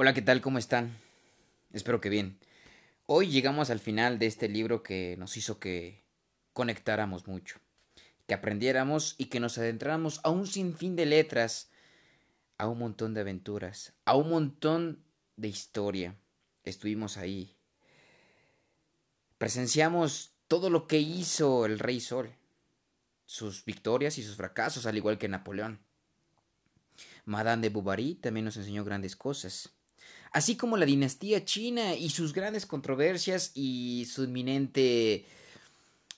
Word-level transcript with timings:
Hola, 0.00 0.14
¿qué 0.14 0.22
tal? 0.22 0.40
¿Cómo 0.40 0.58
están? 0.58 0.96
Espero 1.72 2.00
que 2.00 2.08
bien. 2.08 2.38
Hoy 3.06 3.30
llegamos 3.30 3.68
al 3.68 3.80
final 3.80 4.20
de 4.20 4.26
este 4.26 4.48
libro 4.48 4.84
que 4.84 5.16
nos 5.18 5.36
hizo 5.36 5.58
que 5.58 6.04
conectáramos 6.52 7.26
mucho, 7.26 7.58
que 8.28 8.34
aprendiéramos 8.34 9.16
y 9.18 9.24
que 9.24 9.40
nos 9.40 9.58
adentráramos 9.58 10.20
a 10.22 10.30
un 10.30 10.46
sinfín 10.46 10.94
de 10.94 11.04
letras, 11.04 11.72
a 12.58 12.68
un 12.68 12.78
montón 12.78 13.12
de 13.12 13.22
aventuras, 13.22 13.92
a 14.04 14.14
un 14.14 14.30
montón 14.30 15.02
de 15.34 15.48
historia. 15.48 16.14
Estuvimos 16.62 17.16
ahí. 17.16 17.56
Presenciamos 19.36 20.36
todo 20.46 20.70
lo 20.70 20.86
que 20.86 21.00
hizo 21.00 21.66
el 21.66 21.80
Rey 21.80 21.98
Sol, 21.98 22.36
sus 23.26 23.64
victorias 23.64 24.16
y 24.18 24.22
sus 24.22 24.36
fracasos, 24.36 24.86
al 24.86 24.96
igual 24.96 25.18
que 25.18 25.26
Napoleón. 25.26 25.80
Madame 27.24 27.62
de 27.62 27.70
Bovary 27.70 28.14
también 28.14 28.44
nos 28.44 28.56
enseñó 28.56 28.84
grandes 28.84 29.16
cosas 29.16 29.74
así 30.32 30.56
como 30.56 30.76
la 30.76 30.86
dinastía 30.86 31.44
china 31.44 31.94
y 31.94 32.10
sus 32.10 32.32
grandes 32.32 32.66
controversias 32.66 33.52
y 33.54 34.06
su 34.10 34.24
inminente 34.24 35.26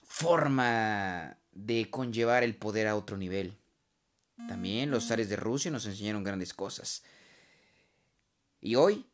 forma 0.02 1.36
de 1.52 1.90
conllevar 1.90 2.42
el 2.42 2.56
poder 2.56 2.86
a 2.86 2.96
otro 2.96 3.16
nivel. 3.16 3.56
También 4.48 4.90
los 4.90 5.06
zares 5.06 5.28
de 5.28 5.36
Rusia 5.36 5.70
nos 5.70 5.86
enseñaron 5.86 6.24
grandes 6.24 6.54
cosas. 6.54 7.02
Y 8.60 8.74
hoy 8.74 9.06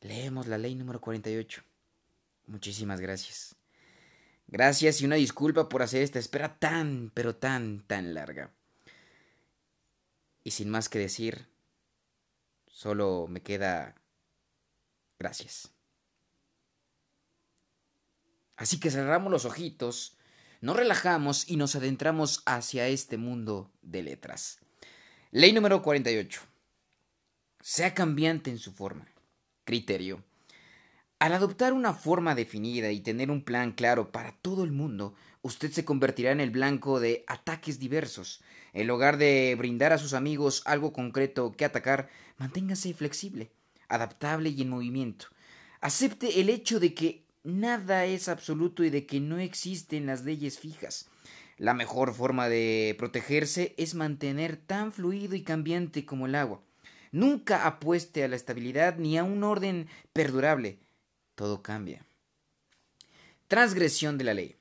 leemos 0.00 0.46
la 0.46 0.58
ley 0.58 0.74
número 0.74 1.00
48. 1.00 1.62
Muchísimas 2.46 3.00
gracias. 3.00 3.54
Gracias 4.46 5.00
y 5.00 5.04
una 5.04 5.16
disculpa 5.16 5.68
por 5.68 5.82
hacer 5.82 6.02
esta 6.02 6.18
espera 6.18 6.58
tan, 6.58 7.10
pero 7.14 7.36
tan, 7.36 7.80
tan 7.86 8.14
larga. 8.14 8.52
Y 10.42 10.50
sin 10.50 10.68
más 10.70 10.88
que 10.88 10.98
decir, 10.98 11.46
solo 12.66 13.26
me 13.28 13.42
queda 13.42 13.94
Gracias. 15.18 15.70
Así 18.56 18.78
que 18.78 18.90
cerramos 18.90 19.30
los 19.32 19.44
ojitos, 19.44 20.16
nos 20.60 20.76
relajamos 20.76 21.48
y 21.50 21.56
nos 21.56 21.74
adentramos 21.74 22.42
hacia 22.46 22.88
este 22.88 23.16
mundo 23.16 23.70
de 23.82 24.02
letras. 24.02 24.60
Ley 25.30 25.52
número 25.52 25.82
48. 25.82 26.40
Sea 27.60 27.94
cambiante 27.94 28.50
en 28.50 28.58
su 28.58 28.72
forma. 28.72 29.06
Criterio. 29.64 30.22
Al 31.18 31.32
adoptar 31.32 31.72
una 31.72 31.94
forma 31.94 32.34
definida 32.34 32.92
y 32.92 33.00
tener 33.00 33.30
un 33.30 33.44
plan 33.44 33.72
claro 33.72 34.12
para 34.12 34.32
todo 34.32 34.62
el 34.62 34.72
mundo, 34.72 35.14
usted 35.42 35.72
se 35.72 35.84
convertirá 35.84 36.32
en 36.32 36.40
el 36.40 36.50
blanco 36.50 37.00
de 37.00 37.24
ataques 37.26 37.78
diversos. 37.78 38.42
En 38.72 38.86
lugar 38.86 39.16
de 39.16 39.54
brindar 39.56 39.92
a 39.92 39.98
sus 39.98 40.12
amigos 40.12 40.62
algo 40.66 40.92
concreto 40.92 41.52
que 41.52 41.64
atacar, 41.64 42.08
manténgase 42.36 42.94
flexible 42.94 43.50
adaptable 43.94 44.50
y 44.50 44.62
en 44.62 44.70
movimiento. 44.70 45.26
Acepte 45.80 46.40
el 46.40 46.48
hecho 46.48 46.80
de 46.80 46.94
que 46.94 47.24
nada 47.42 48.06
es 48.06 48.28
absoluto 48.28 48.84
y 48.84 48.90
de 48.90 49.06
que 49.06 49.20
no 49.20 49.38
existen 49.38 50.06
las 50.06 50.24
leyes 50.24 50.58
fijas. 50.58 51.08
La 51.56 51.74
mejor 51.74 52.14
forma 52.14 52.48
de 52.48 52.94
protegerse 52.98 53.74
es 53.76 53.94
mantener 53.94 54.56
tan 54.56 54.92
fluido 54.92 55.36
y 55.36 55.42
cambiante 55.42 56.04
como 56.04 56.26
el 56.26 56.34
agua. 56.34 56.60
Nunca 57.12 57.66
apueste 57.66 58.24
a 58.24 58.28
la 58.28 58.34
estabilidad 58.34 58.96
ni 58.96 59.18
a 59.18 59.24
un 59.24 59.44
orden 59.44 59.88
perdurable. 60.12 60.80
Todo 61.36 61.62
cambia. 61.62 62.04
Transgresión 63.46 64.18
de 64.18 64.24
la 64.24 64.34
ley. 64.34 64.56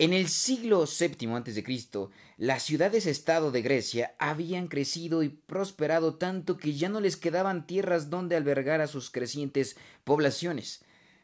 En 0.00 0.14
el 0.14 0.28
siglo 0.28 0.86
VII 0.86 1.28
a.C., 1.34 2.08
las 2.38 2.62
ciudades-estado 2.62 3.50
de 3.50 3.60
Grecia 3.60 4.14
habían 4.18 4.66
crecido 4.68 5.22
y 5.22 5.28
prosperado 5.28 6.14
tanto 6.14 6.56
que 6.56 6.72
ya 6.72 6.88
no 6.88 7.02
les 7.02 7.18
quedaban 7.18 7.66
tierras 7.66 8.08
donde 8.08 8.34
albergar 8.34 8.80
a 8.80 8.86
sus 8.86 9.10
crecientes 9.10 9.76
poblaciones. 10.04 10.82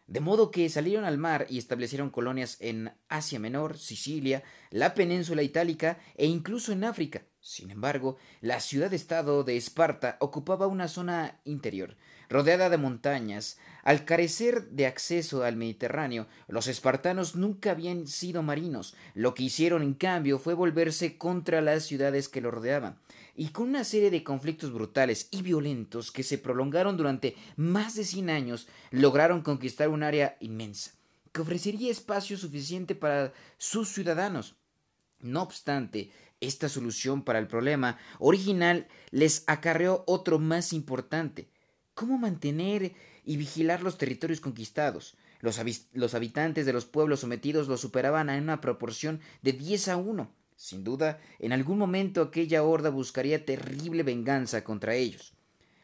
De 0.08 0.20
modo 0.20 0.50
que 0.50 0.68
salieron 0.68 1.06
al 1.06 1.16
mar 1.16 1.46
y 1.48 1.56
establecieron 1.56 2.10
colonias 2.10 2.58
en 2.60 2.92
Asia 3.08 3.38
Menor, 3.38 3.78
Sicilia, 3.78 4.42
la 4.68 4.92
península 4.92 5.42
itálica 5.42 5.98
e 6.14 6.26
incluso 6.26 6.70
en 6.70 6.84
África. 6.84 7.22
Sin 7.40 7.70
embargo, 7.70 8.18
la 8.42 8.60
ciudad-estado 8.60 9.42
de 9.42 9.56
Esparta 9.56 10.18
ocupaba 10.20 10.66
una 10.66 10.88
zona 10.88 11.40
interior, 11.44 11.96
rodeada 12.28 12.70
de 12.70 12.76
montañas. 12.76 13.58
Al 13.82 14.04
carecer 14.04 14.68
de 14.70 14.86
acceso 14.86 15.44
al 15.44 15.56
Mediterráneo, 15.56 16.26
los 16.48 16.66
espartanos 16.66 17.36
nunca 17.36 17.70
habían 17.70 18.06
sido 18.06 18.42
marinos. 18.42 18.94
Lo 19.14 19.34
que 19.34 19.44
hicieron, 19.44 19.82
en 19.82 19.94
cambio, 19.94 20.38
fue 20.38 20.54
volverse 20.54 21.18
contra 21.18 21.60
las 21.60 21.84
ciudades 21.84 22.28
que 22.28 22.40
lo 22.40 22.50
rodeaban. 22.50 22.98
Y 23.36 23.48
con 23.48 23.68
una 23.68 23.84
serie 23.84 24.10
de 24.10 24.24
conflictos 24.24 24.72
brutales 24.72 25.28
y 25.30 25.42
violentos 25.42 26.10
que 26.10 26.22
se 26.22 26.38
prolongaron 26.38 26.96
durante 26.96 27.36
más 27.56 27.94
de 27.94 28.04
cien 28.04 28.30
años, 28.30 28.66
lograron 28.90 29.42
conquistar 29.42 29.88
un 29.88 30.02
área 30.02 30.36
inmensa, 30.40 30.92
que 31.32 31.42
ofrecería 31.42 31.92
espacio 31.92 32.38
suficiente 32.38 32.94
para 32.94 33.32
sus 33.58 33.90
ciudadanos. 33.90 34.56
No 35.20 35.42
obstante, 35.42 36.10
esta 36.40 36.68
solución 36.68 37.22
para 37.22 37.38
el 37.38 37.46
problema 37.46 37.98
original 38.18 38.88
les 39.10 39.44
acarreó 39.46 40.04
otro 40.06 40.38
más 40.38 40.72
importante. 40.72 41.48
¿Cómo 41.96 42.18
mantener 42.18 42.92
y 43.24 43.38
vigilar 43.38 43.82
los 43.82 43.96
territorios 43.96 44.42
conquistados? 44.42 45.16
Los, 45.40 46.14
habitantes 46.14 46.66
de 46.66 46.74
los 46.74 46.84
pueblos 46.84 47.20
sometidos 47.20 47.68
los 47.68 47.80
superaban 47.80 48.28
en 48.28 48.42
una 48.42 48.60
proporción 48.60 49.20
de 49.40 49.54
diez 49.54 49.88
a 49.88 49.96
uno. 49.96 50.30
Sin 50.56 50.84
duda, 50.84 51.18
en 51.38 51.54
algún 51.54 51.78
momento 51.78 52.20
aquella 52.20 52.62
horda 52.64 52.90
buscaría 52.90 53.46
terrible 53.46 54.02
venganza 54.02 54.62
contra 54.62 54.94
ellos. 54.94 55.32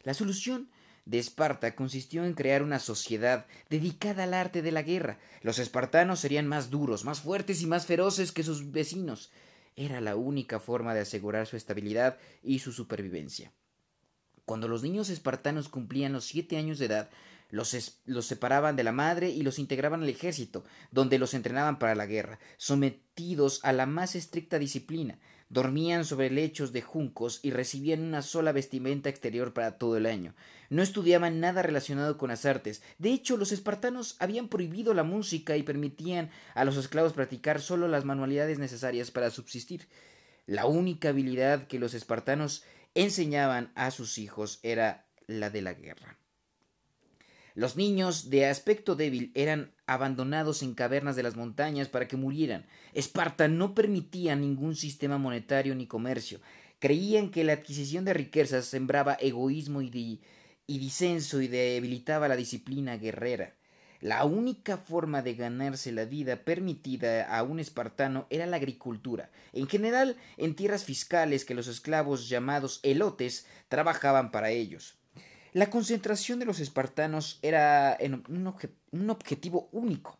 La 0.02 0.12
solución 0.12 0.68
de 1.06 1.18
Esparta 1.18 1.74
consistió 1.74 2.26
en 2.26 2.34
crear 2.34 2.62
una 2.62 2.78
sociedad 2.78 3.46
dedicada 3.70 4.24
al 4.24 4.34
arte 4.34 4.60
de 4.60 4.72
la 4.72 4.82
guerra. 4.82 5.18
Los 5.40 5.58
espartanos 5.58 6.20
serían 6.20 6.46
más 6.46 6.68
duros, 6.68 7.06
más 7.06 7.22
fuertes 7.22 7.62
y 7.62 7.66
más 7.66 7.86
feroces 7.86 8.32
que 8.32 8.42
sus 8.42 8.70
vecinos 8.70 9.30
era 9.76 10.02
la 10.02 10.16
única 10.16 10.60
forma 10.60 10.92
de 10.92 11.00
asegurar 11.00 11.46
su 11.46 11.56
estabilidad 11.56 12.18
y 12.42 12.58
su 12.58 12.70
supervivencia. 12.70 13.50
Cuando 14.44 14.68
los 14.68 14.82
niños 14.82 15.08
espartanos 15.08 15.68
cumplían 15.68 16.12
los 16.12 16.24
siete 16.24 16.56
años 16.56 16.78
de 16.78 16.86
edad, 16.86 17.10
los, 17.50 18.00
los, 18.06 18.26
separaban 18.26 18.76
de 18.76 18.82
la 18.82 18.92
madre 18.92 19.28
y 19.28 19.42
los 19.42 19.58
integraban 19.58 20.02
al 20.02 20.08
ejército, 20.08 20.64
donde 20.90 21.18
los 21.18 21.34
entrenaban 21.34 21.78
para 21.78 21.94
la 21.94 22.06
guerra, 22.06 22.38
sometidos 22.56 23.60
a 23.62 23.72
la 23.72 23.86
más 23.86 24.16
estricta 24.16 24.58
disciplina. 24.58 25.18
Dormían 25.50 26.06
sobre 26.06 26.30
lechos 26.30 26.72
de 26.72 26.80
juncos 26.80 27.40
y 27.42 27.50
recibían 27.50 28.00
una 28.00 28.22
sola 28.22 28.52
vestimenta 28.52 29.10
exterior 29.10 29.52
para 29.52 29.76
todo 29.76 29.98
el 29.98 30.06
año. 30.06 30.34
No 30.70 30.82
estudiaban 30.82 31.40
nada 31.40 31.60
relacionado 31.60 32.16
con 32.16 32.30
las 32.30 32.46
artes. 32.46 32.82
De 32.96 33.10
hecho, 33.10 33.36
los 33.36 33.52
espartanos 33.52 34.16
habían 34.18 34.48
prohibido 34.48 34.94
la 34.94 35.04
música 35.04 35.58
y 35.58 35.62
permitían 35.62 36.30
a 36.54 36.64
los 36.64 36.78
esclavos 36.78 37.12
practicar 37.12 37.60
solo 37.60 37.86
las 37.86 38.06
manualidades 38.06 38.58
necesarias 38.58 39.10
para 39.10 39.28
subsistir. 39.28 39.88
La 40.46 40.64
única 40.64 41.10
habilidad 41.10 41.66
que 41.66 41.78
los 41.78 41.92
espartanos 41.92 42.64
enseñaban 42.94 43.72
a 43.74 43.90
sus 43.90 44.18
hijos 44.18 44.60
era 44.62 45.06
la 45.26 45.50
de 45.50 45.62
la 45.62 45.74
guerra. 45.74 46.18
Los 47.54 47.76
niños 47.76 48.30
de 48.30 48.46
aspecto 48.46 48.96
débil 48.96 49.30
eran 49.34 49.74
abandonados 49.86 50.62
en 50.62 50.74
cavernas 50.74 51.16
de 51.16 51.22
las 51.22 51.36
montañas 51.36 51.88
para 51.88 52.08
que 52.08 52.16
murieran. 52.16 52.66
Esparta 52.94 53.46
no 53.48 53.74
permitía 53.74 54.34
ningún 54.36 54.74
sistema 54.74 55.18
monetario 55.18 55.74
ni 55.74 55.86
comercio. 55.86 56.40
Creían 56.78 57.30
que 57.30 57.44
la 57.44 57.52
adquisición 57.52 58.04
de 58.04 58.14
riquezas 58.14 58.64
sembraba 58.64 59.14
egoísmo 59.20 59.82
y, 59.82 60.22
y 60.66 60.78
disenso 60.78 61.42
y 61.42 61.48
debilitaba 61.48 62.26
la 62.26 62.36
disciplina 62.36 62.96
guerrera. 62.96 63.54
La 64.02 64.24
única 64.24 64.78
forma 64.78 65.22
de 65.22 65.34
ganarse 65.34 65.92
la 65.92 66.04
vida 66.04 66.34
permitida 66.34 67.22
a 67.22 67.44
un 67.44 67.60
espartano 67.60 68.26
era 68.30 68.46
la 68.46 68.56
agricultura, 68.56 69.30
en 69.52 69.68
general 69.68 70.16
en 70.38 70.56
tierras 70.56 70.82
fiscales 70.82 71.44
que 71.44 71.54
los 71.54 71.68
esclavos 71.68 72.28
llamados 72.28 72.80
elotes 72.82 73.46
trabajaban 73.68 74.32
para 74.32 74.50
ellos. 74.50 74.96
La 75.52 75.70
concentración 75.70 76.40
de 76.40 76.46
los 76.46 76.58
espartanos 76.58 77.38
era 77.42 77.96
un, 78.90 79.08
objetivo 79.08 79.68
único. 79.70 80.18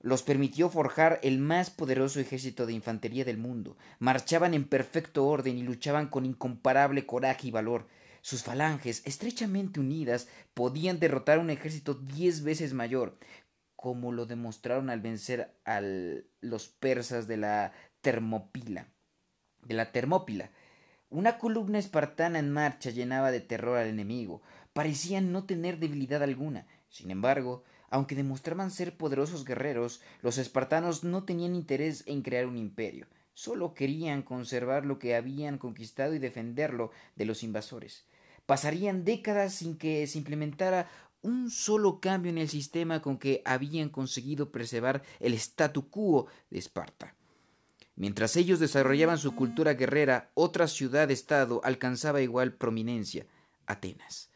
Los 0.00 0.22
permitió 0.22 0.70
forjar 0.70 1.20
el 1.22 1.38
más 1.38 1.68
poderoso 1.68 2.18
ejército 2.18 2.64
de 2.64 2.72
infantería 2.72 3.26
del 3.26 3.36
mundo. 3.36 3.76
Marchaban 3.98 4.54
en 4.54 4.64
perfecto 4.64 5.26
orden 5.26 5.58
y 5.58 5.62
luchaban 5.62 6.06
con 6.06 6.24
incomparable 6.24 7.04
coraje 7.04 7.48
y 7.48 7.50
valor. 7.50 7.88
Sus 8.22 8.42
falanges, 8.42 9.02
estrechamente 9.06 9.80
unidas, 9.80 10.28
podían 10.54 11.00
derrotar 11.00 11.38
un 11.38 11.50
ejército 11.50 11.94
diez 11.94 12.42
veces 12.42 12.74
mayor, 12.74 13.18
como 13.76 14.12
lo 14.12 14.26
demostraron 14.26 14.90
al 14.90 15.00
vencer 15.00 15.56
a 15.64 15.80
los 16.40 16.68
persas 16.68 17.26
de 17.26 17.38
la 17.38 17.72
Termopila. 18.02 18.88
De 19.62 19.74
la 19.74 19.92
Termópila, 19.92 20.50
una 21.08 21.38
columna 21.38 21.78
espartana 21.78 22.38
en 22.38 22.52
marcha 22.52 22.90
llenaba 22.90 23.30
de 23.30 23.40
terror 23.40 23.78
al 23.78 23.88
enemigo. 23.88 24.42
Parecían 24.72 25.32
no 25.32 25.44
tener 25.44 25.78
debilidad 25.78 26.22
alguna. 26.22 26.66
Sin 26.88 27.10
embargo, 27.10 27.64
aunque 27.88 28.14
demostraban 28.14 28.70
ser 28.70 28.96
poderosos 28.96 29.44
guerreros, 29.44 30.00
los 30.22 30.38
espartanos 30.38 31.02
no 31.02 31.24
tenían 31.24 31.54
interés 31.54 32.04
en 32.06 32.22
crear 32.22 32.46
un 32.46 32.56
imperio. 32.56 33.06
Solo 33.40 33.72
querían 33.72 34.20
conservar 34.20 34.84
lo 34.84 34.98
que 34.98 35.16
habían 35.16 35.56
conquistado 35.56 36.12
y 36.12 36.18
defenderlo 36.18 36.90
de 37.16 37.24
los 37.24 37.42
invasores. 37.42 38.04
Pasarían 38.44 39.02
décadas 39.02 39.54
sin 39.54 39.78
que 39.78 40.06
se 40.06 40.18
implementara 40.18 40.90
un 41.22 41.50
solo 41.50 42.00
cambio 42.00 42.28
en 42.28 42.36
el 42.36 42.50
sistema 42.50 43.00
con 43.00 43.16
que 43.16 43.40
habían 43.46 43.88
conseguido 43.88 44.52
preservar 44.52 45.02
el 45.20 45.32
statu 45.32 45.88
quo 45.88 46.26
de 46.50 46.58
Esparta. 46.58 47.14
Mientras 47.96 48.36
ellos 48.36 48.60
desarrollaban 48.60 49.16
su 49.16 49.34
cultura 49.34 49.72
guerrera, 49.72 50.30
otra 50.34 50.68
ciudad-estado 50.68 51.62
alcanzaba 51.64 52.20
igual 52.20 52.52
prominencia, 52.52 53.24
Atenas. 53.64 54.28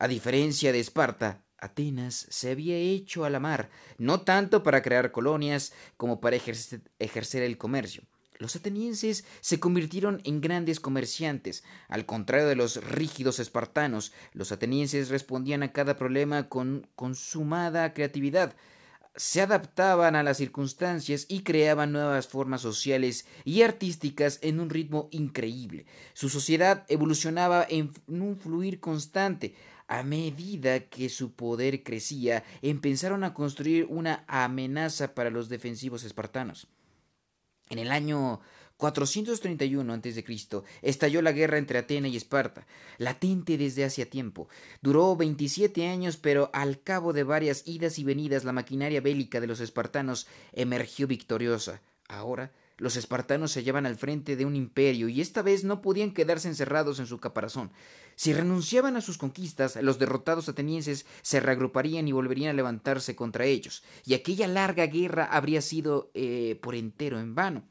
A 0.00 0.08
diferencia 0.08 0.72
de 0.72 0.80
Esparta, 0.80 1.44
Atenas 1.56 2.26
se 2.30 2.50
había 2.50 2.78
hecho 2.78 3.24
a 3.24 3.30
la 3.30 3.38
mar, 3.38 3.70
no 3.96 4.22
tanto 4.22 4.64
para 4.64 4.82
crear 4.82 5.12
colonias 5.12 5.72
como 5.96 6.20
para 6.20 6.34
ejercer, 6.34 7.42
el 7.44 7.56
comercio. 7.56 8.02
Los 8.40 8.56
atenienses 8.56 9.26
se 9.42 9.60
convirtieron 9.60 10.22
en 10.24 10.40
grandes 10.40 10.80
comerciantes. 10.80 11.62
Al 11.88 12.06
contrario 12.06 12.48
de 12.48 12.56
los 12.56 12.82
rígidos 12.82 13.38
espartanos, 13.38 14.14
los 14.32 14.50
atenienses 14.50 15.10
respondían 15.10 15.62
a 15.62 15.72
cada 15.72 15.98
problema 15.98 16.48
con 16.48 16.86
consumada 16.96 17.92
creatividad. 17.92 18.56
Se 19.14 19.42
adaptaban 19.42 20.16
a 20.16 20.22
las 20.22 20.38
circunstancias 20.38 21.26
y 21.28 21.42
creaban 21.42 21.92
nuevas 21.92 22.28
formas 22.28 22.62
sociales 22.62 23.26
y 23.44 23.60
artísticas 23.60 24.38
en 24.40 24.58
un 24.58 24.70
ritmo 24.70 25.10
increíble. 25.10 25.84
Su 26.14 26.30
sociedad 26.30 26.86
evolucionaba 26.88 27.66
en 27.68 27.92
un 28.06 28.38
fluir 28.38 28.80
constante. 28.80 29.54
A 29.86 30.02
medida 30.02 30.80
que 30.88 31.10
su 31.10 31.32
poder 31.32 31.82
crecía, 31.82 32.44
empezaron 32.62 33.22
a 33.22 33.34
construir 33.34 33.84
una 33.90 34.24
amenaza 34.28 35.14
para 35.14 35.28
los 35.28 35.50
defensivos 35.50 36.04
espartanos. 36.04 36.68
En 37.70 37.78
el 37.78 37.92
año 37.92 38.40
431 38.78 39.92
a.C. 39.92 40.24
estalló 40.82 41.22
la 41.22 41.30
guerra 41.30 41.58
entre 41.58 41.78
Atena 41.78 42.08
y 42.08 42.16
Esparta, 42.16 42.66
latente 42.98 43.56
desde 43.56 43.84
hacía 43.84 44.10
tiempo. 44.10 44.48
Duró 44.82 45.14
27 45.14 45.86
años, 45.86 46.16
pero 46.16 46.50
al 46.52 46.82
cabo 46.82 47.12
de 47.12 47.22
varias 47.22 47.62
idas 47.66 48.00
y 48.00 48.04
venidas 48.04 48.42
la 48.42 48.52
maquinaria 48.52 49.00
bélica 49.00 49.40
de 49.40 49.46
los 49.46 49.60
espartanos 49.60 50.26
emergió 50.52 51.06
victoriosa. 51.06 51.80
Ahora 52.08 52.50
los 52.80 52.96
espartanos 52.96 53.52
se 53.52 53.60
hallaban 53.60 53.84
al 53.84 53.96
frente 53.96 54.36
de 54.36 54.46
un 54.46 54.56
imperio 54.56 55.08
y 55.08 55.20
esta 55.20 55.42
vez 55.42 55.64
no 55.64 55.82
podían 55.82 56.12
quedarse 56.12 56.48
encerrados 56.48 56.98
en 56.98 57.06
su 57.06 57.18
caparazón. 57.18 57.70
Si 58.16 58.32
renunciaban 58.32 58.96
a 58.96 59.02
sus 59.02 59.18
conquistas, 59.18 59.76
los 59.76 59.98
derrotados 59.98 60.48
atenienses 60.48 61.06
se 61.20 61.40
reagruparían 61.40 62.08
y 62.08 62.12
volverían 62.12 62.50
a 62.50 62.54
levantarse 62.54 63.14
contra 63.14 63.44
ellos, 63.44 63.84
y 64.04 64.14
aquella 64.14 64.48
larga 64.48 64.86
guerra 64.86 65.26
habría 65.26 65.60
sido 65.60 66.10
eh, 66.14 66.58
por 66.62 66.74
entero 66.74 67.20
en 67.20 67.34
vano. 67.34 67.64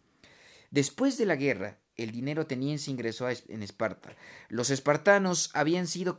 Después 0.70 1.18
de 1.18 1.26
la 1.26 1.36
guerra, 1.36 1.80
el 1.96 2.12
dinero 2.12 2.44
ateniense 2.44 2.92
ingresó 2.92 3.28
en 3.30 3.64
Esparta. 3.64 4.16
Los 4.48 4.70
espartanos 4.70 5.50
habían 5.54 5.88
sido 5.88 6.18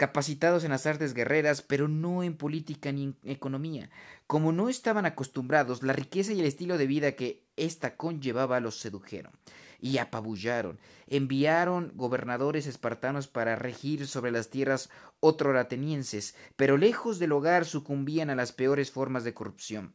capacitados 0.00 0.64
en 0.64 0.70
las 0.70 0.86
artes 0.86 1.12
guerreras, 1.12 1.60
pero 1.60 1.86
no 1.86 2.22
en 2.22 2.34
política 2.34 2.90
ni 2.90 3.02
en 3.02 3.16
economía. 3.22 3.90
Como 4.26 4.50
no 4.50 4.70
estaban 4.70 5.04
acostumbrados, 5.04 5.82
la 5.82 5.92
riqueza 5.92 6.32
y 6.32 6.40
el 6.40 6.46
estilo 6.46 6.78
de 6.78 6.86
vida 6.86 7.12
que 7.12 7.44
ésta 7.56 7.98
conllevaba 7.98 8.60
los 8.60 8.80
sedujeron 8.80 9.30
y 9.78 9.98
apabullaron. 9.98 10.78
Enviaron 11.06 11.92
gobernadores 11.96 12.66
espartanos 12.66 13.28
para 13.28 13.56
regir 13.56 14.06
sobre 14.06 14.30
las 14.30 14.48
tierras 14.48 14.88
otroratenienses, 15.20 16.34
pero 16.56 16.78
lejos 16.78 17.18
del 17.18 17.32
hogar 17.32 17.66
sucumbían 17.66 18.30
a 18.30 18.34
las 18.34 18.52
peores 18.52 18.90
formas 18.90 19.22
de 19.22 19.34
corrupción. 19.34 19.92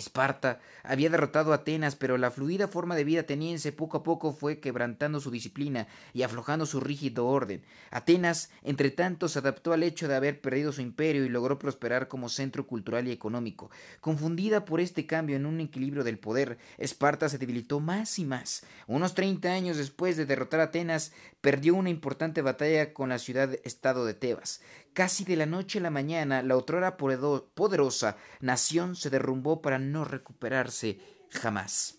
Esparta 0.00 0.60
había 0.82 1.10
derrotado 1.10 1.52
a 1.52 1.56
Atenas, 1.56 1.94
pero 1.94 2.18
la 2.18 2.30
fluida 2.30 2.68
forma 2.68 2.96
de 2.96 3.04
vida 3.04 3.20
ateniense 3.20 3.70
poco 3.70 3.98
a 3.98 4.02
poco 4.02 4.32
fue 4.32 4.58
quebrantando 4.58 5.20
su 5.20 5.30
disciplina 5.30 5.86
y 6.12 6.22
aflojando 6.22 6.66
su 6.66 6.80
rígido 6.80 7.26
orden. 7.26 7.62
Atenas, 7.90 8.50
entre 8.62 8.90
tanto, 8.90 9.28
se 9.28 9.38
adaptó 9.38 9.72
al 9.72 9.82
hecho 9.82 10.08
de 10.08 10.16
haber 10.16 10.40
perdido 10.40 10.72
su 10.72 10.80
imperio 10.80 11.24
y 11.24 11.28
logró 11.28 11.58
prosperar 11.58 12.08
como 12.08 12.28
centro 12.28 12.66
cultural 12.66 13.06
y 13.06 13.12
económico. 13.12 13.70
Confundida 14.00 14.64
por 14.64 14.80
este 14.80 15.06
cambio 15.06 15.36
en 15.36 15.46
un 15.46 15.60
equilibrio 15.60 16.02
del 16.02 16.18
poder, 16.18 16.58
Esparta 16.78 17.28
se 17.28 17.38
debilitó 17.38 17.80
más 17.80 18.18
y 18.18 18.24
más. 18.24 18.64
Unos 18.86 19.14
treinta 19.14 19.52
años 19.52 19.76
después 19.76 20.16
de 20.16 20.26
derrotar 20.26 20.60
a 20.60 20.64
Atenas, 20.64 21.12
perdió 21.40 21.74
una 21.74 21.90
importante 21.90 22.42
batalla 22.42 22.92
con 22.92 23.10
la 23.10 23.18
ciudad-estado 23.18 24.04
de 24.04 24.14
Tebas. 24.14 24.62
Casi 24.92 25.24
de 25.24 25.36
la 25.36 25.46
noche 25.46 25.78
a 25.78 25.82
la 25.82 25.90
mañana, 25.90 26.42
la 26.42 26.56
otrora 26.56 26.96
poderosa 26.96 28.16
nación 28.40 28.96
se 28.96 29.10
derrumbó 29.10 29.62
para 29.62 29.78
no 29.78 30.04
recuperarse 30.04 30.98
jamás. 31.30 31.98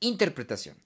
Interpretación. 0.00 0.76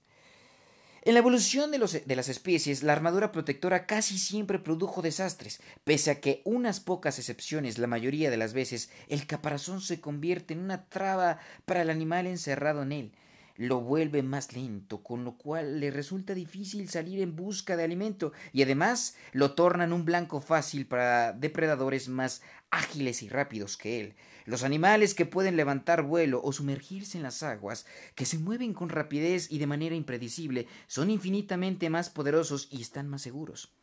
En 1.01 1.13
la 1.13 1.19
evolución 1.19 1.71
de, 1.71 1.79
de, 2.05 2.15
las 2.15 2.29
especies, 2.29 2.83
la 2.83 2.93
armadura 2.93 3.31
protectora 3.31 3.85
casi 3.85 4.17
siempre 4.17 4.59
produjo 4.59 5.01
desastres, 5.01 5.61
pese 5.83 6.11
a 6.11 6.19
que 6.19 6.41
unas 6.45 6.79
pocas 6.79 7.19
excepciones, 7.19 7.77
la 7.77 7.87
mayoría 7.87 8.29
de 8.29 8.37
las 8.37 8.53
veces, 8.53 8.89
el 9.07 9.25
caparazón 9.25 9.81
se 9.81 10.01
convierte 10.01 10.53
en 10.53 10.59
una 10.59 10.87
traba 10.89 11.39
para 11.65 11.81
el 11.81 11.89
animal 11.89 12.27
encerrado 12.27 12.83
en 12.83 12.91
él 12.91 13.11
lo 13.59 13.81
vuelve 13.81 14.23
más 14.23 14.53
lento, 14.53 15.03
con 15.03 15.25
lo 15.25 15.35
cual 15.35 15.81
le 15.81 15.91
resulta 15.91 16.33
difícil 16.33 16.87
salir 16.87 17.19
en 17.19 17.35
busca 17.35 17.75
de 17.75 17.83
alimento 17.83 18.31
y 18.53 18.63
además 18.63 19.17
lo 19.33 19.51
tornan 19.51 19.91
un 19.91 20.05
blanco 20.05 20.39
fácil 20.39 20.87
para 20.87 21.33
depredadores 21.33 22.07
más 22.07 22.41
ágiles 22.71 23.21
y 23.21 23.27
rápidos 23.27 23.75
que 23.75 23.99
él. 23.99 24.15
Los 24.45 24.63
animales 24.63 25.13
que 25.13 25.25
pueden 25.25 25.57
levantar 25.57 26.03
vuelo 26.03 26.39
o 26.41 26.53
sumergirse 26.53 27.17
en 27.17 27.23
las 27.23 27.43
aguas, 27.43 27.85
que 28.15 28.25
se 28.25 28.37
mueven 28.37 28.73
con 28.73 28.87
rapidez 28.87 29.51
y 29.51 29.59
de 29.59 29.67
manera 29.67 29.93
impredecible, 29.93 30.65
son 30.87 31.09
infinitamente 31.09 31.89
más 31.89 32.09
poderosos 32.09 32.69
y 32.71 32.81
están 32.81 33.09
más 33.09 33.23
seguros. 33.23 33.73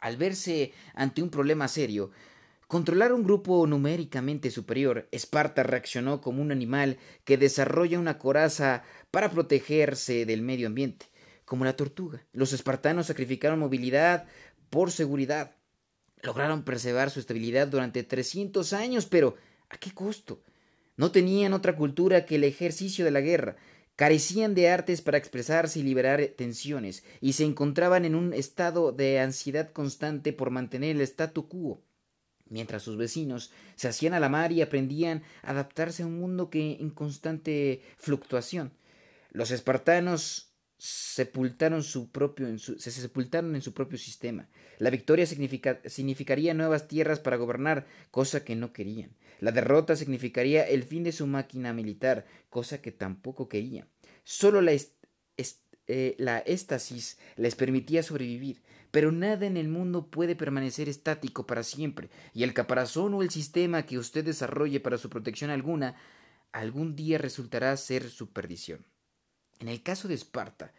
Al 0.00 0.16
verse 0.16 0.72
ante 0.94 1.22
un 1.22 1.30
problema 1.30 1.68
serio, 1.68 2.10
controlar 2.70 3.12
un 3.12 3.24
grupo 3.24 3.66
numéricamente 3.66 4.48
superior, 4.52 5.08
Esparta 5.10 5.64
reaccionó 5.64 6.20
como 6.20 6.40
un 6.40 6.52
animal 6.52 6.98
que 7.24 7.36
desarrolla 7.36 7.98
una 7.98 8.16
coraza 8.16 8.84
para 9.10 9.28
protegerse 9.28 10.24
del 10.24 10.42
medio 10.42 10.68
ambiente, 10.68 11.06
como 11.44 11.64
la 11.64 11.74
tortuga. 11.74 12.24
Los 12.32 12.52
espartanos 12.52 13.08
sacrificaron 13.08 13.58
movilidad 13.58 14.28
por 14.70 14.92
seguridad. 14.92 15.56
Lograron 16.22 16.62
preservar 16.62 17.10
su 17.10 17.18
estabilidad 17.18 17.66
durante 17.66 18.04
300 18.04 18.72
años, 18.72 19.04
pero 19.04 19.34
¿a 19.68 19.76
qué 19.76 19.90
costo? 19.92 20.44
No 20.96 21.10
tenían 21.10 21.54
otra 21.54 21.74
cultura 21.74 22.24
que 22.24 22.36
el 22.36 22.44
ejercicio 22.44 23.04
de 23.04 23.10
la 23.10 23.20
guerra, 23.20 23.56
carecían 23.96 24.54
de 24.54 24.70
artes 24.70 25.02
para 25.02 25.18
expresarse 25.18 25.80
y 25.80 25.82
liberar 25.82 26.24
tensiones, 26.36 27.02
y 27.20 27.32
se 27.32 27.44
encontraban 27.44 28.04
en 28.04 28.14
un 28.14 28.32
estado 28.32 28.92
de 28.92 29.18
ansiedad 29.18 29.72
constante 29.72 30.32
por 30.32 30.50
mantener 30.50 30.94
el 30.94 31.02
statu 31.02 31.48
quo 31.48 31.82
mientras 32.50 32.82
sus 32.82 32.96
vecinos 32.96 33.50
se 33.76 33.88
hacían 33.88 34.12
a 34.12 34.20
la 34.20 34.28
mar 34.28 34.52
y 34.52 34.60
aprendían 34.60 35.22
a 35.42 35.52
adaptarse 35.52 36.02
a 36.02 36.06
un 36.06 36.20
mundo 36.20 36.50
que 36.50 36.72
en 36.80 36.90
constante 36.90 37.82
fluctuación. 37.96 38.72
Los 39.32 39.50
espartanos 39.50 40.50
sepultaron 40.76 41.82
su 41.82 42.10
propio, 42.10 42.48
en 42.48 42.58
su, 42.58 42.78
se 42.78 42.90
sepultaron 42.90 43.54
en 43.54 43.60
su 43.60 43.74
propio 43.74 43.98
sistema. 43.98 44.48
La 44.78 44.88
victoria 44.88 45.26
significaría 45.26 46.54
nuevas 46.54 46.88
tierras 46.88 47.20
para 47.20 47.36
gobernar, 47.36 47.86
cosa 48.10 48.44
que 48.44 48.56
no 48.56 48.72
querían. 48.72 49.14
La 49.40 49.52
derrota 49.52 49.94
significaría 49.94 50.66
el 50.66 50.84
fin 50.84 51.04
de 51.04 51.12
su 51.12 51.26
máquina 51.26 51.74
militar, 51.74 52.24
cosa 52.48 52.80
que 52.80 52.92
tampoco 52.92 53.48
querían. 53.48 53.88
Solo 54.24 54.62
la, 54.62 54.72
eh, 55.86 56.14
la 56.18 56.38
éstasis 56.38 57.18
les 57.36 57.56
permitía 57.56 58.02
sobrevivir. 58.02 58.62
Pero 58.90 59.12
nada 59.12 59.46
en 59.46 59.56
el 59.56 59.68
mundo 59.68 60.06
puede 60.06 60.34
permanecer 60.34 60.88
estático 60.88 61.46
para 61.46 61.62
siempre, 61.62 62.10
y 62.34 62.42
el 62.42 62.54
caparazón 62.54 63.14
o 63.14 63.22
el 63.22 63.30
sistema 63.30 63.86
que 63.86 63.98
usted 63.98 64.24
desarrolle 64.24 64.80
para 64.80 64.98
su 64.98 65.08
protección 65.10 65.50
alguna, 65.50 65.96
algún 66.52 66.96
día 66.96 67.18
resultará 67.18 67.76
ser 67.76 68.08
su 68.10 68.32
perdición. 68.32 68.84
En 69.60 69.68
el 69.68 69.82
caso 69.82 70.08
de 70.08 70.14
Esparta, 70.14 70.72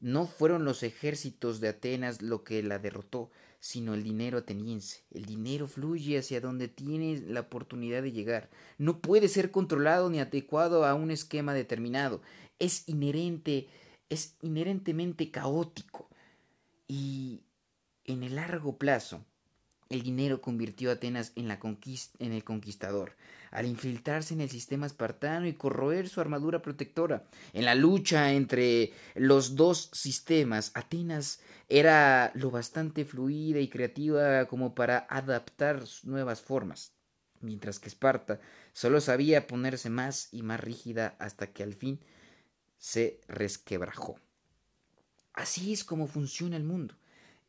no 0.00 0.26
fueron 0.26 0.64
los 0.64 0.82
ejércitos 0.82 1.60
de 1.60 1.68
Atenas 1.68 2.22
lo 2.22 2.44
que 2.44 2.62
la 2.62 2.78
derrotó, 2.78 3.30
sino 3.60 3.94
el 3.94 4.04
dinero 4.04 4.38
ateniense. 4.38 5.02
El 5.10 5.24
dinero 5.24 5.66
fluye 5.66 6.18
hacia 6.18 6.40
donde 6.40 6.68
tiene 6.68 7.20
la 7.26 7.40
oportunidad 7.40 8.02
de 8.02 8.12
llegar. 8.12 8.48
No 8.76 9.00
puede 9.00 9.28
ser 9.28 9.50
controlado 9.50 10.08
ni 10.08 10.20
adecuado 10.20 10.84
a 10.86 10.94
un 10.94 11.10
esquema 11.10 11.54
determinado. 11.54 12.22
Es 12.58 12.88
inherente, 12.88 13.68
es 14.08 14.36
inherentemente 14.42 15.30
caótico. 15.30 16.08
Y 16.88 17.42
en 18.04 18.22
el 18.22 18.36
largo 18.36 18.78
plazo, 18.78 19.24
el 19.90 20.02
dinero 20.02 20.40
convirtió 20.40 20.90
a 20.90 20.94
Atenas 20.94 21.32
en, 21.34 21.48
la 21.48 21.58
en 22.18 22.32
el 22.32 22.44
conquistador, 22.44 23.12
al 23.50 23.66
infiltrarse 23.66 24.34
en 24.34 24.40
el 24.40 24.50
sistema 24.50 24.86
espartano 24.86 25.46
y 25.46 25.54
corroer 25.54 26.08
su 26.08 26.20
armadura 26.20 26.60
protectora. 26.60 27.24
En 27.52 27.64
la 27.64 27.74
lucha 27.74 28.32
entre 28.32 28.92
los 29.14 29.56
dos 29.56 29.90
sistemas, 29.92 30.72
Atenas 30.74 31.40
era 31.68 32.32
lo 32.34 32.50
bastante 32.50 33.04
fluida 33.04 33.60
y 33.60 33.68
creativa 33.68 34.46
como 34.46 34.74
para 34.74 35.06
adaptar 35.08 35.82
nuevas 36.04 36.42
formas, 36.42 36.92
mientras 37.40 37.78
que 37.78 37.88
Esparta 37.88 38.40
solo 38.72 39.00
sabía 39.00 39.46
ponerse 39.46 39.90
más 39.90 40.28
y 40.32 40.42
más 40.42 40.60
rígida 40.60 41.16
hasta 41.18 41.52
que 41.52 41.62
al 41.62 41.74
fin 41.74 42.00
se 42.76 43.20
resquebrajó. 43.28 44.18
Así 45.38 45.72
es 45.72 45.84
como 45.84 46.08
funciona 46.08 46.56
el 46.56 46.64
mundo. 46.64 46.94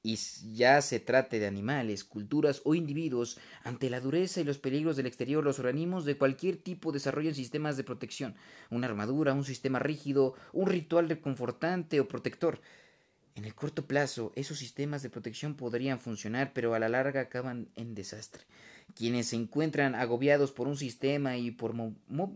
y 0.03 0.15
ya 0.53 0.81
se 0.81 0.99
trate 0.99 1.39
de 1.39 1.47
animales, 1.47 2.03
culturas 2.05 2.61
o 2.63 2.73
individuos, 2.75 3.37
ante 3.63 3.89
la 3.89 3.99
dureza 3.99 4.39
y 4.39 4.45
los 4.45 4.59
peligros 4.59 4.95
del 4.95 5.07
exterior, 5.07 5.43
los 5.43 5.59
organismos 5.59 6.05
de 6.05 6.17
cualquier 6.17 6.55
tipo 6.57 6.91
desarrollan 6.93 7.33
sistemas 7.35 7.75
de 7.77 7.83
protección, 7.83 8.35
una 8.69 8.87
armadura, 8.87 9.33
un 9.33 9.43
sistema 9.43 9.79
rígido, 9.79 10.35
un 10.53 10.67
ritual 10.67 11.09
reconfortante 11.09 11.99
o 11.99 12.07
protector. 12.07 12.61
En 13.35 13.43
el 13.45 13.55
corto 13.55 13.87
plazo, 13.87 14.31
esos 14.35 14.57
sistemas 14.59 15.01
de 15.03 15.09
protección 15.09 15.55
podrían 15.55 15.99
funcionar, 15.99 16.53
pero 16.53 16.73
a 16.75 16.79
la 16.79 16.89
larga 16.89 17.21
acaban 17.21 17.69
en 17.75 17.95
desastre. 17.95 18.43
Quienes 18.95 19.27
se 19.27 19.35
encuentran 19.35 19.95
agobiados 19.95 20.51
por 20.51 20.67
un 20.67 20.77
sistema 20.77 21.37
y 21.37 21.51
por 21.51 21.73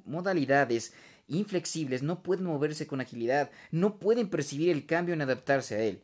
modalidades 0.05 0.93
inflexibles 1.27 2.03
no 2.03 2.23
pueden 2.23 2.45
moverse 2.45 2.87
con 2.87 3.01
agilidad, 3.01 3.51
no 3.71 3.99
pueden 3.99 4.29
percibir 4.29 4.69
el 4.69 4.85
cambio 4.85 5.13
en 5.13 5.21
adaptarse 5.21 5.75
a 5.75 5.79
él 5.79 6.03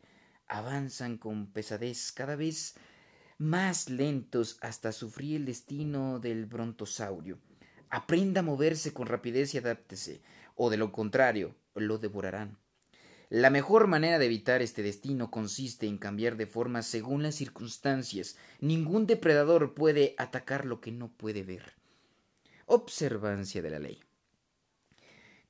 avanzan 0.50 1.16
con 1.16 1.46
pesadez 1.46 2.10
cada 2.10 2.34
vez 2.34 2.74
más 3.38 3.88
lentos 3.88 4.58
hasta 4.60 4.92
sufrir 4.92 5.36
el 5.36 5.46
destino 5.46 6.18
del 6.18 6.44
brontosaurio. 6.44 7.38
Aprenda 7.88 8.40
a 8.40 8.44
moverse 8.44 8.92
con 8.92 9.06
rapidez 9.06 9.54
y 9.54 9.58
adáptese, 9.58 10.22
o 10.56 10.68
de 10.68 10.76
lo 10.76 10.92
contrario, 10.92 11.54
lo 11.74 11.98
devorarán. 11.98 12.58
La 13.28 13.48
mejor 13.48 13.86
manera 13.86 14.18
de 14.18 14.26
evitar 14.26 14.60
este 14.60 14.82
destino 14.82 15.30
consiste 15.30 15.86
en 15.86 15.98
cambiar 15.98 16.36
de 16.36 16.46
forma 16.46 16.82
según 16.82 17.22
las 17.22 17.36
circunstancias. 17.36 18.36
Ningún 18.60 19.06
depredador 19.06 19.74
puede 19.74 20.16
atacar 20.18 20.66
lo 20.66 20.80
que 20.80 20.90
no 20.90 21.12
puede 21.12 21.44
ver. 21.44 21.74
Observancia 22.66 23.62
de 23.62 23.70
la 23.70 23.78
ley. 23.78 24.09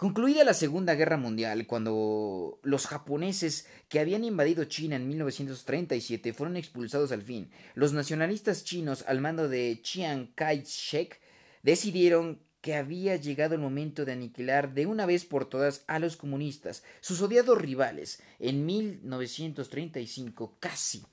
Concluida 0.00 0.44
la 0.44 0.54
Segunda 0.54 0.94
Guerra 0.94 1.18
Mundial, 1.18 1.66
cuando 1.66 2.58
los 2.62 2.86
japoneses 2.86 3.66
que 3.90 4.00
habían 4.00 4.24
invadido 4.24 4.64
China 4.64 4.96
en 4.96 5.06
1937 5.06 6.32
fueron 6.32 6.56
expulsados 6.56 7.12
al 7.12 7.20
fin, 7.20 7.50
los 7.74 7.92
nacionalistas 7.92 8.64
chinos 8.64 9.04
al 9.06 9.20
mando 9.20 9.46
de 9.46 9.78
Chiang 9.82 10.32
Kai-shek 10.34 11.20
decidieron 11.62 12.40
que 12.62 12.76
había 12.76 13.16
llegado 13.16 13.56
el 13.56 13.60
momento 13.60 14.06
de 14.06 14.12
aniquilar 14.12 14.72
de 14.72 14.86
una 14.86 15.04
vez 15.04 15.26
por 15.26 15.44
todas 15.44 15.84
a 15.86 15.98
los 15.98 16.16
comunistas, 16.16 16.82
sus 17.02 17.20
odiados 17.20 17.58
rivales. 17.58 18.22
En 18.38 18.64
1935 18.64 20.56
casi, 20.60 21.04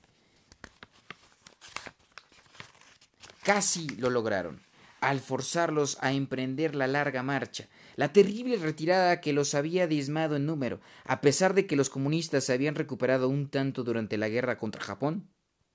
casi 3.42 3.86
lo 3.98 4.08
lograron, 4.08 4.62
al 5.02 5.20
forzarlos 5.20 5.98
a 6.00 6.12
emprender 6.12 6.74
la 6.74 6.86
larga 6.86 7.22
marcha 7.22 7.68
la 7.98 8.12
terrible 8.12 8.56
retirada 8.58 9.20
que 9.20 9.32
los 9.32 9.56
había 9.56 9.88
diezmado 9.88 10.36
en 10.36 10.46
número, 10.46 10.80
a 11.02 11.20
pesar 11.20 11.52
de 11.52 11.66
que 11.66 11.74
los 11.74 11.90
comunistas 11.90 12.44
se 12.44 12.52
habían 12.52 12.76
recuperado 12.76 13.28
un 13.28 13.48
tanto 13.48 13.82
durante 13.82 14.16
la 14.16 14.28
guerra 14.28 14.56
contra 14.56 14.84
Japón. 14.84 15.28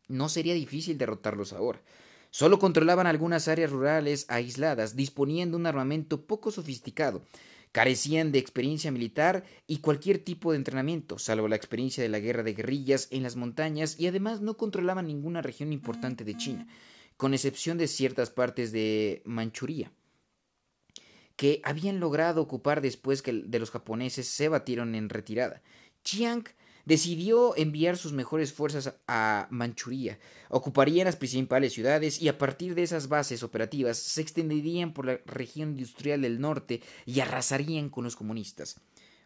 No 0.07 0.29
sería 0.29 0.53
difícil 0.53 0.97
derrotarlos 0.97 1.51
ahora. 1.51 1.81
Solo 2.29 2.59
controlaban 2.59 3.07
algunas 3.07 3.49
áreas 3.49 3.71
rurales 3.71 4.25
aisladas, 4.29 4.95
disponían 4.95 5.51
de 5.51 5.57
un 5.57 5.65
armamento 5.65 6.25
poco 6.25 6.49
sofisticado, 6.49 7.25
carecían 7.73 8.31
de 8.31 8.39
experiencia 8.39 8.89
militar 8.89 9.43
y 9.67 9.79
cualquier 9.79 10.17
tipo 10.17 10.53
de 10.53 10.59
entrenamiento, 10.59 11.19
salvo 11.19 11.49
la 11.49 11.57
experiencia 11.57 12.01
de 12.03 12.09
la 12.09 12.19
guerra 12.19 12.43
de 12.43 12.53
guerrillas 12.53 13.09
en 13.11 13.23
las 13.23 13.35
montañas, 13.35 13.99
y 13.99 14.07
además 14.07 14.39
no 14.39 14.55
controlaban 14.55 15.07
ninguna 15.07 15.41
región 15.41 15.73
importante 15.73 16.23
de 16.23 16.37
China, 16.37 16.67
con 17.17 17.33
excepción 17.33 17.77
de 17.77 17.89
ciertas 17.89 18.29
partes 18.29 18.71
de 18.71 19.23
Manchuria 19.25 19.91
que 21.35 21.61
habían 21.63 21.99
logrado 21.99 22.41
ocupar 22.41 22.81
después 22.81 23.21
que 23.21 23.33
de 23.33 23.59
los 23.59 23.71
japoneses 23.71 24.27
se 24.27 24.49
batieron 24.49 24.95
en 24.95 25.09
retirada. 25.09 25.61
Chiang 26.03 26.43
decidió 26.85 27.55
enviar 27.55 27.97
sus 27.97 28.11
mejores 28.11 28.53
fuerzas 28.53 28.93
a 29.07 29.47
Manchuria, 29.49 30.19
ocuparían 30.49 31.05
las 31.05 31.15
principales 31.15 31.73
ciudades 31.73 32.21
y 32.21 32.27
a 32.27 32.37
partir 32.37 32.75
de 32.75 32.83
esas 32.83 33.07
bases 33.07 33.41
operativas 33.41 33.97
se 33.97 34.21
extenderían 34.21 34.93
por 34.93 35.05
la 35.05 35.19
región 35.25 35.69
industrial 35.71 36.21
del 36.21 36.41
norte 36.41 36.81
y 37.05 37.19
arrasarían 37.21 37.89
con 37.89 38.03
los 38.03 38.15
comunistas. 38.15 38.79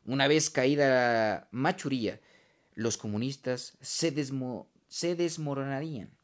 Una 0.05 0.27
vez 0.27 0.49
caída 0.49 1.49
Manchuria, 1.51 2.21
los 2.75 2.97
comunistas 2.97 3.77
se, 3.81 4.13
se 4.87 5.15
desmoronarían. 5.15 6.16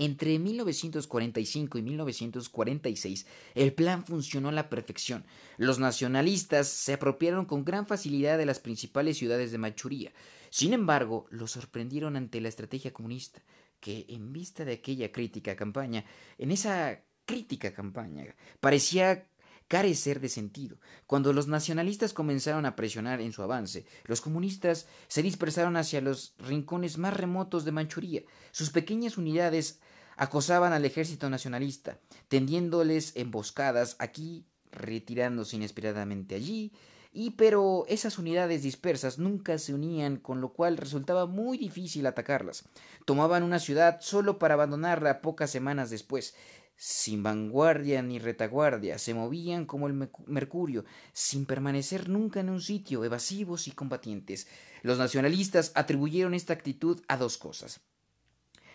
Entre 0.00 0.38
1945 0.38 1.76
y 1.76 1.82
1946 1.82 3.26
el 3.56 3.74
plan 3.74 4.06
funcionó 4.06 4.48
a 4.50 4.52
la 4.52 4.68
perfección. 4.68 5.24
Los 5.56 5.80
nacionalistas 5.80 6.68
se 6.68 6.92
apropiaron 6.92 7.46
con 7.46 7.64
gran 7.64 7.84
facilidad 7.84 8.38
de 8.38 8.46
las 8.46 8.60
principales 8.60 9.18
ciudades 9.18 9.50
de 9.50 9.58
Manchuria. 9.58 10.12
Sin 10.50 10.72
embargo, 10.72 11.26
los 11.30 11.50
sorprendieron 11.50 12.14
ante 12.16 12.40
la 12.40 12.48
estrategia 12.48 12.92
comunista, 12.92 13.42
que 13.80 14.06
en 14.08 14.32
vista 14.32 14.64
de 14.64 14.74
aquella 14.74 15.10
crítica 15.10 15.56
campaña, 15.56 16.04
en 16.38 16.52
esa 16.52 17.02
crítica 17.26 17.74
campaña, 17.74 18.36
parecía 18.60 19.26
carecer 19.68 20.20
de 20.20 20.28
sentido. 20.28 20.78
Cuando 21.06 21.32
los 21.32 21.46
nacionalistas 21.46 22.14
comenzaron 22.14 22.66
a 22.66 22.74
presionar 22.74 23.20
en 23.20 23.32
su 23.32 23.42
avance, 23.42 23.86
los 24.04 24.20
comunistas 24.20 24.86
se 25.06 25.22
dispersaron 25.22 25.76
hacia 25.76 26.00
los 26.00 26.34
rincones 26.38 26.98
más 26.98 27.14
remotos 27.14 27.64
de 27.64 27.72
Manchuria. 27.72 28.22
Sus 28.50 28.70
pequeñas 28.70 29.18
unidades 29.18 29.80
acosaban 30.16 30.72
al 30.72 30.84
ejército 30.84 31.30
nacionalista, 31.30 31.98
tendiéndoles 32.28 33.12
emboscadas 33.14 33.96
aquí, 33.98 34.46
retirándose 34.72 35.56
inesperadamente 35.56 36.34
allí, 36.34 36.72
y 37.12 37.30
pero 37.30 37.84
esas 37.88 38.18
unidades 38.18 38.62
dispersas 38.62 39.18
nunca 39.18 39.58
se 39.58 39.74
unían, 39.74 40.18
con 40.18 40.40
lo 40.40 40.52
cual 40.52 40.76
resultaba 40.76 41.26
muy 41.26 41.56
difícil 41.56 42.06
atacarlas. 42.06 42.64
Tomaban 43.06 43.42
una 43.42 43.58
ciudad 43.58 43.98
solo 44.00 44.38
para 44.38 44.54
abandonarla 44.54 45.22
pocas 45.22 45.50
semanas 45.50 45.90
después, 45.90 46.34
sin 46.78 47.22
vanguardia 47.22 48.00
ni 48.00 48.18
retaguardia, 48.18 48.98
se 48.98 49.12
movían 49.12 49.66
como 49.66 49.86
el 49.88 50.08
mercurio, 50.26 50.86
sin 51.12 51.44
permanecer 51.44 52.08
nunca 52.08 52.40
en 52.40 52.48
un 52.48 52.62
sitio, 52.62 53.04
evasivos 53.04 53.68
y 53.68 53.72
combatientes. 53.72 54.48
Los 54.82 54.96
nacionalistas 54.96 55.72
atribuyeron 55.74 56.32
esta 56.32 56.54
actitud 56.54 57.02
a 57.08 57.18
dos 57.18 57.36
cosas 57.36 57.82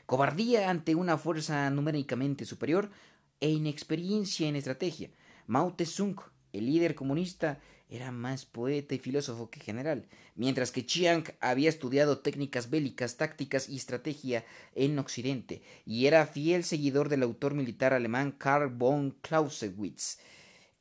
cobardía 0.06 0.70
ante 0.70 0.96
una 0.96 1.18
fuerza 1.18 1.70
numéricamente 1.70 2.46
superior 2.46 2.92
e 3.40 3.50
inexperiencia 3.50 4.48
en 4.48 4.56
estrategia. 4.56 5.10
Mao 5.48 5.76
Tse-tung, 5.76 6.20
el 6.52 6.66
líder 6.66 6.96
comunista, 6.96 7.60
era 7.94 8.12
más 8.12 8.48
poeta 8.48 8.96
y 8.96 8.98
filósofo 8.98 9.52
que 9.52 9.60
general, 9.60 10.08
mientras 10.36 10.72
que 10.72 10.84
Chiang 10.84 11.26
había 11.40 11.70
estudiado 11.70 12.20
técnicas 12.20 12.72
bélicas, 12.72 13.18
tácticas 13.18 13.70
y 13.70 13.76
estrategia 13.76 14.46
en 14.74 14.98
Occidente, 14.98 15.62
y 15.86 16.08
era 16.08 16.26
fiel 16.26 16.64
seguidor 16.64 17.08
del 17.08 17.22
autor 17.22 17.54
militar 17.54 17.94
alemán 17.94 18.32
Karl 18.32 18.70
von 18.70 19.12
Clausewitz, 19.22 20.18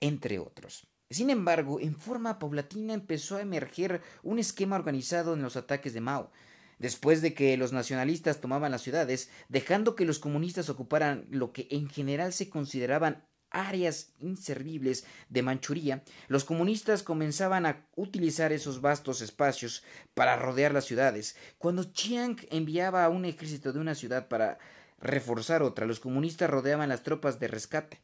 entre 0.00 0.38
otros. 0.38 0.86
Sin 1.10 1.28
embargo, 1.28 1.80
en 1.80 1.94
forma 1.94 2.38
paulatina 2.38 2.94
empezó 2.94 3.36
a 3.36 3.42
emerger 3.42 4.00
un 4.22 4.38
esquema 4.38 4.76
organizado 4.76 5.34
en 5.34 5.42
los 5.42 5.56
ataques 5.56 5.92
de 5.92 6.00
Mao, 6.00 6.32
después 6.78 7.20
de 7.20 7.34
que 7.34 7.58
los 7.58 7.74
nacionalistas 7.74 8.40
tomaban 8.40 8.72
las 8.72 8.80
ciudades, 8.80 9.28
dejando 9.50 9.96
que 9.96 10.06
los 10.06 10.18
comunistas 10.18 10.70
ocuparan 10.70 11.26
lo 11.28 11.52
que 11.52 11.68
en 11.70 11.90
general 11.90 12.32
se 12.32 12.48
consideraban 12.48 13.22
áreas 13.52 14.12
inservibles 14.20 15.04
de 15.28 15.42
Manchuria, 15.42 16.02
los 16.28 16.44
comunistas 16.44 17.02
comenzaban 17.02 17.66
a 17.66 17.86
utilizar 17.94 18.52
esos 18.52 18.80
vastos 18.80 19.22
espacios 19.22 19.84
para 20.14 20.36
rodear 20.36 20.72
las 20.72 20.84
ciudades. 20.84 21.36
Cuando 21.58 21.84
Chiang 21.84 22.36
enviaba 22.50 23.04
a 23.04 23.08
un 23.08 23.24
ejército 23.24 23.72
de 23.72 23.78
una 23.78 23.94
ciudad 23.94 24.28
para 24.28 24.58
reforzar 25.00 25.62
otra, 25.62 25.86
los 25.86 26.00
comunistas 26.00 26.50
rodeaban 26.50 26.88
las 26.88 27.02
tropas 27.02 27.38
de 27.38 27.48
rescate. 27.48 28.00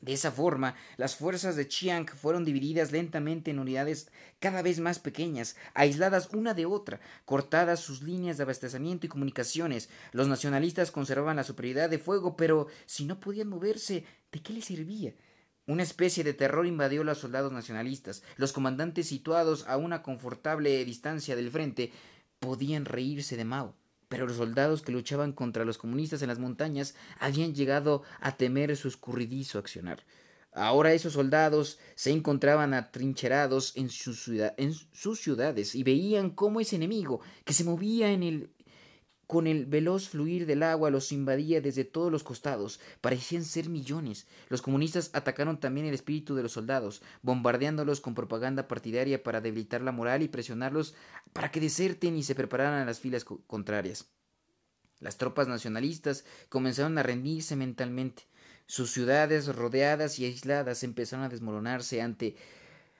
De 0.00 0.14
esa 0.14 0.32
forma, 0.32 0.76
las 0.96 1.16
fuerzas 1.16 1.56
de 1.56 1.68
Chiang 1.68 2.06
fueron 2.06 2.44
divididas 2.44 2.90
lentamente 2.90 3.50
en 3.50 3.58
unidades 3.58 4.10
cada 4.38 4.62
vez 4.62 4.80
más 4.80 4.98
pequeñas, 4.98 5.56
aisladas 5.74 6.30
una 6.32 6.54
de 6.54 6.64
otra, 6.64 7.00
cortadas 7.26 7.80
sus 7.80 8.02
líneas 8.02 8.38
de 8.38 8.44
abastecimiento 8.44 9.04
y 9.04 9.10
comunicaciones. 9.10 9.90
Los 10.12 10.26
nacionalistas 10.26 10.90
conservaban 10.90 11.36
la 11.36 11.44
superioridad 11.44 11.90
de 11.90 11.98
fuego, 11.98 12.34
pero 12.34 12.68
si 12.86 13.04
no 13.04 13.20
podían 13.20 13.48
moverse, 13.48 14.04
¿de 14.32 14.42
qué 14.42 14.54
les 14.54 14.64
servía? 14.64 15.14
Una 15.66 15.82
especie 15.82 16.24
de 16.24 16.32
terror 16.32 16.66
invadió 16.66 17.02
a 17.02 17.04
los 17.04 17.18
soldados 17.18 17.52
nacionalistas. 17.52 18.22
Los 18.36 18.52
comandantes 18.52 19.06
situados 19.06 19.66
a 19.68 19.76
una 19.76 20.02
confortable 20.02 20.82
distancia 20.86 21.36
del 21.36 21.50
frente 21.50 21.92
podían 22.38 22.86
reírse 22.86 23.36
de 23.36 23.44
Mao 23.44 23.76
pero 24.10 24.26
los 24.26 24.38
soldados 24.38 24.82
que 24.82 24.90
luchaban 24.90 25.32
contra 25.32 25.64
los 25.64 25.78
comunistas 25.78 26.20
en 26.20 26.28
las 26.28 26.40
montañas 26.40 26.96
habían 27.20 27.54
llegado 27.54 28.02
a 28.20 28.36
temer 28.36 28.76
su 28.76 28.88
escurridizo 28.88 29.60
accionar. 29.60 30.02
Ahora 30.52 30.92
esos 30.92 31.12
soldados 31.12 31.78
se 31.94 32.10
encontraban 32.10 32.74
atrincherados 32.74 33.72
en, 33.76 33.88
sus 33.88 35.20
ciudades 35.20 35.76
y 35.76 35.84
veían 35.84 36.30
cómo 36.30 36.60
ese 36.60 36.74
enemigo, 36.74 37.20
que 37.44 37.52
se 37.52 37.62
movía 37.62 38.10
en 38.10 38.24
el 38.24 38.50
con 39.30 39.46
el 39.46 39.64
veloz 39.64 40.08
fluir 40.08 40.44
del 40.44 40.64
agua 40.64 40.90
los 40.90 41.12
invadía 41.12 41.60
desde 41.60 41.84
todos 41.84 42.10
los 42.10 42.24
costados. 42.24 42.80
Parecían 43.00 43.44
ser 43.44 43.68
millones. 43.68 44.26
Los 44.48 44.60
comunistas 44.60 45.10
atacaron 45.12 45.60
también 45.60 45.86
el 45.86 45.94
espíritu 45.94 46.34
de 46.34 46.42
los 46.42 46.50
soldados, 46.50 47.00
bombardeándolos 47.22 48.00
con 48.00 48.16
propaganda 48.16 48.66
partidaria 48.66 49.22
para 49.22 49.40
debilitar 49.40 49.82
la 49.82 49.92
moral 49.92 50.22
y 50.22 50.28
presionarlos 50.28 50.96
para 51.32 51.52
que 51.52 51.60
deserten 51.60 52.16
y 52.16 52.24
se 52.24 52.34
prepararan 52.34 52.82
a 52.82 52.84
las 52.84 52.98
filas 52.98 53.24
contrarias. 53.24 54.10
Las 54.98 55.16
tropas 55.16 55.46
nacionalistas 55.46 56.24
comenzaron 56.48 56.98
a 56.98 57.04
rendirse 57.04 57.54
mentalmente. 57.54 58.24
Sus 58.66 58.90
ciudades 58.90 59.46
rodeadas 59.54 60.18
y 60.18 60.24
aisladas 60.24 60.82
empezaron 60.82 61.24
a 61.24 61.28
desmoronarse 61.28 62.02
ante 62.02 62.34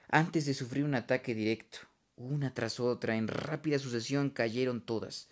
antes 0.07 0.45
de 0.45 0.53
sufrir 0.53 0.85
un 0.85 0.95
ataque 0.95 1.35
directo. 1.35 1.79
Una 2.15 2.53
tras 2.53 2.79
otra, 2.79 3.17
en 3.17 3.27
rápida 3.27 3.79
sucesión, 3.79 4.29
cayeron 4.29 4.79
todas. 4.79 5.27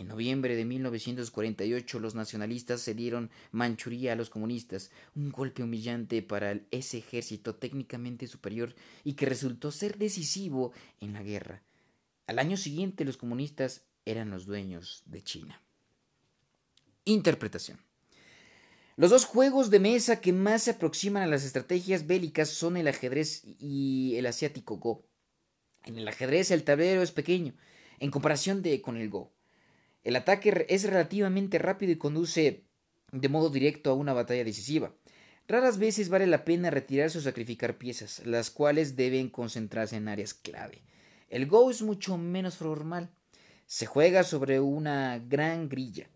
En 0.00 0.08
noviembre 0.08 0.56
de 0.56 0.64
1948 0.64 2.00
los 2.00 2.14
nacionalistas 2.14 2.82
cedieron 2.82 3.30
Manchuría 3.52 4.14
a 4.14 4.16
los 4.16 4.30
comunistas, 4.30 4.90
un 5.14 5.30
golpe 5.30 5.62
humillante 5.62 6.22
para 6.22 6.58
ese 6.70 6.96
ejército 6.96 7.56
técnicamente 7.56 8.26
superior 8.26 8.74
y 9.04 9.12
que 9.12 9.26
resultó 9.26 9.70
ser 9.70 9.98
decisivo 9.98 10.72
en 11.00 11.12
la 11.12 11.22
guerra. 11.22 11.62
Al 12.26 12.38
año 12.38 12.56
siguiente 12.56 13.04
los 13.04 13.18
comunistas 13.18 13.82
eran 14.06 14.30
los 14.30 14.46
dueños 14.46 15.02
de 15.04 15.22
China. 15.22 15.62
Interpretación. 17.04 17.78
Los 18.96 19.10
dos 19.10 19.26
juegos 19.26 19.68
de 19.68 19.80
mesa 19.80 20.22
que 20.22 20.32
más 20.32 20.62
se 20.62 20.70
aproximan 20.70 21.24
a 21.24 21.26
las 21.26 21.44
estrategias 21.44 22.06
bélicas 22.06 22.48
son 22.48 22.78
el 22.78 22.88
ajedrez 22.88 23.42
y 23.58 24.14
el 24.16 24.24
asiático 24.24 24.78
Go. 24.78 25.04
En 25.84 25.98
el 25.98 26.08
ajedrez 26.08 26.50
el 26.52 26.64
tablero 26.64 27.02
es 27.02 27.12
pequeño, 27.12 27.52
en 27.98 28.10
comparación 28.10 28.62
de, 28.62 28.80
con 28.80 28.96
el 28.96 29.10
Go. 29.10 29.30
El 30.02 30.16
ataque 30.16 30.66
es 30.68 30.84
relativamente 30.84 31.58
rápido 31.58 31.92
y 31.92 31.98
conduce 31.98 32.64
de 33.12 33.28
modo 33.28 33.50
directo 33.50 33.90
a 33.90 33.94
una 33.94 34.12
batalla 34.12 34.44
decisiva. 34.44 34.94
Raras 35.48 35.78
veces 35.78 36.08
vale 36.08 36.26
la 36.26 36.44
pena 36.44 36.70
retirarse 36.70 37.18
o 37.18 37.20
sacrificar 37.20 37.76
piezas, 37.76 38.24
las 38.24 38.50
cuales 38.50 38.94
deben 38.94 39.28
concentrarse 39.28 39.96
en 39.96 40.08
áreas 40.08 40.32
clave. 40.32 40.82
El 41.28 41.46
Go 41.46 41.70
es 41.70 41.82
mucho 41.82 42.16
menos 42.18 42.56
formal. 42.56 43.10
Se 43.66 43.86
juega 43.86 44.22
sobre 44.22 44.60
una 44.60 45.18
gran 45.18 45.68
grilla, 45.68 46.08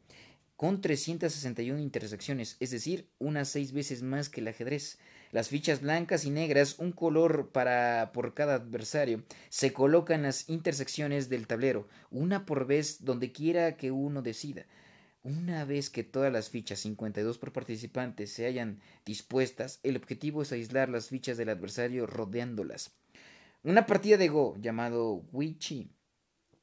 con 0.56 0.80
361 0.80 1.80
intersecciones, 1.80 2.56
es 2.60 2.70
decir, 2.70 3.10
unas 3.18 3.48
seis 3.48 3.72
veces 3.72 4.02
más 4.02 4.28
que 4.28 4.40
el 4.40 4.48
ajedrez. 4.48 4.98
Las 5.34 5.48
fichas 5.48 5.80
blancas 5.80 6.26
y 6.26 6.30
negras, 6.30 6.78
un 6.78 6.92
color 6.92 7.50
para 7.50 8.12
por 8.12 8.34
cada 8.34 8.54
adversario, 8.54 9.24
se 9.48 9.72
colocan 9.72 10.20
en 10.20 10.26
las 10.26 10.48
intersecciones 10.48 11.28
del 11.28 11.48
tablero, 11.48 11.88
una 12.12 12.46
por 12.46 12.68
vez 12.68 13.04
donde 13.04 13.32
quiera 13.32 13.76
que 13.76 13.90
uno 13.90 14.22
decida. 14.22 14.64
Una 15.24 15.64
vez 15.64 15.90
que 15.90 16.04
todas 16.04 16.32
las 16.32 16.50
fichas, 16.50 16.78
52 16.78 17.38
por 17.38 17.52
participante, 17.52 18.28
se 18.28 18.46
hayan 18.46 18.78
dispuestas, 19.04 19.80
el 19.82 19.96
objetivo 19.96 20.40
es 20.40 20.52
aislar 20.52 20.88
las 20.88 21.08
fichas 21.08 21.36
del 21.36 21.48
adversario 21.48 22.06
rodeándolas. 22.06 22.92
Una 23.64 23.86
partida 23.86 24.16
de 24.16 24.28
Go, 24.28 24.56
llamado 24.60 25.24
Chi 25.58 25.90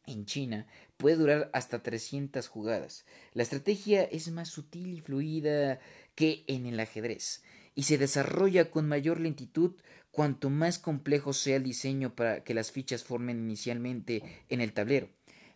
en 0.06 0.26
China, 0.26 0.66
puede 0.96 1.18
durar 1.18 1.50
hasta 1.52 1.84
300 1.84 2.48
jugadas. 2.48 3.04
La 3.34 3.44
estrategia 3.44 4.04
es 4.04 4.32
más 4.32 4.48
sutil 4.48 4.94
y 4.94 5.02
fluida 5.02 5.82
que 6.16 6.46
en 6.48 6.66
el 6.68 6.80
ajedrez 6.80 7.44
y 7.76 7.84
se 7.84 7.98
desarrolla 7.98 8.70
con 8.70 8.88
mayor 8.88 9.20
lentitud 9.20 9.76
cuanto 10.12 10.50
más 10.50 10.78
complejo 10.78 11.34
sea 11.34 11.56
el 11.56 11.64
diseño 11.64 12.16
para 12.16 12.44
que 12.44 12.54
las 12.54 12.72
fichas 12.72 13.04
formen 13.04 13.40
inicialmente 13.40 14.24
en 14.50 14.62
el 14.62 14.74
tablero. 14.74 15.10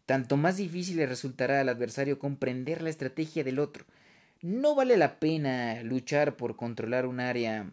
Tanto 0.06 0.38
más 0.38 0.58
difícil 0.58 0.98
le 0.98 1.08
resultará 1.08 1.62
al 1.62 1.70
adversario 1.70 2.20
comprender 2.20 2.82
la 2.82 2.90
estrategia 2.90 3.44
del 3.44 3.60
otro. 3.60 3.86
No 4.42 4.76
vale 4.76 4.98
la 4.98 5.20
pena 5.20 5.82
luchar 5.82 6.38
por 6.38 6.56
controlar 6.56 7.06
un 7.06 7.20
área 7.20 7.72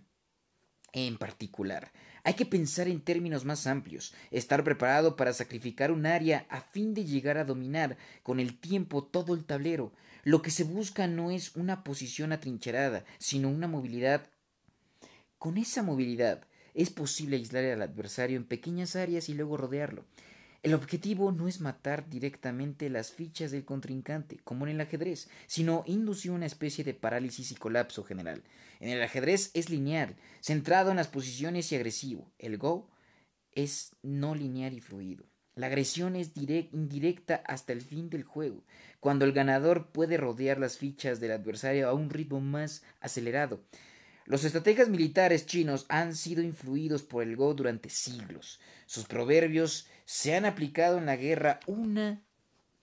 en 0.92 1.18
particular. 1.18 1.92
Hay 2.24 2.34
que 2.34 2.46
pensar 2.46 2.88
en 2.88 3.00
términos 3.00 3.44
más 3.44 3.66
amplios, 3.66 4.14
estar 4.30 4.62
preparado 4.62 5.16
para 5.16 5.32
sacrificar 5.32 5.90
un 5.90 6.06
área 6.06 6.46
a 6.48 6.60
fin 6.60 6.94
de 6.94 7.04
llegar 7.04 7.36
a 7.36 7.44
dominar 7.44 7.96
con 8.22 8.38
el 8.38 8.58
tiempo 8.58 9.02
todo 9.02 9.34
el 9.34 9.44
tablero. 9.44 9.92
Lo 10.22 10.40
que 10.40 10.50
se 10.50 10.62
busca 10.62 11.08
no 11.08 11.32
es 11.32 11.56
una 11.56 11.82
posición 11.82 12.32
atrincherada, 12.32 13.04
sino 13.18 13.48
una 13.48 13.66
movilidad 13.66 14.28
con 15.42 15.58
esa 15.58 15.82
movilidad 15.82 16.46
es 16.72 16.90
posible 16.90 17.34
aislar 17.34 17.64
al 17.64 17.82
adversario 17.82 18.36
en 18.36 18.44
pequeñas 18.44 18.94
áreas 18.94 19.28
y 19.28 19.34
luego 19.34 19.56
rodearlo. 19.56 20.04
El 20.62 20.74
objetivo 20.74 21.32
no 21.32 21.48
es 21.48 21.60
matar 21.60 22.08
directamente 22.08 22.88
las 22.88 23.10
fichas 23.10 23.50
del 23.50 23.64
contrincante, 23.64 24.38
como 24.44 24.64
en 24.64 24.72
el 24.72 24.80
ajedrez, 24.80 25.28
sino 25.48 25.82
inducir 25.86 26.30
una 26.30 26.46
especie 26.46 26.84
de 26.84 26.94
parálisis 26.94 27.50
y 27.50 27.56
colapso 27.56 28.04
general. 28.04 28.44
En 28.78 28.88
el 28.88 29.02
ajedrez 29.02 29.50
es 29.54 29.70
lineal, 29.70 30.14
centrado 30.40 30.92
en 30.92 30.98
las 30.98 31.08
posiciones 31.08 31.72
y 31.72 31.74
agresivo. 31.74 32.30
El 32.38 32.58
Go 32.58 32.88
es 33.50 33.96
no 34.02 34.36
lineal 34.36 34.74
y 34.74 34.80
fluido. 34.80 35.24
La 35.56 35.66
agresión 35.66 36.14
es 36.14 36.30
indirecta 36.36 37.42
hasta 37.46 37.72
el 37.72 37.82
fin 37.82 38.08
del 38.08 38.22
juego, 38.22 38.64
cuando 39.00 39.24
el 39.24 39.32
ganador 39.32 39.90
puede 39.90 40.16
rodear 40.16 40.58
las 40.58 40.78
fichas 40.78 41.18
del 41.18 41.32
adversario 41.32 41.88
a 41.88 41.92
un 41.92 42.08
ritmo 42.08 42.40
más 42.40 42.84
acelerado. 43.00 43.60
Los 44.24 44.44
estrategas 44.44 44.88
militares 44.88 45.46
chinos 45.46 45.84
han 45.88 46.14
sido 46.14 46.42
influidos 46.42 47.02
por 47.02 47.22
el 47.22 47.36
Go 47.36 47.54
durante 47.54 47.90
siglos. 47.90 48.60
Sus 48.86 49.04
proverbios 49.04 49.86
se 50.04 50.34
han 50.36 50.44
aplicado 50.44 50.98
en 50.98 51.06
la 51.06 51.16
guerra 51.16 51.60
una, 51.66 52.22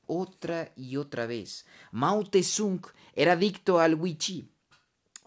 otra 0.06 0.74
y 0.76 0.98
otra 0.98 1.28
vez. 1.28 1.66
Mao 1.92 2.24
Tse-sung 2.24 2.82
era 3.14 3.34
adicto 3.34 3.80
al 3.80 3.96
Wii 3.96 4.50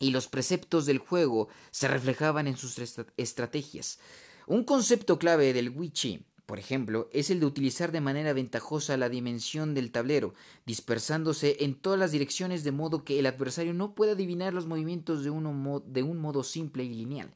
y 0.01 0.11
los 0.11 0.27
preceptos 0.27 0.85
del 0.85 0.99
juego 0.99 1.49
se 1.71 1.89
reflejaban 1.89 2.47
en 2.49 2.57
sus 2.57 2.77
estrategias. 3.17 3.99
Un 4.47 4.65
concepto 4.65 5.19
clave 5.19 5.53
del 5.53 5.71
Wii 5.71 6.25
por 6.53 6.59
ejemplo, 6.59 7.09
es 7.15 7.31
el 7.31 7.41
de 7.41 7.47
utilizar 7.47 7.93
de 7.93 8.03
manera 8.03 8.35
ventajosa 8.35 8.99
la 8.99 9.09
dimensión 9.09 9.73
del 9.73 9.91
tablero, 9.91 10.35
dispersándose 10.67 11.57
en 11.61 11.75
todas 11.75 11.99
las 11.99 12.13
direcciones 12.13 12.63
de 12.63 12.73
modo 12.73 13.05
que 13.05 13.19
el 13.19 13.25
adversario 13.25 13.73
no 13.73 13.95
pueda 13.95 14.13
adivinar 14.13 14.53
los 14.53 14.67
movimientos 14.67 15.25
de, 15.25 15.31
de 15.31 16.03
un 16.03 16.19
modo 16.19 16.45
simple 16.45 16.85
y 16.85 16.91
lineal. 16.91 17.33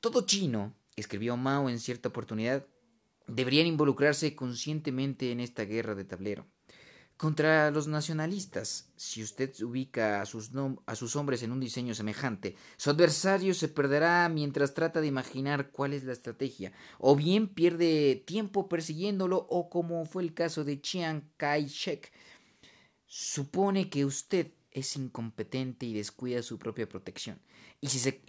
Todo 0.00 0.22
chino, 0.22 0.72
escribió 0.96 1.36
Mao 1.36 1.68
en 1.68 1.78
cierta 1.78 2.08
oportunidad, 2.08 2.64
deberían 3.26 3.66
involucrarse 3.66 4.34
conscientemente 4.34 5.30
en 5.30 5.40
esta 5.40 5.66
guerra 5.66 5.94
de 5.94 6.04
tablero. 6.04 6.46
Contra 7.18 7.72
los 7.72 7.88
nacionalistas, 7.88 8.92
si 8.94 9.24
usted 9.24 9.52
ubica 9.64 10.22
a 10.22 10.24
sus, 10.24 10.52
a 10.86 10.94
sus, 10.94 11.16
hombres 11.16 11.42
en 11.42 11.50
un 11.50 11.58
diseño 11.58 11.92
semejante, 11.92 12.54
su 12.76 12.90
adversario 12.90 13.54
se 13.54 13.66
perderá 13.66 14.28
mientras 14.28 14.72
trata 14.72 15.00
de 15.00 15.08
imaginar 15.08 15.72
cuál 15.72 15.94
es 15.94 16.04
la 16.04 16.12
estrategia, 16.12 16.72
o 17.00 17.16
bien 17.16 17.48
pierde 17.48 18.22
tiempo 18.24 18.68
persiguiéndolo, 18.68 19.48
o 19.50 19.68
como 19.68 20.04
fue 20.06 20.22
el 20.22 20.32
caso 20.32 20.62
de 20.62 20.80
Chiang 20.80 21.24
Kai-shek, 21.36 22.12
supone 23.04 23.90
que 23.90 24.04
usted 24.04 24.52
es 24.70 24.94
incompetente 24.94 25.86
y 25.86 25.94
descuida 25.94 26.40
su 26.44 26.56
propia 26.56 26.88
protección, 26.88 27.40
y 27.80 27.88
si 27.88 27.98
se 27.98 28.22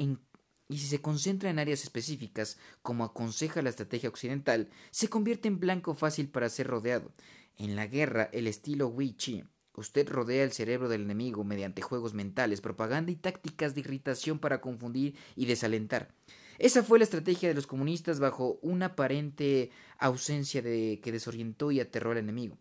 y 0.71 0.77
si 0.77 0.85
se 0.85 1.01
concentra 1.01 1.49
en 1.49 1.57
áreas 1.57 1.83
específicas, 1.83 2.57
como 2.83 3.03
aconseja 3.03 3.63
la 3.63 3.71
estrategia 3.71 4.07
occidental, 4.07 4.69
se 4.91 5.09
convierte 5.09 5.47
en 5.47 5.59
blanco 5.59 5.95
fácil 5.95 6.29
para 6.29 6.47
ser 6.47 6.67
rodeado. 6.67 7.11
En 7.59 7.75
la 7.75 7.87
guerra, 7.87 8.29
el 8.31 8.47
estilo 8.47 8.87
Wei 8.87 9.11
Chi. 9.17 9.43
Usted 9.75 10.07
rodea 10.07 10.45
el 10.45 10.53
cerebro 10.53 10.87
del 10.87 11.01
enemigo 11.01 11.43
mediante 11.43 11.81
juegos 11.81 12.13
mentales, 12.13 12.61
propaganda 12.61 13.11
y 13.11 13.17
tácticas 13.17 13.75
de 13.75 13.81
irritación 13.81 14.39
para 14.39 14.61
confundir 14.61 15.17
y 15.35 15.45
desalentar. 15.45 16.15
Esa 16.57 16.83
fue 16.83 16.99
la 16.99 17.03
estrategia 17.03 17.49
de 17.49 17.55
los 17.55 17.67
comunistas 17.67 18.21
bajo 18.21 18.59
una 18.61 18.87
aparente 18.87 19.71
ausencia 19.97 20.61
de 20.61 21.01
que 21.03 21.11
desorientó 21.11 21.69
y 21.71 21.81
aterró 21.81 22.11
al 22.11 22.19
enemigo 22.19 22.57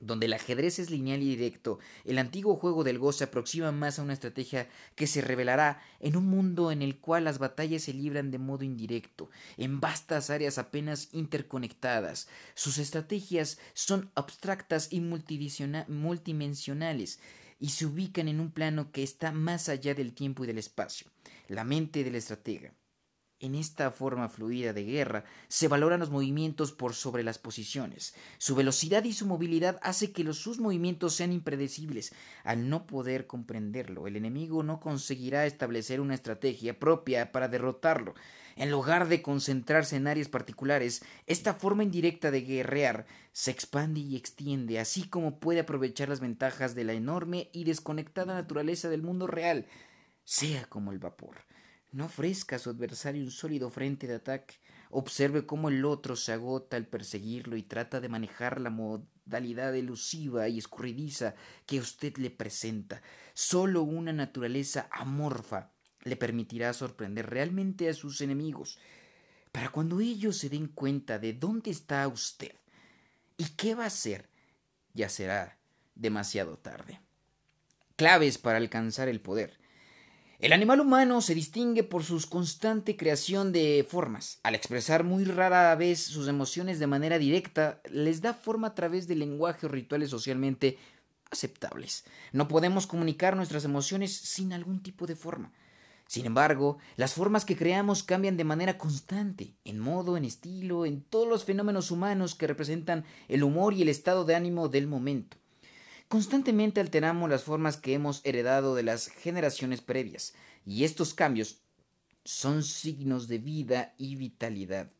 donde 0.00 0.26
el 0.26 0.34
ajedrez 0.34 0.78
es 0.78 0.90
lineal 0.90 1.22
y 1.22 1.36
directo, 1.36 1.78
el 2.04 2.18
antiguo 2.18 2.56
juego 2.56 2.84
del 2.84 2.98
Go 2.98 3.12
se 3.12 3.24
aproxima 3.24 3.72
más 3.72 3.98
a 3.98 4.02
una 4.02 4.12
estrategia 4.12 4.68
que 4.94 5.06
se 5.06 5.22
revelará 5.22 5.80
en 6.00 6.16
un 6.16 6.26
mundo 6.26 6.70
en 6.70 6.82
el 6.82 6.98
cual 6.98 7.24
las 7.24 7.38
batallas 7.38 7.84
se 7.84 7.94
libran 7.94 8.30
de 8.30 8.36
modo 8.38 8.64
indirecto, 8.64 9.30
en 9.56 9.80
vastas 9.80 10.28
áreas 10.30 10.58
apenas 10.58 11.08
interconectadas. 11.12 12.28
Sus 12.54 12.76
estrategias 12.78 13.58
son 13.72 14.10
abstractas 14.14 14.88
y 14.90 15.00
multidimensionales 15.00 17.20
y 17.58 17.70
se 17.70 17.86
ubican 17.86 18.28
en 18.28 18.40
un 18.40 18.50
plano 18.50 18.92
que 18.92 19.02
está 19.02 19.32
más 19.32 19.70
allá 19.70 19.94
del 19.94 20.12
tiempo 20.12 20.44
y 20.44 20.46
del 20.46 20.58
espacio, 20.58 21.06
la 21.48 21.64
mente 21.64 22.04
del 22.04 22.16
estratega. 22.16 22.74
En 23.38 23.54
esta 23.54 23.90
forma 23.90 24.30
fluida 24.30 24.72
de 24.72 24.84
guerra 24.84 25.24
se 25.48 25.68
valoran 25.68 26.00
los 26.00 26.08
movimientos 26.08 26.72
por 26.72 26.94
sobre 26.94 27.22
las 27.22 27.38
posiciones. 27.38 28.14
Su 28.38 28.54
velocidad 28.54 29.04
y 29.04 29.12
su 29.12 29.26
movilidad 29.26 29.78
hace 29.82 30.10
que 30.10 30.24
los, 30.24 30.38
sus 30.38 30.58
movimientos 30.58 31.12
sean 31.14 31.32
impredecibles. 31.32 32.14
Al 32.44 32.70
no 32.70 32.86
poder 32.86 33.26
comprenderlo, 33.26 34.06
el 34.06 34.16
enemigo 34.16 34.62
no 34.62 34.80
conseguirá 34.80 35.44
establecer 35.44 36.00
una 36.00 36.14
estrategia 36.14 36.78
propia 36.78 37.30
para 37.30 37.48
derrotarlo. 37.48 38.14
En 38.56 38.70
lugar 38.70 39.06
de 39.06 39.20
concentrarse 39.20 39.96
en 39.96 40.06
áreas 40.06 40.28
particulares, 40.28 41.04
esta 41.26 41.52
forma 41.52 41.82
indirecta 41.82 42.30
de 42.30 42.40
guerrear 42.40 43.06
se 43.32 43.50
expande 43.50 44.00
y 44.00 44.16
extiende, 44.16 44.80
así 44.80 45.10
como 45.10 45.38
puede 45.40 45.60
aprovechar 45.60 46.08
las 46.08 46.20
ventajas 46.20 46.74
de 46.74 46.84
la 46.84 46.94
enorme 46.94 47.50
y 47.52 47.64
desconectada 47.64 48.32
naturaleza 48.32 48.88
del 48.88 49.02
mundo 49.02 49.26
real, 49.26 49.66
sea 50.24 50.64
como 50.64 50.90
el 50.90 50.98
vapor. 50.98 51.36
No 51.92 52.06
ofrezca 52.06 52.56
a 52.56 52.58
su 52.58 52.70
adversario 52.70 53.22
un 53.22 53.30
sólido 53.30 53.70
frente 53.70 54.06
de 54.06 54.16
ataque. 54.16 54.56
Observe 54.90 55.46
cómo 55.46 55.68
el 55.68 55.84
otro 55.84 56.16
se 56.16 56.32
agota 56.32 56.76
al 56.76 56.86
perseguirlo 56.86 57.56
y 57.56 57.62
trata 57.62 58.00
de 58.00 58.08
manejar 58.08 58.60
la 58.60 58.70
modalidad 58.70 59.74
elusiva 59.74 60.48
y 60.48 60.58
escurridiza 60.58 61.34
que 61.66 61.80
usted 61.80 62.16
le 62.18 62.30
presenta. 62.30 63.02
Solo 63.34 63.82
una 63.82 64.12
naturaleza 64.12 64.88
amorfa 64.90 65.72
le 66.02 66.16
permitirá 66.16 66.72
sorprender 66.72 67.28
realmente 67.28 67.88
a 67.88 67.94
sus 67.94 68.20
enemigos. 68.20 68.78
Para 69.50 69.70
cuando 69.70 70.00
ellos 70.00 70.36
se 70.36 70.48
den 70.48 70.68
cuenta 70.68 71.18
de 71.18 71.32
dónde 71.32 71.70
está 71.70 72.06
usted 72.06 72.54
y 73.36 73.44
qué 73.56 73.74
va 73.74 73.84
a 73.84 73.88
hacer, 73.88 74.28
ya 74.94 75.08
será 75.08 75.58
demasiado 75.94 76.58
tarde. 76.58 77.00
Claves 77.96 78.38
para 78.38 78.58
alcanzar 78.58 79.08
el 79.08 79.20
poder. 79.20 79.58
El 80.38 80.52
animal 80.52 80.80
humano 80.80 81.22
se 81.22 81.34
distingue 81.34 81.82
por 81.82 82.04
su 82.04 82.22
constante 82.28 82.94
creación 82.94 83.52
de 83.52 83.86
formas. 83.88 84.38
Al 84.42 84.54
expresar 84.54 85.02
muy 85.02 85.24
rara 85.24 85.74
vez 85.76 86.02
sus 86.02 86.28
emociones 86.28 86.78
de 86.78 86.86
manera 86.86 87.18
directa, 87.18 87.80
les 87.90 88.20
da 88.20 88.34
forma 88.34 88.68
a 88.68 88.74
través 88.74 89.08
de 89.08 89.14
lenguaje 89.14 89.64
o 89.64 89.70
rituales 89.70 90.10
socialmente 90.10 90.76
aceptables. 91.30 92.04
No 92.32 92.48
podemos 92.48 92.86
comunicar 92.86 93.34
nuestras 93.34 93.64
emociones 93.64 94.14
sin 94.14 94.52
algún 94.52 94.82
tipo 94.82 95.06
de 95.06 95.16
forma. 95.16 95.52
Sin 96.06 96.26
embargo, 96.26 96.76
las 96.96 97.14
formas 97.14 97.46
que 97.46 97.56
creamos 97.56 98.02
cambian 98.02 98.36
de 98.36 98.44
manera 98.44 98.76
constante, 98.76 99.54
en 99.64 99.78
modo, 99.78 100.18
en 100.18 100.26
estilo, 100.26 100.84
en 100.84 101.00
todos 101.00 101.26
los 101.26 101.44
fenómenos 101.44 101.90
humanos 101.90 102.34
que 102.34 102.46
representan 102.46 103.06
el 103.28 103.42
humor 103.42 103.72
y 103.72 103.80
el 103.80 103.88
estado 103.88 104.26
de 104.26 104.34
ánimo 104.34 104.68
del 104.68 104.86
momento. 104.86 105.38
Constantemente 106.08 106.80
alteramos 106.80 107.28
las 107.28 107.42
formas 107.42 107.76
que 107.76 107.92
hemos 107.92 108.24
heredado 108.24 108.76
de 108.76 108.84
las 108.84 109.08
generaciones 109.08 109.80
previas, 109.80 110.34
y 110.64 110.84
estos 110.84 111.14
cambios 111.14 111.62
son 112.24 112.62
signos 112.62 113.26
de 113.26 113.38
vida 113.38 113.94
y 113.98 114.14
vitalidad. 114.14 114.92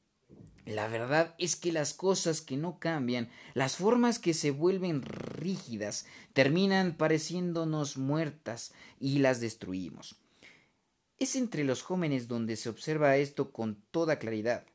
La 0.65 0.89
verdad 0.89 1.37
es 1.39 1.55
que 1.55 1.71
las 1.71 1.95
cosas 1.95 2.41
que 2.41 2.57
no 2.57 2.81
cambian, 2.81 3.29
las 3.55 3.77
formas 3.77 4.19
que 4.19 4.35
se 4.35 4.51
vuelven 4.51 5.03
rígidas, 5.03 6.07
terminan 6.33 6.97
pareciéndonos 6.97 7.99
muertas 7.99 8.73
y 8.99 9.21
las 9.21 9.41
destruimos. 9.41 10.17
Es 11.19 11.37
entre 11.37 11.63
los 11.63 11.83
jóvenes 11.83 12.27
donde 12.27 12.57
se 12.57 12.69
observa 12.69 13.17
esto 13.17 13.53
con 13.53 13.81
toda 13.93 14.19
claridad 14.19 14.67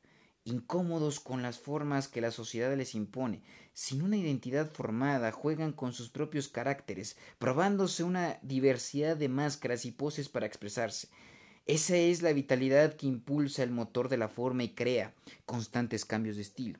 incómodos 0.43 1.19
con 1.19 1.41
las 1.41 1.59
formas 1.59 2.07
que 2.07 2.21
la 2.21 2.31
sociedad 2.31 2.75
les 2.75 2.95
impone, 2.95 3.43
sin 3.73 4.01
una 4.01 4.17
identidad 4.17 4.71
formada, 4.71 5.31
juegan 5.31 5.71
con 5.71 5.93
sus 5.93 6.09
propios 6.09 6.47
caracteres, 6.47 7.17
probándose 7.39 8.03
una 8.03 8.39
diversidad 8.41 9.17
de 9.17 9.29
máscaras 9.29 9.85
y 9.85 9.91
poses 9.91 10.29
para 10.29 10.45
expresarse. 10.45 11.09
Esa 11.65 11.95
es 11.95 12.21
la 12.21 12.33
vitalidad 12.33 12.95
que 12.95 13.07
impulsa 13.07 13.63
el 13.63 13.71
motor 13.71 14.09
de 14.09 14.17
la 14.17 14.27
forma 14.27 14.63
y 14.63 14.73
crea 14.73 15.13
constantes 15.45 16.05
cambios 16.05 16.35
de 16.35 16.41
estilo. 16.41 16.79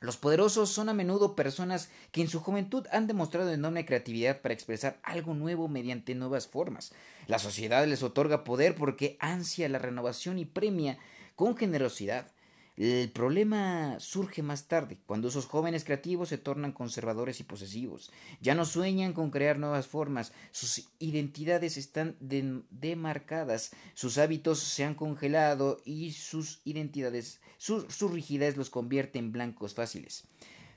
Los 0.00 0.18
poderosos 0.18 0.68
son 0.70 0.90
a 0.90 0.94
menudo 0.94 1.34
personas 1.34 1.90
que 2.12 2.20
en 2.20 2.28
su 2.28 2.40
juventud 2.40 2.86
han 2.92 3.06
demostrado 3.06 3.50
enorme 3.52 3.86
creatividad 3.86 4.42
para 4.42 4.52
expresar 4.52 5.00
algo 5.02 5.34
nuevo 5.34 5.68
mediante 5.68 6.14
nuevas 6.14 6.46
formas. 6.46 6.92
La 7.26 7.38
sociedad 7.38 7.86
les 7.86 8.02
otorga 8.02 8.44
poder 8.44 8.74
porque 8.74 9.16
ansia 9.20 9.68
la 9.68 9.78
renovación 9.78 10.38
y 10.38 10.44
premia 10.44 10.98
con 11.34 11.56
generosidad. 11.56 12.30
El 12.76 13.10
problema 13.10 13.96
surge 14.00 14.42
más 14.42 14.68
tarde, 14.68 14.98
cuando 15.06 15.28
esos 15.28 15.46
jóvenes 15.46 15.84
creativos 15.84 16.28
se 16.28 16.36
tornan 16.36 16.72
conservadores 16.72 17.40
y 17.40 17.44
posesivos. 17.44 18.12
Ya 18.42 18.54
no 18.54 18.66
sueñan 18.66 19.14
con 19.14 19.30
crear 19.30 19.58
nuevas 19.58 19.86
formas, 19.86 20.32
sus 20.50 20.90
identidades 20.98 21.78
están 21.78 22.16
demarcadas, 22.20 23.70
sus 23.94 24.18
hábitos 24.18 24.58
se 24.58 24.84
han 24.84 24.94
congelado 24.94 25.80
y 25.86 26.12
sus 26.12 26.60
identidades, 26.64 27.40
su, 27.56 28.08
rigidez 28.12 28.58
los 28.58 28.68
convierte 28.68 29.18
en 29.18 29.32
blancos 29.32 29.72
fáciles. 29.72 30.24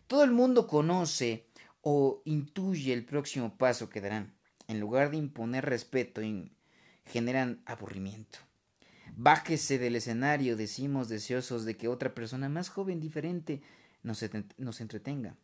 Todo 0.07 0.23
el 0.23 0.31
mundo 0.31 0.67
conoce 0.67 1.47
o 1.81 2.21
intuye 2.23 2.93
el 2.93 3.03
próximo 3.03 3.57
paso 3.57 3.89
que 3.89 3.99
darán. 3.99 4.33
En 4.67 4.79
lugar 4.79 5.11
de 5.11 5.17
imponer 5.17 5.65
respeto, 5.65 6.21
generan 7.05 7.61
aburrimiento. 7.65 8.39
Bájese 9.21 9.77
del 9.79 9.97
escenario, 9.97 10.55
decimos 10.55 11.09
deseosos 11.09 11.65
de 11.65 11.75
que 11.75 11.89
otra 11.89 12.15
persona 12.15 12.47
más 12.47 12.69
joven, 12.69 13.01
diferente, 13.01 13.61
nos, 14.01 14.23
nos 14.57 14.79
entretenga. 14.79 15.35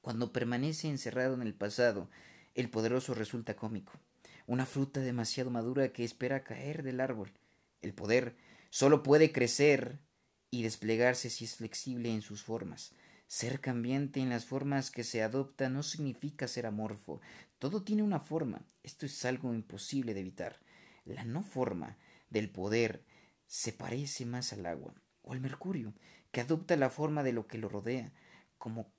Cuando 0.00 0.32
permanece 0.32 0.88
encerrado 0.88 1.34
en 1.34 1.42
el 1.42 1.52
pasado, 1.52 2.08
el 2.54 2.70
poderoso 2.70 3.12
resulta 3.12 3.56
cómico, 3.56 3.92
una 4.46 4.64
fruta 4.64 5.00
demasiado 5.00 5.50
madura 5.50 5.92
que 5.92 6.02
espera 6.02 6.44
caer 6.44 6.82
del 6.82 6.98
árbol. 6.98 7.30
El 7.82 7.92
poder 7.92 8.36
solo 8.70 9.02
puede 9.02 9.32
crecer 9.32 9.98
y 10.50 10.62
desplegarse 10.62 11.28
si 11.28 11.44
es 11.44 11.56
flexible 11.56 12.10
en 12.10 12.22
sus 12.22 12.42
formas. 12.42 12.94
Ser 13.26 13.60
cambiante 13.60 14.20
en 14.20 14.30
las 14.30 14.46
formas 14.46 14.90
que 14.90 15.04
se 15.04 15.22
adopta 15.22 15.68
no 15.68 15.82
significa 15.82 16.48
ser 16.48 16.64
amorfo. 16.64 17.20
Todo 17.58 17.82
tiene 17.82 18.02
una 18.02 18.20
forma. 18.20 18.62
Esto 18.82 19.04
es 19.04 19.26
algo 19.26 19.52
imposible 19.52 20.14
de 20.14 20.20
evitar. 20.20 20.58
La 21.04 21.24
no 21.26 21.42
forma 21.42 21.98
del 22.34 22.50
poder 22.50 23.02
se 23.46 23.72
parece 23.72 24.26
más 24.26 24.52
al 24.52 24.66
agua 24.66 24.92
o 25.22 25.32
al 25.32 25.40
mercurio, 25.40 25.94
que 26.32 26.42
adopta 26.42 26.76
la 26.76 26.90
forma 26.90 27.22
de 27.22 27.32
lo 27.32 27.46
que 27.46 27.56
lo 27.56 27.70
rodea, 27.70 28.12
como 28.58 28.92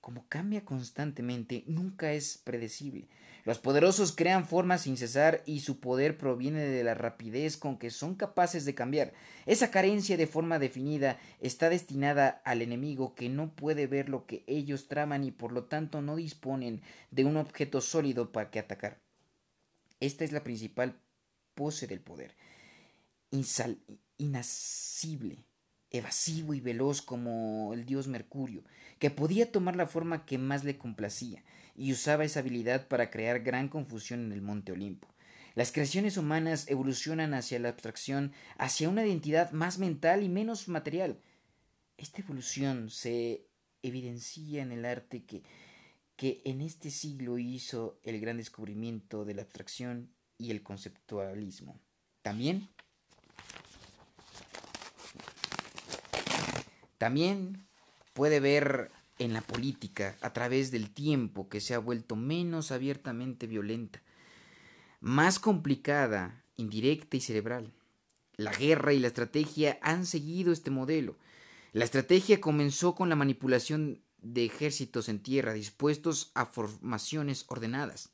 como 0.00 0.28
cambia 0.28 0.66
constantemente, 0.66 1.64
nunca 1.66 2.12
es 2.12 2.36
predecible. 2.36 3.08
Los 3.46 3.58
poderosos 3.58 4.12
crean 4.12 4.46
formas 4.46 4.82
sin 4.82 4.98
cesar 4.98 5.42
y 5.46 5.60
su 5.60 5.80
poder 5.80 6.18
proviene 6.18 6.60
de 6.60 6.84
la 6.84 6.92
rapidez 6.92 7.56
con 7.56 7.78
que 7.78 7.88
son 7.88 8.14
capaces 8.14 8.66
de 8.66 8.74
cambiar. 8.74 9.14
Esa 9.46 9.70
carencia 9.70 10.18
de 10.18 10.26
forma 10.26 10.58
definida 10.58 11.18
está 11.40 11.70
destinada 11.70 12.42
al 12.44 12.60
enemigo 12.60 13.14
que 13.14 13.30
no 13.30 13.54
puede 13.54 13.86
ver 13.86 14.10
lo 14.10 14.26
que 14.26 14.44
ellos 14.46 14.88
traman 14.88 15.24
y 15.24 15.30
por 15.30 15.52
lo 15.52 15.64
tanto 15.64 16.02
no 16.02 16.16
disponen 16.16 16.82
de 17.10 17.24
un 17.24 17.38
objeto 17.38 17.80
sólido 17.80 18.30
para 18.30 18.50
que 18.50 18.58
atacar. 18.58 19.00
Esta 20.00 20.24
es 20.24 20.32
la 20.32 20.44
principal 20.44 21.00
pose 21.54 21.86
del 21.86 22.00
poder 22.00 22.34
insal, 23.34 23.78
evasivo 25.90 26.54
y 26.54 26.60
veloz 26.60 27.02
como 27.02 27.72
el 27.74 27.84
dios 27.84 28.08
Mercurio, 28.08 28.64
que 28.98 29.10
podía 29.10 29.50
tomar 29.50 29.76
la 29.76 29.86
forma 29.86 30.24
que 30.24 30.38
más 30.38 30.64
le 30.64 30.78
complacía, 30.78 31.44
y 31.76 31.92
usaba 31.92 32.24
esa 32.24 32.40
habilidad 32.40 32.88
para 32.88 33.10
crear 33.10 33.40
gran 33.40 33.68
confusión 33.68 34.24
en 34.24 34.32
el 34.32 34.42
monte 34.42 34.72
Olimpo. 34.72 35.08
Las 35.54 35.70
creaciones 35.70 36.16
humanas 36.16 36.68
evolucionan 36.68 37.32
hacia 37.34 37.60
la 37.60 37.68
abstracción, 37.68 38.32
hacia 38.58 38.88
una 38.88 39.06
identidad 39.06 39.52
más 39.52 39.78
mental 39.78 40.24
y 40.24 40.28
menos 40.28 40.68
material. 40.68 41.20
Esta 41.96 42.22
evolución 42.22 42.90
se 42.90 43.46
evidencia 43.82 44.62
en 44.62 44.72
el 44.72 44.84
arte 44.84 45.24
que, 45.24 45.42
que 46.16 46.42
en 46.44 46.60
este 46.60 46.90
siglo 46.90 47.38
hizo 47.38 48.00
el 48.02 48.20
gran 48.20 48.38
descubrimiento 48.38 49.24
de 49.24 49.34
la 49.34 49.42
abstracción 49.42 50.10
y 50.38 50.50
el 50.50 50.64
conceptualismo. 50.64 51.80
También 52.22 52.68
También 56.98 57.66
puede 58.12 58.40
ver 58.40 58.90
en 59.18 59.32
la 59.32 59.40
política 59.40 60.16
a 60.20 60.32
través 60.32 60.70
del 60.70 60.90
tiempo 60.90 61.48
que 61.48 61.60
se 61.60 61.74
ha 61.74 61.78
vuelto 61.78 62.16
menos 62.16 62.72
abiertamente 62.72 63.46
violenta, 63.46 64.02
más 65.00 65.38
complicada, 65.38 66.42
indirecta 66.56 67.16
y 67.16 67.20
cerebral. 67.20 67.72
La 68.36 68.52
guerra 68.52 68.92
y 68.92 68.98
la 68.98 69.08
estrategia 69.08 69.78
han 69.82 70.06
seguido 70.06 70.52
este 70.52 70.70
modelo. 70.70 71.16
La 71.72 71.84
estrategia 71.84 72.40
comenzó 72.40 72.94
con 72.94 73.08
la 73.08 73.16
manipulación 73.16 74.00
de 74.22 74.44
ejércitos 74.44 75.08
en 75.08 75.20
tierra 75.20 75.52
dispuestos 75.52 76.30
a 76.34 76.46
formaciones 76.46 77.44
ordenadas. 77.48 78.10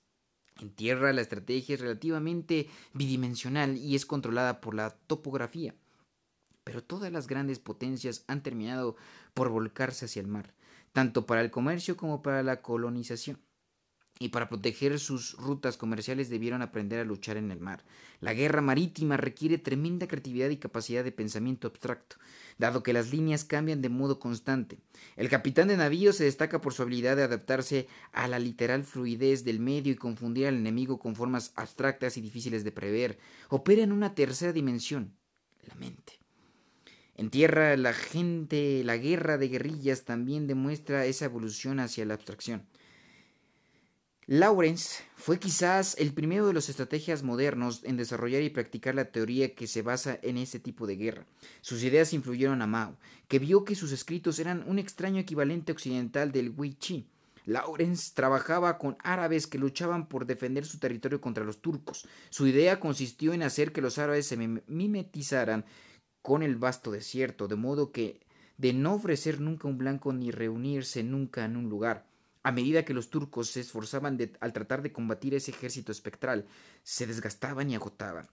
En 0.61 0.71
tierra 0.71 1.13
la 1.13 1.23
estrategia 1.23 1.75
es 1.75 1.81
relativamente 1.81 2.69
bidimensional 2.93 3.79
y 3.79 3.95
es 3.95 4.05
controlada 4.05 4.61
por 4.61 4.75
la 4.75 4.91
topografía 4.91 5.75
pero 6.71 6.85
todas 6.85 7.11
las 7.11 7.27
grandes 7.27 7.59
potencias 7.59 8.23
han 8.29 8.45
terminado 8.45 8.95
por 9.35 9.49
volcarse 9.49 10.05
hacia 10.05 10.23
el 10.23 10.29
mar, 10.29 10.55
tanto 10.93 11.27
para 11.27 11.41
el 11.41 11.51
comercio 11.51 11.97
como 11.97 12.23
para 12.23 12.45
la 12.45 12.63
colonización. 12.63 13.41
Y 14.21 14.29
para 14.29 14.49
proteger 14.49 15.01
sus 15.01 15.33
rutas 15.33 15.77
comerciales 15.77 16.31
debieron 16.31 16.63
aprender 16.63 17.01
a 17.01 17.05
luchar 17.05 17.39
en 17.39 17.51
el 17.51 17.59
mar. 17.59 17.83
La 18.21 18.35
guerra 18.35 18.61
marítima 18.61 19.17
requiere 19.17 19.59
tremenda 19.59 20.07
creatividad 20.07 20.49
y 20.51 20.59
capacidad 20.59 21.03
de 21.03 21.11
pensamiento 21.11 21.67
abstracto, 21.67 22.15
dado 22.57 22.85
que 22.85 22.93
las 22.93 23.11
líneas 23.11 23.45
cambian 23.45 23.83
de 23.83 23.89
modo 23.89 24.21
constante. 24.21 24.79
El 25.17 25.29
capitán 25.29 25.67
de 25.67 25.77
navío 25.77 26.13
se 26.13 26.23
destaca 26.23 26.61
por 26.61 26.73
su 26.73 26.83
habilidad 26.83 27.17
de 27.17 27.25
adaptarse 27.25 27.89
a 28.13 28.29
la 28.29 28.39
literal 28.39 28.85
fluidez 28.85 29.43
del 29.43 29.59
medio 29.59 29.93
y 29.93 29.97
confundir 29.97 30.47
al 30.47 30.55
enemigo 30.55 31.01
con 31.01 31.17
formas 31.17 31.53
abstractas 31.57 32.17
y 32.17 32.21
difíciles 32.21 32.63
de 32.63 32.71
prever. 32.71 33.19
Opera 33.49 33.83
en 33.83 33.91
una 33.91 34.15
tercera 34.15 34.53
dimensión, 34.53 35.17
la 35.67 35.75
mente. 35.75 36.20
En 37.21 37.29
tierra, 37.29 37.77
la 37.77 37.93
gente, 37.93 38.83
la 38.83 38.97
guerra 38.97 39.37
de 39.37 39.49
guerrillas 39.49 40.07
también 40.07 40.47
demuestra 40.47 41.05
esa 41.05 41.27
evolución 41.27 41.79
hacia 41.79 42.07
la 42.07 42.15
abstracción. 42.15 42.63
Lawrence 44.25 45.03
fue 45.17 45.39
quizás 45.39 45.97
el 45.99 46.15
primero 46.15 46.47
de 46.47 46.55
los 46.55 46.71
estrategias 46.71 47.23
modernos 47.23 47.83
en 47.85 47.99
desarrollar 47.99 48.41
y 48.41 48.49
practicar 48.49 48.95
la 48.95 49.13
teoría 49.13 49.55
que 49.55 49.67
se 49.67 49.83
basa 49.83 50.19
en 50.23 50.39
este 50.39 50.61
tipo 50.61 50.87
de 50.87 50.97
guerra. 50.97 51.27
Sus 51.61 51.83
ideas 51.83 52.15
influyeron 52.15 52.63
a 52.63 52.67
Mao, 52.67 52.97
que 53.29 53.39
vio 53.39 53.67
que 53.67 53.75
sus 53.75 53.93
escritos 53.93 54.39
eran 54.39 54.65
un 54.67 54.79
extraño 54.79 55.21
equivalente 55.21 55.73
occidental 55.73 56.33
del 56.33 56.55
Wei 56.57 56.73
Chi. 56.73 57.07
Lawrence 57.45 58.13
trabajaba 58.15 58.79
con 58.79 58.97
árabes 59.03 59.47
que 59.47 59.59
luchaban 59.59 60.09
por 60.09 60.25
defender 60.25 60.65
su 60.65 60.79
territorio 60.79 61.21
contra 61.21 61.45
los 61.45 61.61
turcos. 61.61 62.09
Su 62.31 62.47
idea 62.47 62.81
consistió 62.81 63.35
en 63.35 63.43
hacer 63.43 63.73
que 63.73 63.83
los 63.83 63.99
árabes 63.99 64.27
se 64.27 64.39
mimetizaran 64.39 65.67
con 66.23 66.43
el 66.43 66.57
vasto 66.57 66.91
desierto, 66.91 67.49
de 67.49 67.57
modo 67.57 67.93
que 67.93 68.21
de 68.59 68.73
no 68.73 68.95
ofrecer 68.95 69.41
nunca 69.41 69.69
un 69.69 69.79
blanco 69.79 70.13
ni 70.13 70.31
reunirse 70.31 71.03
nunca 71.03 71.45
en 71.45 71.57
un 71.57 71.69
lugar. 71.69 72.07
A 72.43 72.53
medida 72.53 72.85
que 72.85 72.95
los 72.95 73.11
turcos 73.11 73.51
se 73.51 73.61
esforzaban 73.61 74.19
al 74.41 74.53
tratar 74.53 74.83
de 74.83 74.93
combatir 74.93 75.35
ese 75.35 75.51
ejército 75.51 75.93
espectral, 75.93 76.47
se 76.83 77.07
desgastaban 77.07 77.71
y 77.71 77.75
agotaban. 77.75 78.29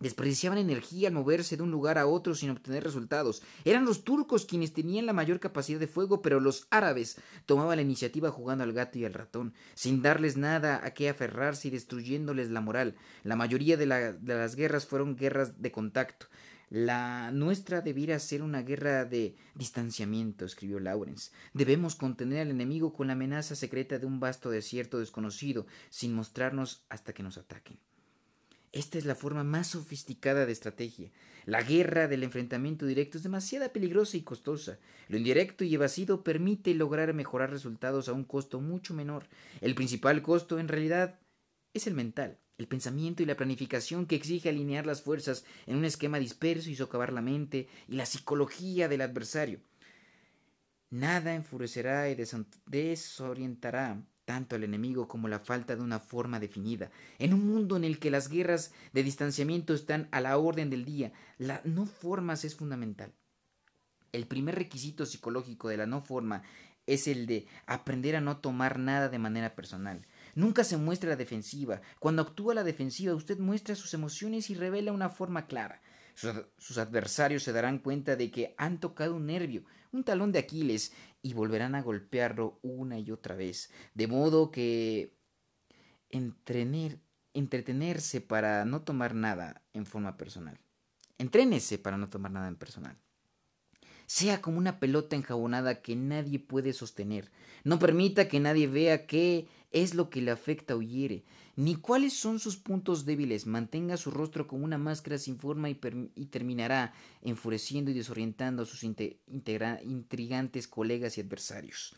Desperdiciaban 0.00 0.58
energía 0.58 1.08
al 1.08 1.14
moverse 1.14 1.56
de 1.56 1.62
un 1.62 1.70
lugar 1.70 1.98
a 1.98 2.06
otro 2.06 2.34
sin 2.34 2.50
obtener 2.50 2.82
resultados. 2.82 3.42
Eran 3.64 3.84
los 3.84 4.02
turcos 4.02 4.44
quienes 4.44 4.72
tenían 4.72 5.06
la 5.06 5.12
mayor 5.12 5.38
capacidad 5.40 5.78
de 5.78 5.86
fuego, 5.86 6.20
pero 6.20 6.40
los 6.40 6.66
árabes 6.70 7.16
tomaban 7.46 7.76
la 7.76 7.82
iniciativa 7.82 8.30
jugando 8.30 8.64
al 8.64 8.72
gato 8.72 8.98
y 8.98 9.04
al 9.04 9.14
ratón, 9.14 9.54
sin 9.74 10.02
darles 10.02 10.36
nada 10.36 10.80
a 10.84 10.92
qué 10.92 11.08
aferrarse 11.08 11.68
y 11.68 11.70
destruyéndoles 11.70 12.50
la 12.50 12.60
moral. 12.60 12.96
La 13.22 13.36
mayoría 13.36 13.76
de, 13.76 13.86
de 13.86 14.34
las 14.34 14.56
guerras 14.56 14.84
fueron 14.84 15.16
guerras 15.16 15.62
de 15.62 15.70
contacto. 15.70 16.26
La 16.70 17.30
nuestra 17.30 17.80
debiera 17.80 18.18
ser 18.18 18.42
una 18.42 18.62
guerra 18.62 19.04
de 19.04 19.36
distanciamiento, 19.54 20.44
escribió 20.44 20.80
Lawrence. 20.80 21.30
Debemos 21.52 21.94
contener 21.94 22.40
al 22.40 22.50
enemigo 22.50 22.92
con 22.92 23.06
la 23.06 23.12
amenaza 23.12 23.54
secreta 23.54 23.98
de 23.98 24.06
un 24.06 24.20
vasto 24.20 24.50
desierto 24.50 24.98
desconocido, 24.98 25.66
sin 25.90 26.14
mostrarnos 26.14 26.84
hasta 26.88 27.12
que 27.12 27.22
nos 27.22 27.38
ataquen. 27.38 27.78
Esta 28.74 28.98
es 28.98 29.04
la 29.04 29.14
forma 29.14 29.44
más 29.44 29.68
sofisticada 29.68 30.46
de 30.46 30.52
estrategia. 30.52 31.12
La 31.46 31.62
guerra 31.62 32.08
del 32.08 32.24
enfrentamiento 32.24 32.86
directo 32.86 33.18
es 33.18 33.22
demasiado 33.22 33.72
peligrosa 33.72 34.16
y 34.16 34.22
costosa. 34.22 34.78
Lo 35.06 35.16
indirecto 35.16 35.62
y 35.62 35.72
evasivo 35.72 36.24
permite 36.24 36.74
lograr 36.74 37.14
mejorar 37.14 37.50
resultados 37.50 38.08
a 38.08 38.14
un 38.14 38.24
costo 38.24 38.60
mucho 38.60 38.92
menor. 38.92 39.28
El 39.60 39.76
principal 39.76 40.22
costo, 40.22 40.58
en 40.58 40.66
realidad, 40.66 41.20
es 41.72 41.86
el 41.86 41.94
mental, 41.94 42.40
el 42.58 42.68
pensamiento 42.68 43.22
y 43.22 43.26
la 43.26 43.36
planificación 43.36 44.06
que 44.06 44.16
exige 44.16 44.48
alinear 44.48 44.86
las 44.86 45.02
fuerzas 45.02 45.44
en 45.66 45.76
un 45.76 45.84
esquema 45.84 46.18
disperso 46.18 46.70
y 46.70 46.76
socavar 46.76 47.12
la 47.12 47.20
mente 47.20 47.68
y 47.88 47.96
la 47.96 48.06
psicología 48.06 48.88
del 48.88 49.00
adversario. 49.00 49.60
Nada 50.90 51.34
enfurecerá 51.34 52.08
y 52.08 52.16
desorientará 52.66 54.00
tanto 54.24 54.56
al 54.56 54.64
enemigo 54.64 55.08
como 55.08 55.28
la 55.28 55.40
falta 55.40 55.76
de 55.76 55.82
una 55.82 55.98
forma 55.98 56.40
definida. 56.40 56.90
En 57.18 57.34
un 57.34 57.46
mundo 57.46 57.76
en 57.76 57.84
el 57.84 57.98
que 57.98 58.10
las 58.10 58.28
guerras 58.28 58.72
de 58.92 59.02
distanciamiento 59.02 59.74
están 59.74 60.08
a 60.12 60.20
la 60.20 60.38
orden 60.38 60.70
del 60.70 60.84
día, 60.84 61.12
la 61.38 61.60
no 61.64 61.86
formas 61.86 62.44
es 62.44 62.54
fundamental. 62.54 63.12
El 64.12 64.26
primer 64.26 64.54
requisito 64.54 65.04
psicológico 65.04 65.68
de 65.68 65.76
la 65.76 65.86
no 65.86 66.00
forma 66.00 66.42
es 66.86 67.08
el 67.08 67.26
de 67.26 67.46
aprender 67.66 68.14
a 68.16 68.20
no 68.20 68.38
tomar 68.38 68.78
nada 68.78 69.08
de 69.08 69.18
manera 69.18 69.54
personal. 69.54 70.06
Nunca 70.34 70.64
se 70.64 70.76
muestra 70.76 71.10
la 71.10 71.16
defensiva. 71.16 71.80
Cuando 71.98 72.22
actúa 72.22 72.54
la 72.54 72.64
defensiva, 72.64 73.14
usted 73.14 73.38
muestra 73.38 73.74
sus 73.74 73.94
emociones 73.94 74.50
y 74.50 74.54
revela 74.54 74.92
una 74.92 75.10
forma 75.10 75.46
clara. 75.46 75.80
Sus, 76.14 76.78
adversarios 76.78 77.42
se 77.42 77.52
darán 77.52 77.78
cuenta 77.78 78.16
de 78.16 78.30
que 78.30 78.54
han 78.56 78.78
tocado 78.78 79.16
un 79.16 79.26
nervio, 79.26 79.64
un 79.90 80.04
talón 80.04 80.32
de 80.32 80.38
Aquiles, 80.38 80.92
y 81.22 81.34
volverán 81.34 81.74
a 81.74 81.82
golpearlo 81.82 82.58
una 82.62 82.98
y 82.98 83.10
otra 83.10 83.34
vez. 83.34 83.70
De 83.94 84.06
modo 84.06 84.50
que 84.50 85.16
entretenerse 86.10 88.20
para 88.20 88.64
no 88.64 88.82
tomar 88.82 89.14
nada 89.14 89.62
en 89.72 89.86
forma 89.86 90.16
personal. 90.16 90.60
Entrénese 91.18 91.78
para 91.78 91.96
no 91.96 92.08
tomar 92.08 92.30
nada 92.30 92.48
en 92.48 92.56
personal. 92.56 92.96
Sea 94.14 94.40
como 94.40 94.58
una 94.58 94.78
pelota 94.78 95.16
enjabonada 95.16 95.82
que 95.82 95.96
nadie 95.96 96.38
puede 96.38 96.72
sostener. 96.72 97.32
No 97.64 97.80
permita 97.80 98.28
que 98.28 98.38
nadie 98.38 98.68
vea 98.68 99.08
qué 99.08 99.48
es 99.72 99.94
lo 99.94 100.08
que 100.08 100.22
le 100.22 100.30
afecta 100.30 100.76
o 100.76 100.82
hiere, 100.82 101.24
ni 101.56 101.74
cuáles 101.74 102.12
son 102.12 102.38
sus 102.38 102.56
puntos 102.56 103.06
débiles. 103.06 103.44
Mantenga 103.44 103.96
su 103.96 104.12
rostro 104.12 104.46
como 104.46 104.64
una 104.64 104.78
máscara 104.78 105.18
sin 105.18 105.36
forma 105.36 105.68
y, 105.68 105.74
terminará 106.26 106.92
enfureciendo 107.22 107.90
y 107.90 107.94
desorientando 107.94 108.62
a 108.62 108.66
sus 108.66 108.84
intrigantes 108.84 110.68
colegas 110.68 111.18
y 111.18 111.20
adversarios. 111.20 111.96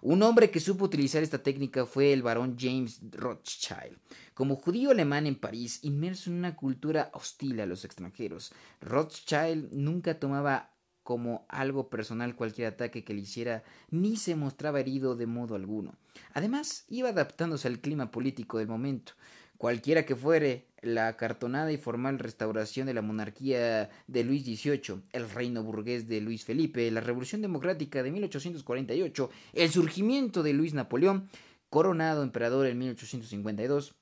Un 0.00 0.22
hombre 0.22 0.50
que 0.50 0.60
supo 0.60 0.86
utilizar 0.86 1.22
esta 1.22 1.42
técnica 1.42 1.84
fue 1.84 2.14
el 2.14 2.22
barón 2.22 2.56
James 2.58 2.98
Rothschild. 3.10 3.98
Como 4.32 4.56
judío 4.56 4.92
alemán 4.92 5.26
en 5.26 5.34
París, 5.34 5.80
inmerso 5.82 6.30
en 6.30 6.36
una 6.36 6.56
cultura 6.56 7.10
hostil 7.12 7.60
a 7.60 7.66
los 7.66 7.84
extranjeros, 7.84 8.54
Rothschild 8.80 9.70
nunca 9.74 10.18
tomaba 10.18 10.70
como 11.08 11.46
algo 11.48 11.88
personal 11.88 12.36
cualquier 12.36 12.68
ataque 12.68 13.02
que 13.02 13.14
le 13.14 13.22
hiciera, 13.22 13.64
ni 13.90 14.18
se 14.18 14.36
mostraba 14.36 14.78
herido 14.80 15.16
de 15.16 15.24
modo 15.24 15.54
alguno. 15.54 15.94
Además, 16.34 16.84
iba 16.90 17.08
adaptándose 17.08 17.66
al 17.66 17.78
clima 17.78 18.10
político 18.10 18.58
del 18.58 18.68
momento. 18.68 19.14
Cualquiera 19.56 20.04
que 20.04 20.14
fuere 20.14 20.66
la 20.82 21.08
acartonada 21.08 21.72
y 21.72 21.78
formal 21.78 22.18
restauración 22.18 22.86
de 22.86 22.92
la 22.92 23.00
monarquía 23.00 23.88
de 24.06 24.22
Luis 24.22 24.44
XVIII, 24.44 25.00
el 25.12 25.30
reino 25.30 25.62
burgués 25.62 26.08
de 26.08 26.20
Luis 26.20 26.44
Felipe, 26.44 26.90
la 26.90 27.00
revolución 27.00 27.40
democrática 27.40 28.02
de 28.02 28.10
1848, 28.10 29.30
el 29.54 29.70
surgimiento 29.70 30.42
de 30.42 30.52
Luis 30.52 30.74
Napoleón, 30.74 31.30
coronado 31.70 32.22
emperador 32.22 32.66
en 32.66 32.76
1852, 32.76 33.94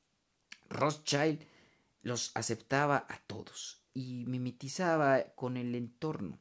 Rothschild 0.71 1.39
los 2.03 2.33
aceptaba 2.35 3.07
a 3.09 3.19
todos 3.29 3.81
y 3.95 4.25
mimetizaba 4.27 5.23
con 5.37 5.57
el 5.57 5.77
entorno. 5.77 6.41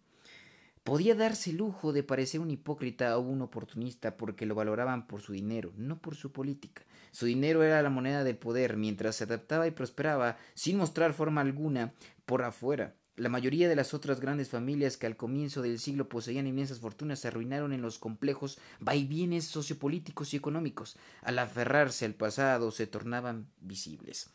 Podía 0.86 1.16
darse 1.16 1.50
el 1.50 1.58
lujo 1.58 1.94
de 1.94 2.04
parecer 2.04 2.42
un 2.42 2.52
hipócrita 2.52 3.18
o 3.18 3.22
un 3.22 3.42
oportunista 3.42 4.18
porque 4.18 4.46
lo 4.46 4.54
valoraban 4.54 5.08
por 5.08 5.20
su 5.20 5.34
dinero, 5.34 5.74
no 5.78 6.00
por 6.00 6.16
su 6.16 6.32
política. 6.32 6.84
Su 7.12 7.26
dinero 7.26 7.64
era 7.64 7.82
la 7.82 7.90
moneda 7.90 8.24
del 8.24 8.38
poder, 8.38 8.78
mientras 8.78 9.16
se 9.16 9.24
adaptaba 9.24 9.66
y 9.66 9.72
prosperaba 9.72 10.38
sin 10.54 10.78
mostrar 10.78 11.14
forma 11.14 11.42
alguna 11.42 11.94
por 12.28 12.44
afuera. 12.44 12.94
La 13.16 13.30
mayoría 13.30 13.68
de 13.68 13.76
las 13.76 13.96
otras 13.96 14.20
grandes 14.20 14.50
familias 14.50 14.96
que 14.96 15.08
al 15.08 15.18
comienzo 15.18 15.64
del 15.64 15.80
siglo 15.80 16.08
poseían 16.08 16.46
inmensas 16.46 16.82
fortunas 16.82 17.18
se 17.18 17.30
arruinaron 17.30 17.74
en 17.74 17.82
los 17.82 17.98
complejos 17.98 18.60
vaivienes 18.80 19.46
sociopolíticos 19.46 20.36
y 20.36 20.38
económicos. 20.38 20.98
Al 21.24 21.40
aferrarse 21.40 22.06
al 22.06 22.14
pasado 22.14 22.70
se 22.70 22.86
tornaban 22.86 23.48
visibles. 23.60 24.30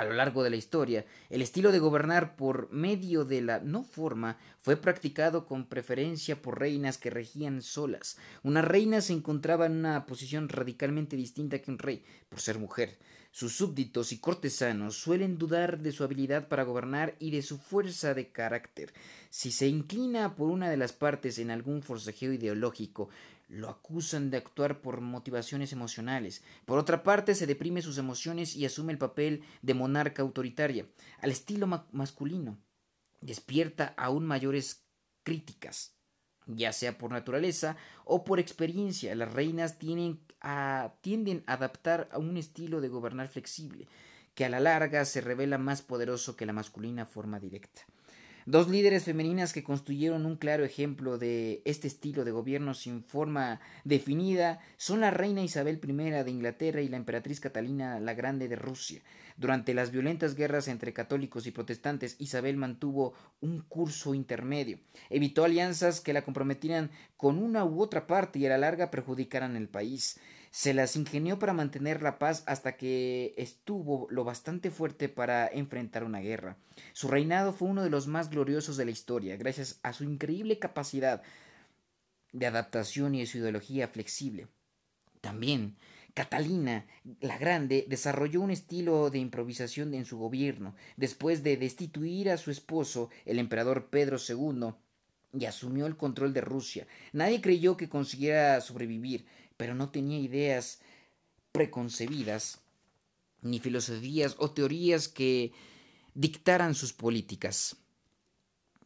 A 0.00 0.04
lo 0.04 0.14
largo 0.14 0.42
de 0.42 0.48
la 0.48 0.56
historia, 0.56 1.04
el 1.28 1.42
estilo 1.42 1.72
de 1.72 1.78
gobernar 1.78 2.34
por 2.34 2.72
medio 2.72 3.26
de 3.26 3.42
la 3.42 3.60
no 3.60 3.84
forma 3.84 4.38
fue 4.62 4.78
practicado 4.78 5.44
con 5.44 5.66
preferencia 5.66 6.40
por 6.40 6.58
reinas 6.58 6.96
que 6.96 7.10
regían 7.10 7.60
solas. 7.60 8.16
Una 8.42 8.62
reina 8.62 9.02
se 9.02 9.12
encontraba 9.12 9.66
en 9.66 9.72
una 9.72 10.06
posición 10.06 10.48
radicalmente 10.48 11.16
distinta 11.16 11.58
que 11.58 11.70
un 11.70 11.78
rey, 11.78 12.02
por 12.30 12.40
ser 12.40 12.58
mujer. 12.58 12.96
Sus 13.30 13.54
súbditos 13.54 14.10
y 14.12 14.18
cortesanos 14.20 14.96
suelen 14.96 15.36
dudar 15.36 15.78
de 15.80 15.92
su 15.92 16.02
habilidad 16.02 16.48
para 16.48 16.62
gobernar 16.62 17.14
y 17.18 17.30
de 17.30 17.42
su 17.42 17.58
fuerza 17.58 18.14
de 18.14 18.32
carácter. 18.32 18.94
Si 19.28 19.52
se 19.52 19.68
inclina 19.68 20.34
por 20.34 20.48
una 20.48 20.70
de 20.70 20.78
las 20.78 20.94
partes 20.94 21.38
en 21.38 21.50
algún 21.50 21.82
forcejeo 21.82 22.32
ideológico, 22.32 23.10
lo 23.50 23.68
acusan 23.68 24.30
de 24.30 24.36
actuar 24.36 24.80
por 24.80 25.00
motivaciones 25.00 25.72
emocionales. 25.72 26.42
Por 26.64 26.78
otra 26.78 27.02
parte, 27.02 27.34
se 27.34 27.46
deprime 27.46 27.82
sus 27.82 27.98
emociones 27.98 28.54
y 28.54 28.64
asume 28.64 28.92
el 28.92 28.98
papel 28.98 29.42
de 29.60 29.74
monarca 29.74 30.22
autoritaria, 30.22 30.86
al 31.20 31.30
estilo 31.32 31.66
masculino. 31.90 32.58
Despierta 33.20 33.92
aún 33.96 34.24
mayores 34.24 34.86
críticas, 35.24 35.96
ya 36.46 36.72
sea 36.72 36.96
por 36.96 37.10
naturaleza 37.10 37.76
o 38.04 38.24
por 38.24 38.38
experiencia. 38.38 39.14
Las 39.16 39.32
reinas 39.32 39.78
tienden 39.78 40.20
a, 40.40 40.94
adaptar 41.46 42.08
a 42.12 42.18
un 42.18 42.36
estilo 42.36 42.80
de 42.80 42.88
gobernar 42.88 43.28
flexible, 43.28 43.88
que 44.34 44.44
a 44.44 44.48
la 44.48 44.60
larga 44.60 45.04
se 45.04 45.20
revela 45.20 45.58
más 45.58 45.82
poderoso 45.82 46.36
que 46.36 46.46
la 46.46 46.52
masculina 46.52 47.04
forma 47.04 47.40
directa. 47.40 47.82
Dos 48.46 48.68
líderes 48.68 49.04
femeninas 49.04 49.52
que 49.52 49.62
construyeron 49.62 50.24
un 50.24 50.36
claro 50.36 50.64
ejemplo 50.64 51.18
de 51.18 51.60
este 51.66 51.86
estilo 51.86 52.24
de 52.24 52.30
gobierno 52.30 52.72
sin 52.72 53.04
forma 53.04 53.60
definida 53.84 54.60
son 54.78 55.00
la 55.00 55.10
reina 55.10 55.42
Isabel 55.42 55.78
I 55.82 55.92
de 56.24 56.30
Inglaterra 56.30 56.80
y 56.80 56.88
la 56.88 56.96
emperatriz 56.96 57.38
Catalina 57.38 58.00
la 58.00 58.14
Grande 58.14 58.48
de 58.48 58.56
Rusia. 58.56 59.02
Durante 59.36 59.74
las 59.74 59.90
violentas 59.90 60.34
guerras 60.34 60.68
entre 60.68 60.94
católicos 60.94 61.46
y 61.46 61.50
protestantes, 61.50 62.16
Isabel 62.18 62.56
mantuvo 62.56 63.12
un 63.40 63.60
curso 63.60 64.14
intermedio. 64.14 64.78
Evitó 65.10 65.44
alianzas 65.44 66.00
que 66.00 66.12
la 66.14 66.22
comprometieran 66.22 66.90
con 67.18 67.38
una 67.38 67.64
u 67.64 67.82
otra 67.82 68.06
parte 68.06 68.38
y 68.38 68.46
a 68.46 68.50
la 68.50 68.58
larga 68.58 68.90
perjudicaran 68.90 69.56
el 69.56 69.68
país 69.68 70.18
se 70.50 70.74
las 70.74 70.96
ingenió 70.96 71.38
para 71.38 71.52
mantener 71.52 72.02
la 72.02 72.18
paz 72.18 72.42
hasta 72.46 72.76
que 72.76 73.34
estuvo 73.36 74.08
lo 74.10 74.24
bastante 74.24 74.70
fuerte 74.70 75.08
para 75.08 75.46
enfrentar 75.46 76.04
una 76.04 76.20
guerra. 76.20 76.56
Su 76.92 77.08
reinado 77.08 77.52
fue 77.52 77.68
uno 77.68 77.82
de 77.82 77.90
los 77.90 78.08
más 78.08 78.30
gloriosos 78.30 78.76
de 78.76 78.84
la 78.84 78.90
historia, 78.90 79.36
gracias 79.36 79.78
a 79.82 79.92
su 79.92 80.04
increíble 80.04 80.58
capacidad 80.58 81.22
de 82.32 82.46
adaptación 82.46 83.14
y 83.14 83.20
de 83.20 83.26
su 83.26 83.38
ideología 83.38 83.88
flexible. 83.88 84.48
También 85.20 85.76
Catalina 86.14 86.86
la 87.20 87.38
Grande 87.38 87.86
desarrolló 87.88 88.40
un 88.40 88.50
estilo 88.50 89.10
de 89.10 89.18
improvisación 89.18 89.94
en 89.94 90.04
su 90.04 90.18
gobierno, 90.18 90.74
después 90.96 91.42
de 91.42 91.56
destituir 91.56 92.30
a 92.30 92.36
su 92.36 92.50
esposo, 92.50 93.10
el 93.24 93.38
emperador 93.38 93.88
Pedro 93.90 94.16
II, 94.18 94.74
y 95.32 95.44
asumió 95.44 95.86
el 95.86 95.96
control 95.96 96.32
de 96.32 96.40
Rusia. 96.40 96.86
Nadie 97.12 97.40
creyó 97.40 97.76
que 97.76 97.88
consiguiera 97.88 98.60
sobrevivir, 98.60 99.26
pero 99.60 99.74
no 99.74 99.90
tenía 99.90 100.18
ideas 100.18 100.80
preconcebidas, 101.52 102.60
ni 103.42 103.60
filosofías 103.60 104.34
o 104.38 104.52
teorías 104.52 105.06
que 105.06 105.52
dictaran 106.14 106.74
sus 106.74 106.94
políticas 106.94 107.76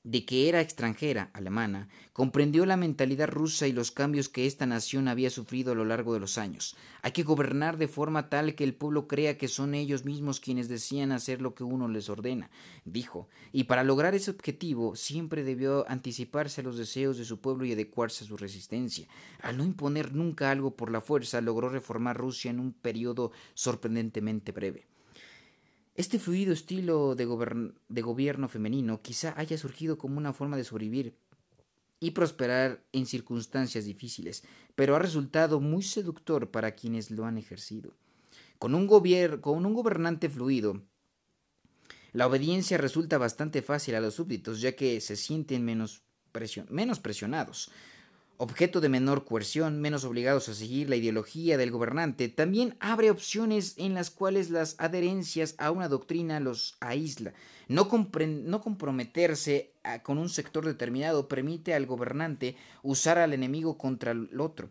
de 0.05 0.27
que 0.27 0.51
era 0.51 0.61
extranjera, 0.61 1.31
alemana, 1.33 1.89
comprendió 2.13 2.67
la 2.67 2.77
mentalidad 2.77 3.29
rusa 3.29 3.67
y 3.67 3.73
los 3.73 3.91
cambios 3.91 4.29
que 4.29 4.47
esta 4.47 4.67
nación 4.67 5.09
había 5.09 5.31
sufrido 5.31 5.73
a 5.73 5.75
lo 5.75 5.87
largo 5.87 6.13
de 6.13 6.21
los 6.21 6.37
años. 6.37 6.77
Hay 7.01 7.13
que 7.13 7.23
gobernar 7.23 7.79
de 7.79 7.89
forma 7.89 8.29
tal 8.29 8.55
que 8.55 8.65
el 8.65 8.75
pueblo 8.75 9.09
crea 9.09 9.39
que 9.39 9.49
son 9.49 9.75
ellos 9.75 10.05
mismos 10.05 10.41
quienes 10.41 10.69
decían 10.69 11.11
hacer 11.11 11.41
lo 11.41 11.55
que 11.55 11.65
uno 11.65 11.89
les 11.89 12.11
ordena, 12.11 12.51
dijo, 12.85 13.29
y 13.51 13.65
para 13.65 13.83
lograr 13.83 14.15
ese 14.15 14.31
objetivo 14.31 14.95
siempre 14.95 15.43
debió 15.43 15.89
anticiparse 15.91 16.61
a 16.61 16.65
los 16.65 16.77
deseos 16.77 17.17
de 17.17 17.25
su 17.25 17.41
pueblo 17.41 17.65
y 17.65 17.73
adecuarse 17.73 18.25
a 18.25 18.27
su 18.29 18.37
resistencia. 18.37 19.09
Al 19.41 19.57
no 19.57 19.65
imponer 19.65 20.15
nunca 20.15 20.51
algo 20.51 20.77
por 20.77 20.93
la 20.93 21.01
fuerza, 21.01 21.41
logró 21.41 21.71
reformar 21.71 22.19
Rusia 22.19 22.51
en 22.51 22.61
un 22.61 22.75
periodo 22.75 23.33
sorprendentemente 23.55 24.53
breve. 24.53 24.87
Este 25.97 26.19
fluido 26.19 26.53
estilo 26.53 27.15
de, 27.15 27.25
gobierno 27.25 28.49
femenino 28.49 29.01
quizá 29.01 29.33
haya 29.37 29.57
surgido 29.57 29.97
como 29.97 30.19
una 30.19 30.33
forma 30.33 30.57
de 30.57 30.65
sobrevivir 30.65 31.15
y 32.01 32.11
prosperar 32.11 32.83
en 32.93 33.07
circunstancias 33.07 33.85
difíciles, 33.85 34.43
pero 34.75 34.97
ha 34.97 34.99
resultado 34.99 35.61
muy 35.61 35.85
seductor 35.85 36.51
para 36.51 36.73
quienes 36.73 37.13
lo 37.13 37.27
han 37.27 37.39
ejercido. 37.39 37.93
Con 38.59 38.75
un, 38.75 38.87
gobernante 38.89 40.29
fluido, 40.29 40.83
la 42.13 42.27
obediencia 42.27 42.77
resulta 42.77 43.17
bastante 43.17 43.63
fácil 43.63 43.95
a 43.95 44.01
los 44.01 44.15
súbditos, 44.15 44.61
ya 44.61 44.73
que 44.73 45.01
se 45.01 45.15
sienten 45.15 45.65
menos 45.65 46.03
presionados 46.33 47.71
objeto 48.37 48.81
de 48.81 48.89
menor 48.89 49.25
coerción, 49.25 49.81
menos 49.81 50.05
obligados 50.05 50.49
a 50.49 50.55
seguir 50.55 50.89
la 50.89 50.97
ideología 50.97 51.57
del 51.57 51.71
gobernante, 51.71 52.29
también 52.29 52.77
abre 52.81 53.11
opciones 53.11 53.75
en 53.77 53.95
las 53.95 54.11
cuales 54.11 54.51
las 54.51 54.77
adherencias 54.79 55.55
a 55.59 55.71
una 55.71 55.89
doctrina 55.89 56.41
los 56.41 56.77
aísla. 56.81 57.33
No, 57.69 57.89
no 58.19 58.61
comprometerse 58.61 59.73
con 60.03 60.19
un 60.19 60.29
sector 60.29 60.67
determinado 60.67 61.29
permite 61.29 61.75
al 61.75 61.87
gobernante 61.87 62.57
usar 62.83 63.19
al 63.19 63.33
enemigo 63.33 63.79
contra 63.79 64.13
el 64.13 64.41
otro. 64.41 64.71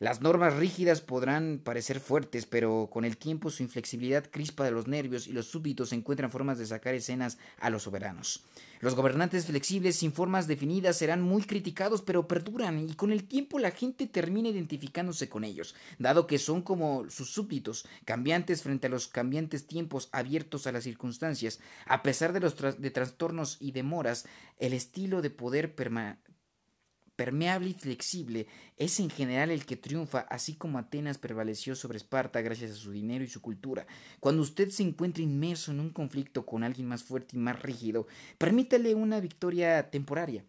Las 0.00 0.20
normas 0.20 0.56
rígidas 0.56 1.00
podrán 1.00 1.60
parecer 1.62 2.00
fuertes, 2.00 2.46
pero 2.46 2.88
con 2.92 3.04
el 3.04 3.16
tiempo 3.16 3.48
su 3.48 3.62
inflexibilidad 3.62 4.28
crispa 4.28 4.64
de 4.64 4.72
los 4.72 4.88
nervios 4.88 5.28
y 5.28 5.32
los 5.32 5.46
súbditos 5.46 5.92
encuentran 5.92 6.32
formas 6.32 6.58
de 6.58 6.66
sacar 6.66 6.94
escenas 6.94 7.38
a 7.60 7.70
los 7.70 7.84
soberanos. 7.84 8.42
Los 8.80 8.96
gobernantes 8.96 9.46
flexibles 9.46 9.94
sin 9.94 10.12
formas 10.12 10.48
definidas 10.48 10.96
serán 10.96 11.22
muy 11.22 11.44
criticados, 11.44 12.02
pero 12.02 12.26
perduran 12.26 12.80
y 12.88 12.94
con 12.94 13.12
el 13.12 13.22
tiempo 13.22 13.60
la 13.60 13.70
gente 13.70 14.08
termina 14.08 14.48
identificándose 14.48 15.28
con 15.28 15.44
ellos, 15.44 15.76
dado 16.00 16.26
que 16.26 16.40
son 16.40 16.62
como 16.62 17.08
sus 17.08 17.30
súbditos, 17.30 17.86
cambiantes 18.04 18.62
frente 18.62 18.88
a 18.88 18.90
los 18.90 19.06
cambiantes 19.06 19.68
tiempos 19.68 20.08
abiertos 20.10 20.66
a 20.66 20.72
las 20.72 20.82
circunstancias. 20.82 21.60
A 21.86 22.02
pesar 22.02 22.32
de 22.32 22.40
los 22.40 22.56
de 22.56 22.90
trastornos 22.90 23.58
y 23.60 23.70
demoras, 23.70 24.26
el 24.58 24.72
estilo 24.72 25.22
de 25.22 25.30
poder 25.30 25.76
permanece 25.76 26.33
permeable 27.16 27.70
y 27.70 27.74
flexible, 27.74 28.46
es 28.76 29.00
en 29.00 29.10
general 29.10 29.50
el 29.50 29.66
que 29.66 29.76
triunfa, 29.76 30.20
así 30.20 30.54
como 30.54 30.78
Atenas 30.78 31.18
prevaleció 31.18 31.74
sobre 31.74 31.98
Esparta 31.98 32.40
gracias 32.40 32.72
a 32.72 32.74
su 32.74 32.90
dinero 32.90 33.24
y 33.24 33.28
su 33.28 33.40
cultura. 33.40 33.86
Cuando 34.20 34.42
usted 34.42 34.70
se 34.70 34.82
encuentra 34.82 35.22
inmerso 35.22 35.72
en 35.72 35.80
un 35.80 35.90
conflicto 35.90 36.44
con 36.46 36.64
alguien 36.64 36.88
más 36.88 37.02
fuerte 37.02 37.36
y 37.36 37.40
más 37.40 37.62
rígido, 37.62 38.06
permítale 38.38 38.94
una 38.94 39.20
victoria 39.20 39.90
temporaria 39.90 40.44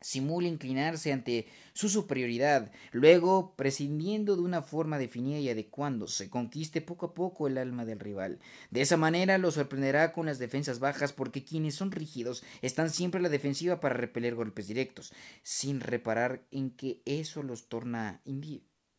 simula 0.00 0.48
inclinarse 0.48 1.12
ante 1.12 1.46
su 1.72 1.88
superioridad, 1.88 2.72
luego, 2.92 3.54
prescindiendo 3.56 4.36
de 4.36 4.42
una 4.42 4.62
forma 4.62 4.98
definida 4.98 5.38
y 5.38 5.48
adecuándose, 5.48 6.30
conquiste 6.30 6.80
poco 6.80 7.06
a 7.06 7.14
poco 7.14 7.46
el 7.46 7.58
alma 7.58 7.84
del 7.84 8.00
rival. 8.00 8.38
De 8.70 8.80
esa 8.80 8.96
manera 8.96 9.38
lo 9.38 9.50
sorprenderá 9.50 10.12
con 10.12 10.26
las 10.26 10.38
defensas 10.38 10.78
bajas 10.78 11.12
porque 11.12 11.44
quienes 11.44 11.74
son 11.74 11.90
rígidos 11.90 12.44
están 12.62 12.90
siempre 12.90 13.18
a 13.18 13.22
la 13.22 13.28
defensiva 13.28 13.80
para 13.80 13.94
repeler 13.94 14.34
golpes 14.34 14.68
directos, 14.68 15.12
sin 15.42 15.80
reparar 15.80 16.44
en 16.50 16.70
que 16.70 17.02
eso 17.04 17.42
los 17.42 17.68
torna 17.68 18.22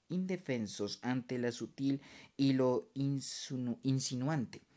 indefensos 0.09 0.99
ante 1.01 1.37
la 1.37 1.51
sutil 1.51 2.01
y 2.35 2.53
lo 2.53 2.89
insinuante. 2.93 4.68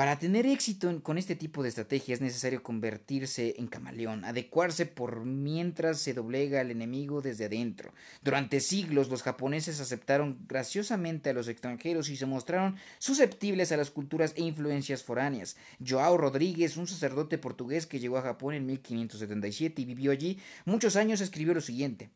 Para 0.00 0.18
tener 0.18 0.46
éxito 0.46 1.02
con 1.02 1.18
este 1.18 1.36
tipo 1.36 1.62
de 1.62 1.68
estrategia 1.68 2.14
es 2.14 2.22
necesario 2.22 2.62
convertirse 2.62 3.56
en 3.58 3.66
camaleón, 3.66 4.24
adecuarse 4.24 4.86
por 4.86 5.26
mientras 5.26 6.00
se 6.00 6.14
doblega 6.14 6.62
al 6.62 6.70
enemigo 6.70 7.20
desde 7.20 7.44
adentro. 7.44 7.92
Durante 8.22 8.60
siglos 8.60 9.10
los 9.10 9.22
japoneses 9.22 9.78
aceptaron 9.78 10.38
graciosamente 10.48 11.28
a 11.28 11.32
los 11.34 11.48
extranjeros 11.48 12.08
y 12.08 12.16
se 12.16 12.24
mostraron 12.24 12.76
susceptibles 12.98 13.72
a 13.72 13.76
las 13.76 13.90
culturas 13.90 14.32
e 14.38 14.42
influencias 14.42 15.02
foráneas. 15.02 15.58
Joao 15.86 16.16
Rodríguez, 16.16 16.78
un 16.78 16.86
sacerdote 16.86 17.36
portugués 17.36 17.86
que 17.86 18.00
llegó 18.00 18.16
a 18.16 18.22
Japón 18.22 18.54
en 18.54 18.64
1577 18.64 19.82
y 19.82 19.84
vivió 19.84 20.12
allí 20.12 20.38
muchos 20.64 20.96
años, 20.96 21.20
escribió 21.20 21.52
lo 21.52 21.60
siguiente. 21.60 22.08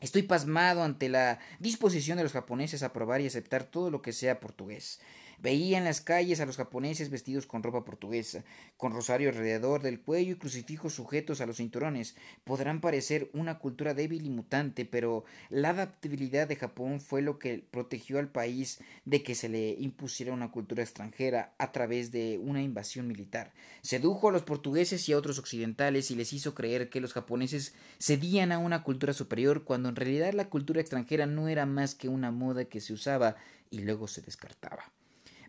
Estoy 0.00 0.24
pasmado 0.24 0.82
ante 0.82 1.08
la 1.08 1.38
disposición 1.58 2.18
de 2.18 2.24
los 2.24 2.32
japoneses 2.32 2.82
a 2.82 2.92
probar 2.92 3.22
y 3.22 3.26
aceptar 3.26 3.64
todo 3.64 3.90
lo 3.90 4.02
que 4.02 4.12
sea 4.12 4.40
portugués. 4.40 5.00
Veía 5.44 5.76
en 5.76 5.84
las 5.84 6.00
calles 6.00 6.40
a 6.40 6.46
los 6.46 6.56
japoneses 6.56 7.10
vestidos 7.10 7.46
con 7.46 7.62
ropa 7.62 7.84
portuguesa, 7.84 8.44
con 8.78 8.94
rosario 8.94 9.28
alrededor 9.28 9.82
del 9.82 10.00
cuello 10.00 10.32
y 10.32 10.38
crucifijos 10.38 10.94
sujetos 10.94 11.42
a 11.42 11.46
los 11.46 11.58
cinturones. 11.58 12.16
Podrán 12.44 12.80
parecer 12.80 13.28
una 13.34 13.58
cultura 13.58 13.92
débil 13.92 14.24
y 14.24 14.30
mutante, 14.30 14.86
pero 14.86 15.26
la 15.50 15.68
adaptabilidad 15.68 16.48
de 16.48 16.56
Japón 16.56 16.98
fue 16.98 17.20
lo 17.20 17.38
que 17.38 17.62
protegió 17.70 18.18
al 18.18 18.30
país 18.30 18.80
de 19.04 19.22
que 19.22 19.34
se 19.34 19.50
le 19.50 19.76
impusiera 19.78 20.32
una 20.32 20.50
cultura 20.50 20.82
extranjera 20.82 21.54
a 21.58 21.72
través 21.72 22.10
de 22.10 22.40
una 22.42 22.62
invasión 22.62 23.06
militar. 23.06 23.52
Sedujo 23.82 24.30
a 24.30 24.32
los 24.32 24.44
portugueses 24.44 25.06
y 25.10 25.12
a 25.12 25.18
otros 25.18 25.38
occidentales 25.38 26.10
y 26.10 26.14
les 26.14 26.32
hizo 26.32 26.54
creer 26.54 26.88
que 26.88 27.02
los 27.02 27.12
japoneses 27.12 27.74
cedían 28.00 28.50
a 28.50 28.56
una 28.56 28.82
cultura 28.82 29.12
superior 29.12 29.64
cuando 29.64 29.90
en 29.90 29.96
realidad 29.96 30.32
la 30.32 30.48
cultura 30.48 30.80
extranjera 30.80 31.26
no 31.26 31.48
era 31.48 31.66
más 31.66 31.94
que 31.94 32.08
una 32.08 32.30
moda 32.30 32.64
que 32.64 32.80
se 32.80 32.94
usaba 32.94 33.36
y 33.68 33.80
luego 33.80 34.08
se 34.08 34.22
descartaba. 34.22 34.93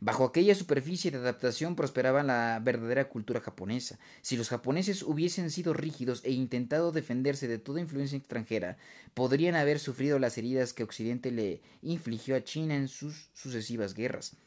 Bajo 0.06 0.24
aquella 0.24 0.54
superficie 0.54 1.10
de 1.10 1.18
adaptación 1.18 1.76
prosperaba 1.76 2.22
la 2.22 2.62
verdadera 2.64 3.10
cultura 3.10 3.42
japonesa. 3.42 3.98
Si 4.22 4.38
los 4.38 4.50
japoneses 4.50 5.02
hubiesen 5.02 5.50
sido 5.50 5.74
rígidos 5.74 6.22
e 6.24 6.32
intentado 6.32 6.92
defenderse 6.92 7.48
de 7.48 7.58
toda 7.58 7.82
influencia 7.82 8.16
extranjera, 8.16 8.78
podrían 9.16 9.56
haber 9.56 9.80
sufrido 9.80 10.20
las 10.20 10.38
heridas 10.38 10.74
que 10.74 10.84
Occidente 10.84 11.32
le 11.32 11.64
infligió 11.82 12.36
a 12.36 12.44
China 12.44 12.76
en 12.76 12.88
sus 12.88 13.32
sucesivas 13.34 13.96
guerras. 13.96 14.38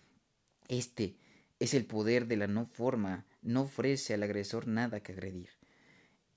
Este 0.68 1.16
es 1.58 1.74
el 1.74 1.86
poder 1.86 2.28
de 2.28 2.36
la 2.36 2.46
no 2.46 2.66
forma, 2.66 3.26
no 3.42 3.62
ofrece 3.62 4.14
al 4.14 4.22
agresor 4.22 4.68
nada 4.68 5.00
que 5.00 5.10
agredir. 5.10 5.48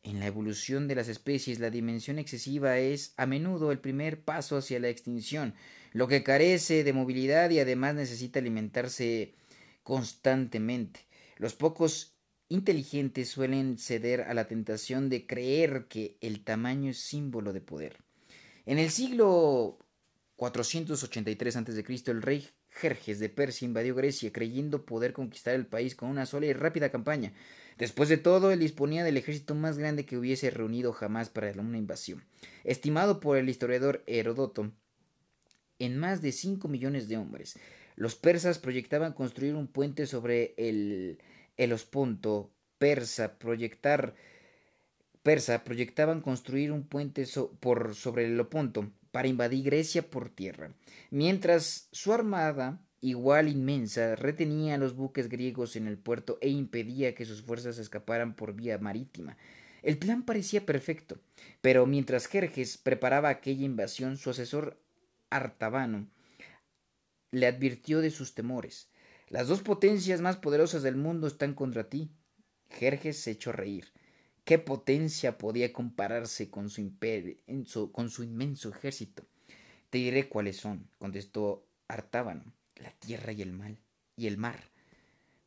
En 0.01 0.19
la 0.19 0.25
evolución 0.25 0.87
de 0.87 0.95
las 0.95 1.07
especies, 1.09 1.59
la 1.59 1.69
dimensión 1.69 2.17
excesiva 2.17 2.79
es 2.79 3.13
a 3.17 3.27
menudo 3.27 3.71
el 3.71 3.77
primer 3.77 4.23
paso 4.23 4.57
hacia 4.57 4.79
la 4.79 4.89
extinción 4.89 5.53
lo 5.91 6.07
que 6.07 6.23
carece 6.23 6.83
de 6.83 6.93
movilidad 6.93 7.49
y 7.49 7.59
además 7.59 7.95
necesita 7.95 8.39
alimentarse 8.39 9.35
constantemente. 9.83 11.01
Los 11.37 11.53
pocos 11.53 12.15
inteligentes 12.49 13.29
suelen 13.29 13.77
ceder 13.77 14.21
a 14.21 14.33
la 14.33 14.47
tentación 14.47 15.09
de 15.09 15.25
creer 15.25 15.87
que 15.87 16.17
el 16.21 16.43
tamaño 16.43 16.91
es 16.91 16.99
símbolo 16.99 17.53
de 17.53 17.61
poder. 17.61 17.97
En 18.65 18.77
el 18.77 18.91
siglo 18.91 19.79
483 20.35 21.55
a.C., 21.55 21.85
el 22.07 22.21
rey 22.21 22.47
Jerjes 22.69 23.19
de 23.19 23.29
Persia 23.29 23.65
invadió 23.65 23.95
Grecia 23.95 24.31
creyendo 24.31 24.85
poder 24.85 25.13
conquistar 25.13 25.55
el 25.55 25.65
país 25.65 25.95
con 25.95 26.09
una 26.09 26.25
sola 26.25 26.45
y 26.45 26.53
rápida 26.53 26.91
campaña. 26.91 27.33
Después 27.77 28.09
de 28.09 28.17
todo, 28.17 28.51
él 28.51 28.59
disponía 28.59 29.03
del 29.03 29.17
ejército 29.17 29.55
más 29.55 29.77
grande 29.77 30.05
que 30.05 30.17
hubiese 30.17 30.49
reunido 30.51 30.93
jamás 30.93 31.29
para 31.29 31.51
una 31.51 31.77
invasión. 31.77 32.23
Estimado 32.63 33.19
por 33.19 33.37
el 33.37 33.49
historiador 33.49 34.03
Herodoto, 34.07 34.71
en 35.85 35.97
más 35.97 36.21
de 36.21 36.31
5 36.31 36.67
millones 36.67 37.07
de 37.07 37.17
hombres. 37.17 37.57
Los 37.95 38.15
persas 38.15 38.59
proyectaban 38.59 39.13
construir 39.13 39.55
un 39.55 39.67
puente 39.67 40.05
sobre 40.05 40.53
el 40.57 41.19
Helosponto 41.57 42.51
persa, 42.77 43.37
proyectar 43.37 44.15
persa 45.23 45.63
proyectaban 45.63 46.21
construir 46.21 46.71
un 46.71 46.83
puente 46.83 47.27
por 47.59 47.95
sobre 47.95 48.25
el 48.25 48.33
Heloponto 48.33 48.91
para 49.11 49.27
invadir 49.27 49.65
Grecia 49.65 50.09
por 50.09 50.29
tierra, 50.29 50.71
mientras 51.11 51.89
su 51.91 52.13
armada 52.13 52.81
igual 53.01 53.47
inmensa 53.47 54.15
retenía 54.15 54.75
a 54.75 54.77
los 54.77 54.95
buques 54.95 55.29
griegos 55.29 55.75
en 55.75 55.87
el 55.87 55.97
puerto 55.97 56.37
e 56.41 56.49
impedía 56.49 57.13
que 57.13 57.25
sus 57.25 57.41
fuerzas 57.41 57.77
escaparan 57.77 58.35
por 58.35 58.55
vía 58.55 58.77
marítima. 58.77 59.37
El 59.83 59.97
plan 59.97 60.23
parecía 60.23 60.65
perfecto, 60.65 61.17
pero 61.61 61.85
mientras 61.87 62.27
Jerjes 62.27 62.77
preparaba 62.77 63.29
aquella 63.29 63.65
invasión, 63.65 64.17
su 64.17 64.29
asesor 64.29 64.77
Artabano 65.31 66.07
le 67.31 67.47
advirtió 67.47 68.01
de 68.01 68.11
sus 68.11 68.35
temores. 68.35 68.89
Las 69.29 69.47
dos 69.47 69.61
potencias 69.61 70.21
más 70.21 70.37
poderosas 70.37 70.83
del 70.83 70.97
mundo 70.97 71.27
están 71.27 71.53
contra 71.53 71.89
ti. 71.89 72.11
Jerjes 72.69 73.17
se 73.17 73.31
echó 73.31 73.49
a 73.49 73.53
reír. 73.53 73.91
¿Qué 74.43 74.59
potencia 74.59 75.37
podía 75.37 75.71
compararse 75.71 76.49
con 76.49 76.69
su, 76.69 76.81
imperio, 76.81 77.37
con 77.91 78.09
su 78.09 78.23
inmenso 78.23 78.69
ejército? 78.69 79.23
Te 79.89 79.99
diré 79.99 80.27
cuáles 80.27 80.57
son, 80.57 80.89
contestó 80.97 81.65
Artábano, 81.87 82.53
la 82.75 82.91
tierra 82.91 83.31
y 83.31 83.41
el 83.41 83.53
mal, 83.53 83.77
y 84.15 84.27
el 84.27 84.37
mar. 84.37 84.71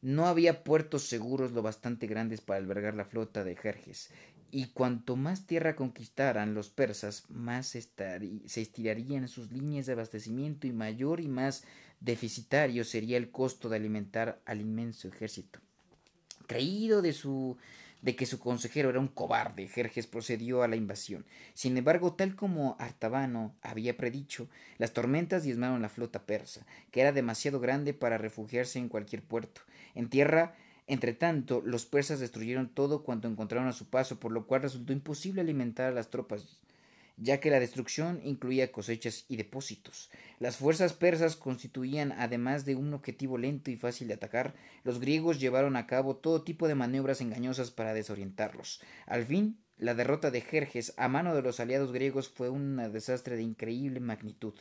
No 0.01 0.26
había 0.26 0.64
puertos 0.64 1.09
seguros 1.09 1.53
lo 1.53 1.62
bastante 1.62 2.07
grandes 2.07 2.41
para 2.41 2.59
albergar 2.59 2.95
la 2.95 3.07
flota 3.07 3.43
de 3.43 3.57
Jerjes, 3.57 4.11
y 4.51 4.66
cuanto 4.66 5.16
más 5.16 5.47
tierra 5.47 5.76
conquistaran 5.76 6.55
los 6.55 6.70
persas, 6.70 7.24
más 7.28 7.66
se 7.66 8.61
estirarían 8.61 9.28
sus 9.28 9.53
líneas 9.53 9.86
de 9.86 9.92
abastecimiento 9.92 10.66
y 10.66 10.72
mayor 10.72 11.20
y 11.20 11.28
más 11.28 11.64
deficitario 12.01 12.84
sería 12.84 13.16
el 13.16 13.30
costo 13.30 13.68
de 13.68 13.76
alimentar 13.76 14.40
al 14.47 14.61
inmenso 14.61 15.09
ejército. 15.09 15.61
Creído 16.47 17.03
de 17.03 17.12
su 17.12 17.57
de 18.05 18.14
que 18.16 18.26
su 18.26 18.38
consejero 18.38 18.90
era 18.90 19.01
un 19.01 19.09
cobarde, 19.09 19.66
Jerjes 19.66 20.07
procedió 20.07 20.62
a 20.62 20.68
la 20.68 20.76
invasión. 20.76 21.24
Sin 21.55 21.74
embargo, 21.78 22.12
tal 22.12 22.36
como 22.36 22.76
Artabano 22.78 23.57
había 23.62 23.97
predicho, 23.97 24.47
las 24.76 24.92
tormentas 24.92 25.42
diezmaron 25.42 25.80
la 25.80 25.88
flota 25.88 26.26
persa, 26.26 26.66
que 26.90 27.01
era 27.01 27.12
demasiado 27.12 27.61
grande 27.61 27.95
para 27.95 28.18
refugiarse 28.18 28.78
en 28.78 28.90
cualquier 28.90 29.22
puerto. 29.22 29.62
En 29.95 30.11
tierra, 30.11 30.55
entre 30.87 31.14
tanto, 31.14 31.62
los 31.64 31.87
persas 31.87 32.20
destruyeron 32.20 32.68
todo 32.68 33.03
cuanto 33.03 33.28
encontraron 33.28 33.68
a 33.68 33.72
su 33.72 33.89
paso, 33.89 34.20
por 34.20 34.32
lo 34.32 34.47
cual 34.47 34.62
resultó 34.62 34.93
imposible 34.93 35.41
alimentar 35.41 35.87
a 35.87 35.95
las 35.95 36.11
tropas 36.11 36.59
ya 37.16 37.39
que 37.39 37.51
la 37.51 37.61
destrucción 37.61 38.20
incluía 38.24 38.72
cosechas 38.72 39.24
y 39.28 39.37
depósitos. 39.37 40.11
Las 40.41 40.57
fuerzas 40.57 40.93
persas 40.93 41.37
constituían, 41.37 42.12
además 42.12 42.64
de 42.64 42.74
un 42.74 42.93
objetivo 42.93 43.39
lento 43.39 43.70
y 43.70 43.76
fácil 43.76 44.09
de 44.09 44.14
atacar, 44.14 44.55
los 44.82 45.01
griegos 45.01 45.41
llevaron 45.41 45.76
a 45.76 45.87
cabo 45.87 46.16
todo 46.16 46.43
tipo 46.43 46.66
de 46.66 46.74
maniobras 46.74 47.20
engañosas 47.20 47.70
para 47.70 47.95
desorientarlos. 47.95 48.80
Al 49.07 49.24
fin, 49.24 49.59
la 49.78 49.95
derrota 49.95 50.30
de 50.30 50.41
Jerjes 50.41 50.93
a 50.97 51.09
mano 51.09 51.35
de 51.35 51.43
los 51.43 51.61
aliados 51.61 51.93
griegos 51.93 52.28
fue 52.28 52.49
un 52.49 52.76
desastre 52.93 53.37
de 53.37 53.43
increíble 53.43 54.01
magnitud. 54.01 54.55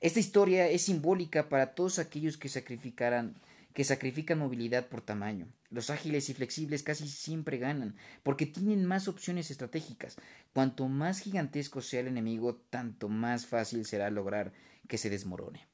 Esta 0.00 0.18
historia 0.18 0.68
es 0.68 0.82
simbólica 0.82 1.48
para 1.48 1.74
todos 1.74 1.98
aquellos 1.98 2.36
que 2.36 2.48
sacrificaran 2.48 3.34
que 3.74 3.84
sacrifican 3.84 4.38
movilidad 4.38 4.88
por 4.88 5.00
tamaño. 5.00 5.48
Los 5.70 5.90
ágiles 5.90 6.28
y 6.28 6.34
flexibles 6.34 6.82
casi 6.82 7.08
siempre 7.08 7.58
ganan, 7.58 7.96
porque 8.22 8.46
tienen 8.46 8.84
más 8.84 9.08
opciones 9.08 9.50
estratégicas. 9.50 10.16
Cuanto 10.52 10.88
más 10.88 11.20
gigantesco 11.20 11.80
sea 11.80 12.00
el 12.00 12.08
enemigo, 12.08 12.56
tanto 12.70 13.08
más 13.08 13.46
fácil 13.46 13.86
será 13.86 14.10
lograr 14.10 14.52
que 14.88 14.98
se 14.98 15.10
desmorone. 15.10 15.66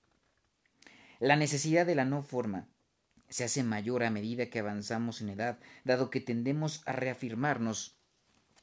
La 1.19 1.37
necesidad 1.37 1.87
de 1.87 1.97
la 1.97 2.05
no 2.05 2.23
forma 2.23 2.69
se 3.29 3.45
hace 3.45 3.63
mayor 3.63 4.05
a 4.05 4.11
medida 4.11 4.47
que 4.47 4.61
avanzamos 4.61 5.21
en 5.21 5.31
edad, 5.31 5.59
dado 5.85 6.11
que 6.11 6.21
tendemos 6.21 6.83
a 6.87 6.93
reafirmarnos 6.93 7.99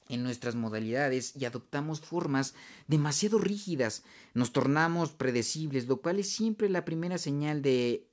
en 0.08 0.24
nuestras 0.24 0.56
modalidades 0.56 1.36
y 1.36 1.46
adoptamos 1.46 2.00
formas 2.00 2.54
demasiado 2.88 3.40
rígidas, 3.40 4.04
nos 4.34 4.52
tornamos 4.52 5.12
predecibles, 5.12 5.88
lo 5.88 6.02
cual 6.02 6.20
es 6.20 6.30
siempre 6.30 6.70
la 6.70 6.86
primera 6.86 7.18
señal 7.18 7.62
de 7.62 8.08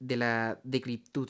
de 0.00 0.16
la 0.16 0.60
decreptud 0.64 1.28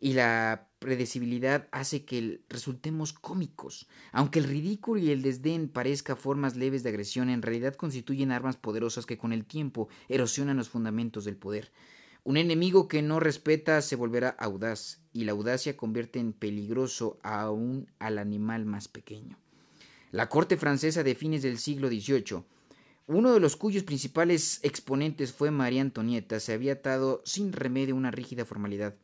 y 0.00 0.14
la 0.14 0.68
predecibilidad 0.78 1.68
hace 1.72 2.04
que 2.04 2.40
resultemos 2.48 3.12
cómicos. 3.12 3.86
Aunque 4.12 4.38
el 4.38 4.46
ridículo 4.46 5.00
y 5.00 5.10
el 5.10 5.22
desdén 5.22 5.68
parezca 5.68 6.16
formas 6.16 6.56
leves 6.56 6.82
de 6.82 6.88
agresión, 6.88 7.28
en 7.28 7.42
realidad 7.42 7.74
constituyen 7.74 8.32
armas 8.32 8.56
poderosas 8.56 9.06
que 9.06 9.18
con 9.18 9.32
el 9.32 9.44
tiempo 9.44 9.88
erosionan 10.08 10.56
los 10.56 10.70
fundamentos 10.70 11.24
del 11.24 11.36
poder. 11.36 11.70
Un 12.24 12.36
enemigo 12.36 12.88
que 12.88 13.02
no 13.02 13.20
respeta 13.20 13.80
se 13.82 13.96
volverá 13.96 14.30
audaz, 14.30 15.00
y 15.12 15.24
la 15.24 15.32
audacia 15.32 15.76
convierte 15.76 16.18
en 16.18 16.32
peligroso 16.32 17.18
aún 17.22 17.90
al 17.98 18.18
animal 18.18 18.64
más 18.64 18.88
pequeño. 18.88 19.38
La 20.12 20.28
corte 20.28 20.56
francesa 20.56 21.02
de 21.02 21.14
fines 21.14 21.42
del 21.42 21.58
siglo 21.58 21.88
XVIII 21.88 22.44
uno 23.06 23.32
de 23.32 23.40
los 23.40 23.56
cuyos 23.56 23.82
principales 23.82 24.60
exponentes 24.62 25.32
fue 25.32 25.50
María 25.50 25.82
Antonieta 25.82 26.38
se 26.40 26.52
había 26.52 26.74
atado 26.74 27.22
sin 27.24 27.52
remedio 27.52 27.96
una 27.96 28.10
rígida 28.10 28.44
formalidad 28.44 28.94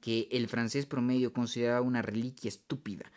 que 0.00 0.28
el 0.30 0.48
francés 0.48 0.86
promedio 0.86 1.32
consideraba 1.32 1.80
una 1.80 2.02
reliquia 2.02 2.48
estúpida. 2.48 3.10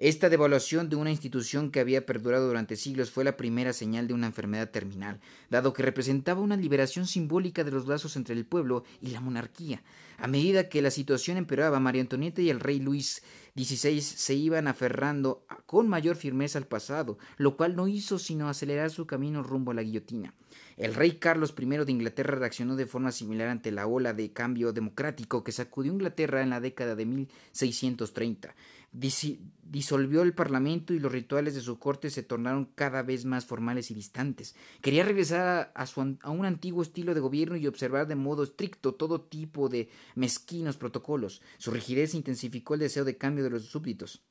Esta 0.00 0.30
devaluación 0.30 0.88
de 0.88 0.96
una 0.96 1.10
institución 1.10 1.70
que 1.70 1.78
había 1.78 2.06
perdurado 2.06 2.48
durante 2.48 2.76
siglos 2.76 3.10
fue 3.10 3.22
la 3.22 3.36
primera 3.36 3.74
señal 3.74 4.08
de 4.08 4.14
una 4.14 4.28
enfermedad 4.28 4.70
terminal, 4.70 5.20
dado 5.50 5.74
que 5.74 5.82
representaba 5.82 6.40
una 6.40 6.56
liberación 6.56 7.06
simbólica 7.06 7.64
de 7.64 7.70
los 7.70 7.86
lazos 7.86 8.16
entre 8.16 8.34
el 8.34 8.46
pueblo 8.46 8.82
y 9.02 9.08
la 9.08 9.20
monarquía. 9.20 9.82
A 10.16 10.26
medida 10.26 10.70
que 10.70 10.80
la 10.80 10.90
situación 10.90 11.36
empeoraba, 11.36 11.80
María 11.80 12.00
Antonieta 12.00 12.40
y 12.40 12.48
el 12.48 12.60
rey 12.60 12.80
Luis 12.80 13.22
XVI 13.54 14.00
se 14.00 14.34
iban 14.34 14.68
aferrando 14.68 15.44
con 15.66 15.86
mayor 15.86 16.16
firmeza 16.16 16.58
al 16.58 16.66
pasado, 16.66 17.18
lo 17.36 17.58
cual 17.58 17.76
no 17.76 17.86
hizo 17.86 18.18
sino 18.18 18.48
acelerar 18.48 18.88
su 18.88 19.06
camino 19.06 19.42
rumbo 19.42 19.72
a 19.72 19.74
la 19.74 19.82
guillotina. 19.82 20.32
El 20.78 20.94
rey 20.94 21.12
Carlos 21.12 21.54
I 21.58 21.66
de 21.66 21.92
Inglaterra 21.92 22.36
reaccionó 22.36 22.74
de 22.74 22.86
forma 22.86 23.12
similar 23.12 23.48
ante 23.48 23.70
la 23.70 23.86
ola 23.86 24.14
de 24.14 24.32
cambio 24.32 24.72
democrático 24.72 25.44
que 25.44 25.52
sacudió 25.52 25.92
Inglaterra 25.92 26.42
en 26.42 26.50
la 26.50 26.60
década 26.60 26.96
de 26.96 27.04
1630 27.04 28.54
disolvió 28.92 30.22
el 30.22 30.34
parlamento 30.34 30.92
y 30.92 30.98
los 30.98 31.12
rituales 31.12 31.54
de 31.54 31.60
su 31.60 31.78
corte 31.78 32.10
se 32.10 32.22
tornaron 32.22 32.66
cada 32.74 33.02
vez 33.02 33.24
más 33.24 33.46
formales 33.46 33.90
y 33.90 33.94
distantes. 33.94 34.56
Quería 34.82 35.04
regresar 35.04 35.72
a, 35.74 35.84
a, 36.22 36.30
un 36.30 36.44
antiguo 36.44 36.82
estilo 36.82 37.14
de 37.14 37.20
gobierno 37.20 37.56
y 37.56 37.66
observar 37.66 38.06
de 38.08 38.16
modo 38.16 38.42
estricto 38.42 38.94
todo 38.94 39.20
tipo 39.20 39.68
de 39.68 39.88
mezquinos 40.14 40.76
protocolos. 40.76 41.40
Su 41.58 41.70
rigidez 41.70 42.14
intensificó 42.14 42.74
el 42.74 42.80
deseo 42.80 43.04
de 43.04 43.16
cambio 43.16 43.44
de 43.44 43.50
los 43.50 43.66
súbditos. 43.66 44.24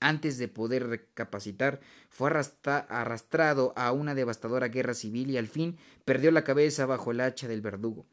Antes 0.00 0.36
de 0.36 0.48
poder 0.48 0.88
recapacitar, 0.88 1.80
fue 2.08 2.28
arrastrado 2.28 3.72
a 3.76 3.92
una 3.92 4.16
devastadora 4.16 4.66
guerra 4.66 4.94
civil 4.94 5.30
y 5.30 5.36
al 5.36 5.46
fin 5.46 5.78
perdió 6.04 6.32
la 6.32 6.42
cabeza 6.42 6.86
bajo 6.86 7.12
el 7.12 7.20
hacha 7.20 7.46
del 7.46 7.60
verdugo. 7.60 8.04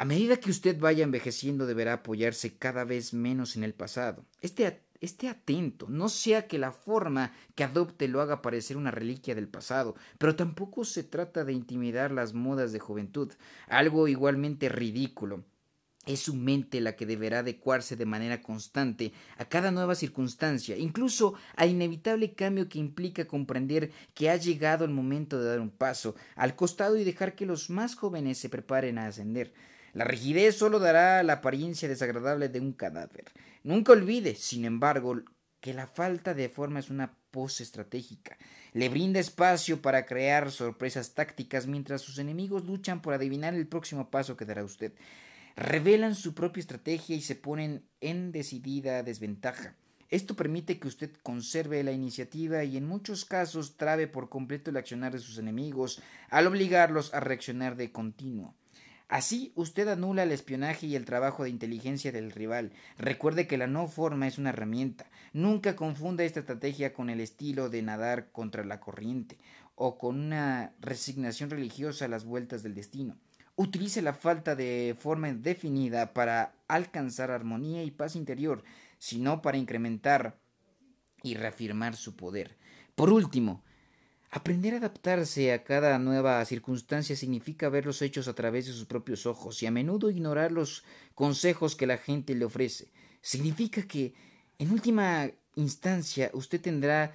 A 0.00 0.04
medida 0.04 0.36
que 0.36 0.50
usted 0.50 0.78
vaya 0.78 1.02
envejeciendo 1.02 1.66
deberá 1.66 1.94
apoyarse 1.94 2.56
cada 2.56 2.84
vez 2.84 3.14
menos 3.14 3.56
en 3.56 3.64
el 3.64 3.74
pasado. 3.74 4.24
Este 4.42 4.82
esté 5.00 5.28
atento, 5.28 5.86
no 5.88 6.08
sea 6.08 6.46
que 6.46 6.58
la 6.58 6.72
forma 6.72 7.32
que 7.54 7.64
adopte 7.64 8.08
lo 8.08 8.20
haga 8.20 8.42
parecer 8.42 8.76
una 8.76 8.90
reliquia 8.90 9.34
del 9.34 9.48
pasado, 9.48 9.94
pero 10.18 10.36
tampoco 10.36 10.84
se 10.84 11.04
trata 11.04 11.44
de 11.44 11.52
intimidar 11.52 12.10
las 12.10 12.34
modas 12.34 12.72
de 12.72 12.80
juventud, 12.80 13.32
algo 13.68 14.08
igualmente 14.08 14.68
ridículo. 14.68 15.44
Es 16.06 16.20
su 16.20 16.34
mente 16.34 16.80
la 16.80 16.96
que 16.96 17.04
deberá 17.04 17.40
adecuarse 17.40 17.94
de 17.94 18.06
manera 18.06 18.40
constante 18.40 19.12
a 19.36 19.44
cada 19.44 19.70
nueva 19.70 19.94
circunstancia, 19.94 20.74
incluso 20.78 21.34
al 21.54 21.68
inevitable 21.68 22.32
cambio 22.32 22.66
que 22.66 22.78
implica 22.78 23.26
comprender 23.26 23.90
que 24.14 24.30
ha 24.30 24.36
llegado 24.36 24.86
el 24.86 24.90
momento 24.90 25.38
de 25.38 25.50
dar 25.50 25.60
un 25.60 25.70
paso 25.70 26.14
al 26.34 26.56
costado 26.56 26.96
y 26.96 27.04
dejar 27.04 27.34
que 27.34 27.44
los 27.44 27.68
más 27.68 27.94
jóvenes 27.94 28.38
se 28.38 28.48
preparen 28.48 28.96
a 28.96 29.06
ascender. 29.06 29.52
La 29.98 30.04
rigidez 30.04 30.54
solo 30.54 30.78
dará 30.78 31.24
la 31.24 31.32
apariencia 31.32 31.88
desagradable 31.88 32.48
de 32.48 32.60
un 32.60 32.72
cadáver. 32.72 33.24
Nunca 33.64 33.90
olvide, 33.90 34.36
sin 34.36 34.64
embargo, 34.64 35.22
que 35.58 35.74
la 35.74 35.88
falta 35.88 36.34
de 36.34 36.48
forma 36.48 36.78
es 36.78 36.88
una 36.88 37.18
pose 37.32 37.64
estratégica. 37.64 38.38
Le 38.74 38.90
brinda 38.90 39.18
espacio 39.18 39.82
para 39.82 40.06
crear 40.06 40.52
sorpresas 40.52 41.14
tácticas 41.14 41.66
mientras 41.66 42.00
sus 42.00 42.20
enemigos 42.20 42.64
luchan 42.64 43.02
por 43.02 43.12
adivinar 43.12 43.54
el 43.54 43.66
próximo 43.66 44.08
paso 44.08 44.36
que 44.36 44.44
dará 44.44 44.62
usted. 44.62 44.92
Revelan 45.56 46.14
su 46.14 46.32
propia 46.32 46.60
estrategia 46.60 47.16
y 47.16 47.20
se 47.20 47.34
ponen 47.34 47.82
en 48.00 48.30
decidida 48.30 49.02
desventaja. 49.02 49.74
Esto 50.10 50.36
permite 50.36 50.78
que 50.78 50.86
usted 50.86 51.10
conserve 51.24 51.82
la 51.82 51.90
iniciativa 51.90 52.62
y 52.62 52.76
en 52.76 52.86
muchos 52.86 53.24
casos 53.24 53.76
trabe 53.76 54.06
por 54.06 54.28
completo 54.28 54.70
el 54.70 54.76
accionar 54.76 55.12
de 55.12 55.18
sus 55.18 55.38
enemigos 55.38 56.00
al 56.30 56.46
obligarlos 56.46 57.12
a 57.14 57.18
reaccionar 57.18 57.74
de 57.74 57.90
continuo. 57.90 58.54
Así 59.08 59.52
usted 59.54 59.88
anula 59.88 60.24
el 60.24 60.32
espionaje 60.32 60.86
y 60.86 60.94
el 60.94 61.06
trabajo 61.06 61.42
de 61.42 61.50
inteligencia 61.50 62.12
del 62.12 62.30
rival. 62.30 62.72
Recuerde 62.98 63.46
que 63.46 63.56
la 63.56 63.66
no 63.66 63.88
forma 63.88 64.26
es 64.26 64.36
una 64.36 64.50
herramienta. 64.50 65.06
Nunca 65.32 65.76
confunda 65.76 66.24
esta 66.24 66.40
estrategia 66.40 66.92
con 66.92 67.08
el 67.08 67.20
estilo 67.20 67.70
de 67.70 67.80
nadar 67.80 68.30
contra 68.32 68.64
la 68.64 68.80
corriente 68.80 69.38
o 69.76 69.96
con 69.96 70.20
una 70.20 70.74
resignación 70.80 71.48
religiosa 71.48 72.04
a 72.04 72.08
las 72.08 72.24
vueltas 72.26 72.62
del 72.62 72.74
destino. 72.74 73.16
Utilice 73.56 74.02
la 74.02 74.12
falta 74.12 74.54
de 74.54 74.94
forma 74.98 75.32
definida 75.32 76.12
para 76.12 76.52
alcanzar 76.68 77.30
armonía 77.30 77.82
y 77.84 77.90
paz 77.90 78.14
interior, 78.14 78.62
sino 78.98 79.40
para 79.40 79.56
incrementar 79.56 80.38
y 81.22 81.34
reafirmar 81.34 81.96
su 81.96 82.14
poder. 82.14 82.56
Por 82.94 83.10
último, 83.10 83.64
Aprender 84.30 84.74
a 84.74 84.76
adaptarse 84.76 85.52
a 85.52 85.64
cada 85.64 85.98
nueva 85.98 86.44
circunstancia 86.44 87.16
significa 87.16 87.70
ver 87.70 87.86
los 87.86 88.02
hechos 88.02 88.28
a 88.28 88.34
través 88.34 88.66
de 88.66 88.74
sus 88.74 88.84
propios 88.84 89.24
ojos 89.24 89.62
y 89.62 89.66
a 89.66 89.70
menudo 89.70 90.10
ignorar 90.10 90.52
los 90.52 90.84
consejos 91.14 91.74
que 91.74 91.86
la 91.86 91.96
gente 91.96 92.34
le 92.34 92.44
ofrece. 92.44 92.92
Significa 93.22 93.82
que, 93.82 94.12
en 94.58 94.70
última 94.70 95.30
instancia, 95.56 96.30
usted 96.34 96.60
tendrá 96.60 97.14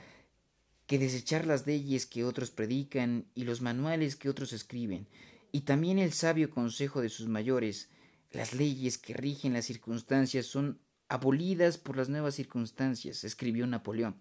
que 0.88 0.98
desechar 0.98 1.46
las 1.46 1.68
leyes 1.68 2.08
que 2.08 2.24
otros 2.24 2.50
predican 2.50 3.26
y 3.36 3.44
los 3.44 3.62
manuales 3.62 4.16
que 4.16 4.30
otros 4.30 4.52
escriben, 4.52 5.08
y 5.52 5.62
también 5.62 6.00
el 6.00 6.14
sabio 6.14 6.50
consejo 6.50 7.00
de 7.02 7.10
sus 7.10 7.28
mayores. 7.28 7.90
Las 8.32 8.54
leyes 8.54 8.98
que 8.98 9.14
rigen 9.14 9.54
las 9.54 9.66
circunstancias 9.66 10.48
son 10.48 10.80
abolidas 11.10 11.78
por 11.78 11.96
las 11.96 12.10
nuevas 12.10 12.34
circunstancias, 12.34 13.24
escribió 13.24 13.68
Napoleón 13.68 14.16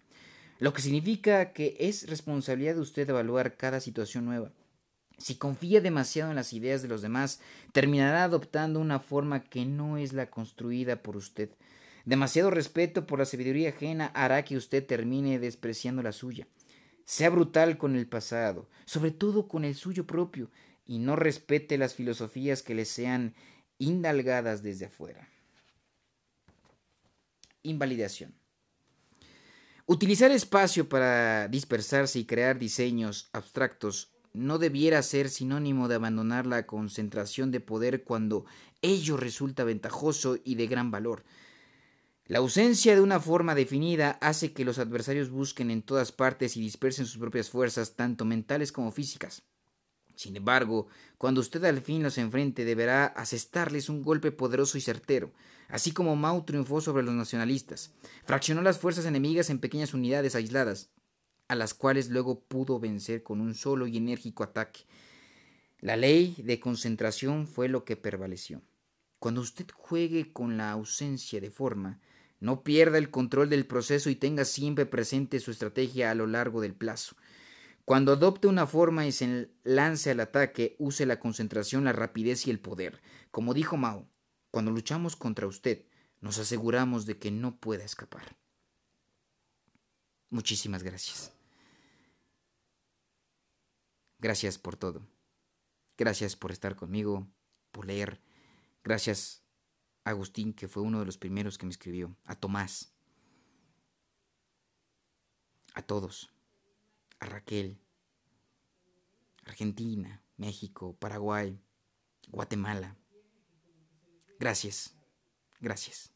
lo 0.59 0.73
que 0.73 0.83
significa 0.83 1.53
que 1.53 1.77
es 1.79 2.09
responsabilidad 2.09 2.75
de 2.75 2.81
usted 2.81 3.09
evaluar 3.09 3.57
cada 3.57 3.81
situación 3.81 4.25
nueva. 4.25 4.53
Si 5.19 5.37
confía 5.37 5.81
demasiado 5.81 6.31
en 6.31 6.37
las 6.37 6.53
ideas 6.53 6.83
de 6.83 6.89
los 6.89 7.03
demás, 7.03 7.41
terminará 7.73 8.25
adoptando 8.25 8.81
una 8.81 8.99
forma 8.99 9.45
que 9.45 9.65
no 9.65 9.97
es 9.97 10.13
la 10.13 10.31
construida 10.31 11.03
por 11.03 11.17
usted. 11.17 11.51
Demasiado 12.05 12.51
respeto 12.51 13.07
por 13.07 13.21
la 13.21 13.25
sabiduría 13.25 13.69
ajena 13.69 14.07
hará 14.15 14.45
que 14.45 14.57
usted 14.57 14.85
termine 14.85 15.39
despreciando 15.39 16.03
la 16.03 16.13
suya. 16.13 16.49
Sea 17.05 17.31
brutal 17.31 17.79
con 17.79 17.95
el 17.95 18.09
pasado, 18.09 18.69
sobre 18.85 19.13
todo 19.13 19.47
con 19.47 19.65
el 19.65 19.75
suyo 19.75 20.07
propio, 20.07 20.51
y 20.87 20.99
no 20.99 21.15
respete 21.15 21.79
las 21.79 21.95
filosofías 21.95 22.63
que 22.63 22.75
le 22.75 22.85
sean 22.85 23.35
indalgadas 23.79 24.63
desde 24.63 24.87
afuera. 24.87 25.29
Invalidación. 27.63 28.42
Utilizar 29.93 30.31
espacio 30.31 30.89
para 30.89 31.49
dispersarse 31.49 32.19
y 32.19 32.25
crear 32.25 32.59
diseños 32.59 33.29
abstractos 33.35 34.09
no 34.33 34.57
debiera 34.57 35.03
ser 35.03 35.29
sinónimo 35.29 35.87
de 35.87 35.97
abandonar 35.97 36.47
la 36.47 36.65
concentración 36.65 37.51
de 37.51 37.61
poder 37.61 38.03
cuando 38.03 38.47
ello 38.81 39.19
resulta 39.19 39.65
ventajoso 39.65 40.39
y 40.43 40.55
de 40.55 40.67
gran 40.67 40.91
valor. 40.91 41.25
La 42.25 42.39
ausencia 42.39 42.95
de 42.95 43.03
una 43.03 43.21
forma 43.21 43.55
definida 43.55 44.13
hace 44.23 44.55
que 44.55 44.65
los 44.65 44.79
adversarios 44.79 45.29
busquen 45.29 45.71
en 45.71 45.83
todas 45.83 46.11
partes 46.11 46.57
y 46.57 46.63
dispersen 46.63 47.05
sus 47.05 47.19
propias 47.19 47.51
fuerzas, 47.51 47.95
tanto 47.95 48.25
mentales 48.25 48.73
como 48.73 48.93
físicas. 48.93 49.43
Sin 50.15 50.37
embargo, 50.37 50.89
cuando 51.19 51.41
usted 51.41 51.65
al 51.65 51.81
fin 51.81 52.03
los 52.03 52.19
enfrente, 52.19 52.65
deberá 52.65 53.07
asestarles 53.07 53.89
un 53.89 54.03
golpe 54.03 54.33
poderoso 54.33 54.79
y 54.79 54.81
certero, 54.81 55.33
así 55.69 55.93
como 55.93 56.17
Mao 56.17 56.45
triunfó 56.45 56.81
sobre 56.81 57.03
los 57.03 57.15
nacionalistas. 57.15 57.93
Fraccionó 58.25 58.63
las 58.63 58.79
fuerzas 58.79 59.07
enemigas 59.07 59.51
en 59.51 59.59
pequeñas 59.59 59.95
unidades 59.95 60.35
aisladas, 60.35 60.91
a 61.49 61.55
las 61.55 61.75
cuales 61.75 62.11
luego 62.11 62.41
pudo 62.41 62.79
vencer 62.79 63.23
con 63.23 63.41
un 63.41 63.55
solo 63.55 63.87
y 63.87 63.97
enérgico 63.97 64.43
ataque. 64.43 64.81
La 65.81 65.97
ley 65.97 66.37
de 66.39 66.61
concentración 66.61 67.47
fue 67.47 67.69
lo 67.69 67.85
que 67.85 67.97
prevaleció. 67.97 68.63
Cuando 69.19 69.41
usted 69.41 69.67
juegue 69.73 70.33
con 70.33 70.57
la 70.57 70.71
ausencia 70.71 71.41
de 71.41 71.51
forma, 71.51 72.01
no 72.41 72.65
pierda 72.65 72.99
el 72.99 73.11
control 73.11 73.49
del 73.49 73.67
proceso 73.67 74.11
y 74.11 74.17
tenga 74.17 74.45
siempre 74.45 74.85
presente 74.85 75.39
su 75.39 75.53
estrategia 75.53 76.11
a 76.11 76.15
lo 76.15 76.27
largo 76.27 76.61
del 76.61 76.75
plazo. 76.75 77.15
Cuando 77.85 78.13
adopte 78.13 78.47
una 78.47 78.67
forma 78.67 79.07
y 79.07 79.13
se 79.13 79.51
lance 79.65 80.11
al 80.11 80.21
ataque, 80.21 80.77
use 80.79 81.05
la 81.05 81.19
concentración, 81.19 81.85
la 81.85 81.93
rapidez 81.93 82.47
y 82.47 82.51
el 82.51 82.61
poder. 82.61 83.03
Como 83.31 83.55
dijo 83.55 83.77
Mao, 83.77 84.09
cuando 84.51 84.71
luchamos 84.71 85.17
contra 85.17 85.47
usted, 85.47 85.85
nos 86.21 86.39
aseguramos 86.39 87.07
de 87.07 87.19
que 87.19 87.31
no 87.33 87.59
pueda 87.59 87.85
escapar. 87.85 88.37
Muchísimas 90.31 90.83
gracias. 90.83 91.33
Gracias 94.19 94.59
por 94.59 94.77
todo. 94.77 95.03
Gracias 95.99 96.37
por 96.37 96.53
estar 96.53 96.77
conmigo, 96.77 97.27
por 97.73 97.87
leer. 97.87 98.21
Gracias 98.85 99.43
a 100.05 100.11
Agustín, 100.11 100.53
que 100.53 100.69
fue 100.69 100.83
uno 100.85 101.01
de 101.01 101.07
los 101.07 101.19
primeros 101.19 101.59
que 101.59 101.67
me 101.67 101.73
escribió. 101.73 102.17
A 102.25 102.37
Tomás. 102.37 102.95
A 105.75 105.83
todos. 105.83 106.33
A 107.23 107.27
Raquel. 107.27 107.79
Argentina, 109.47 110.21
México, 110.37 110.97
Paraguay, 110.99 111.57
Guatemala. 112.29 112.97
Gracias. 114.41 114.97
Gracias. 115.61 116.11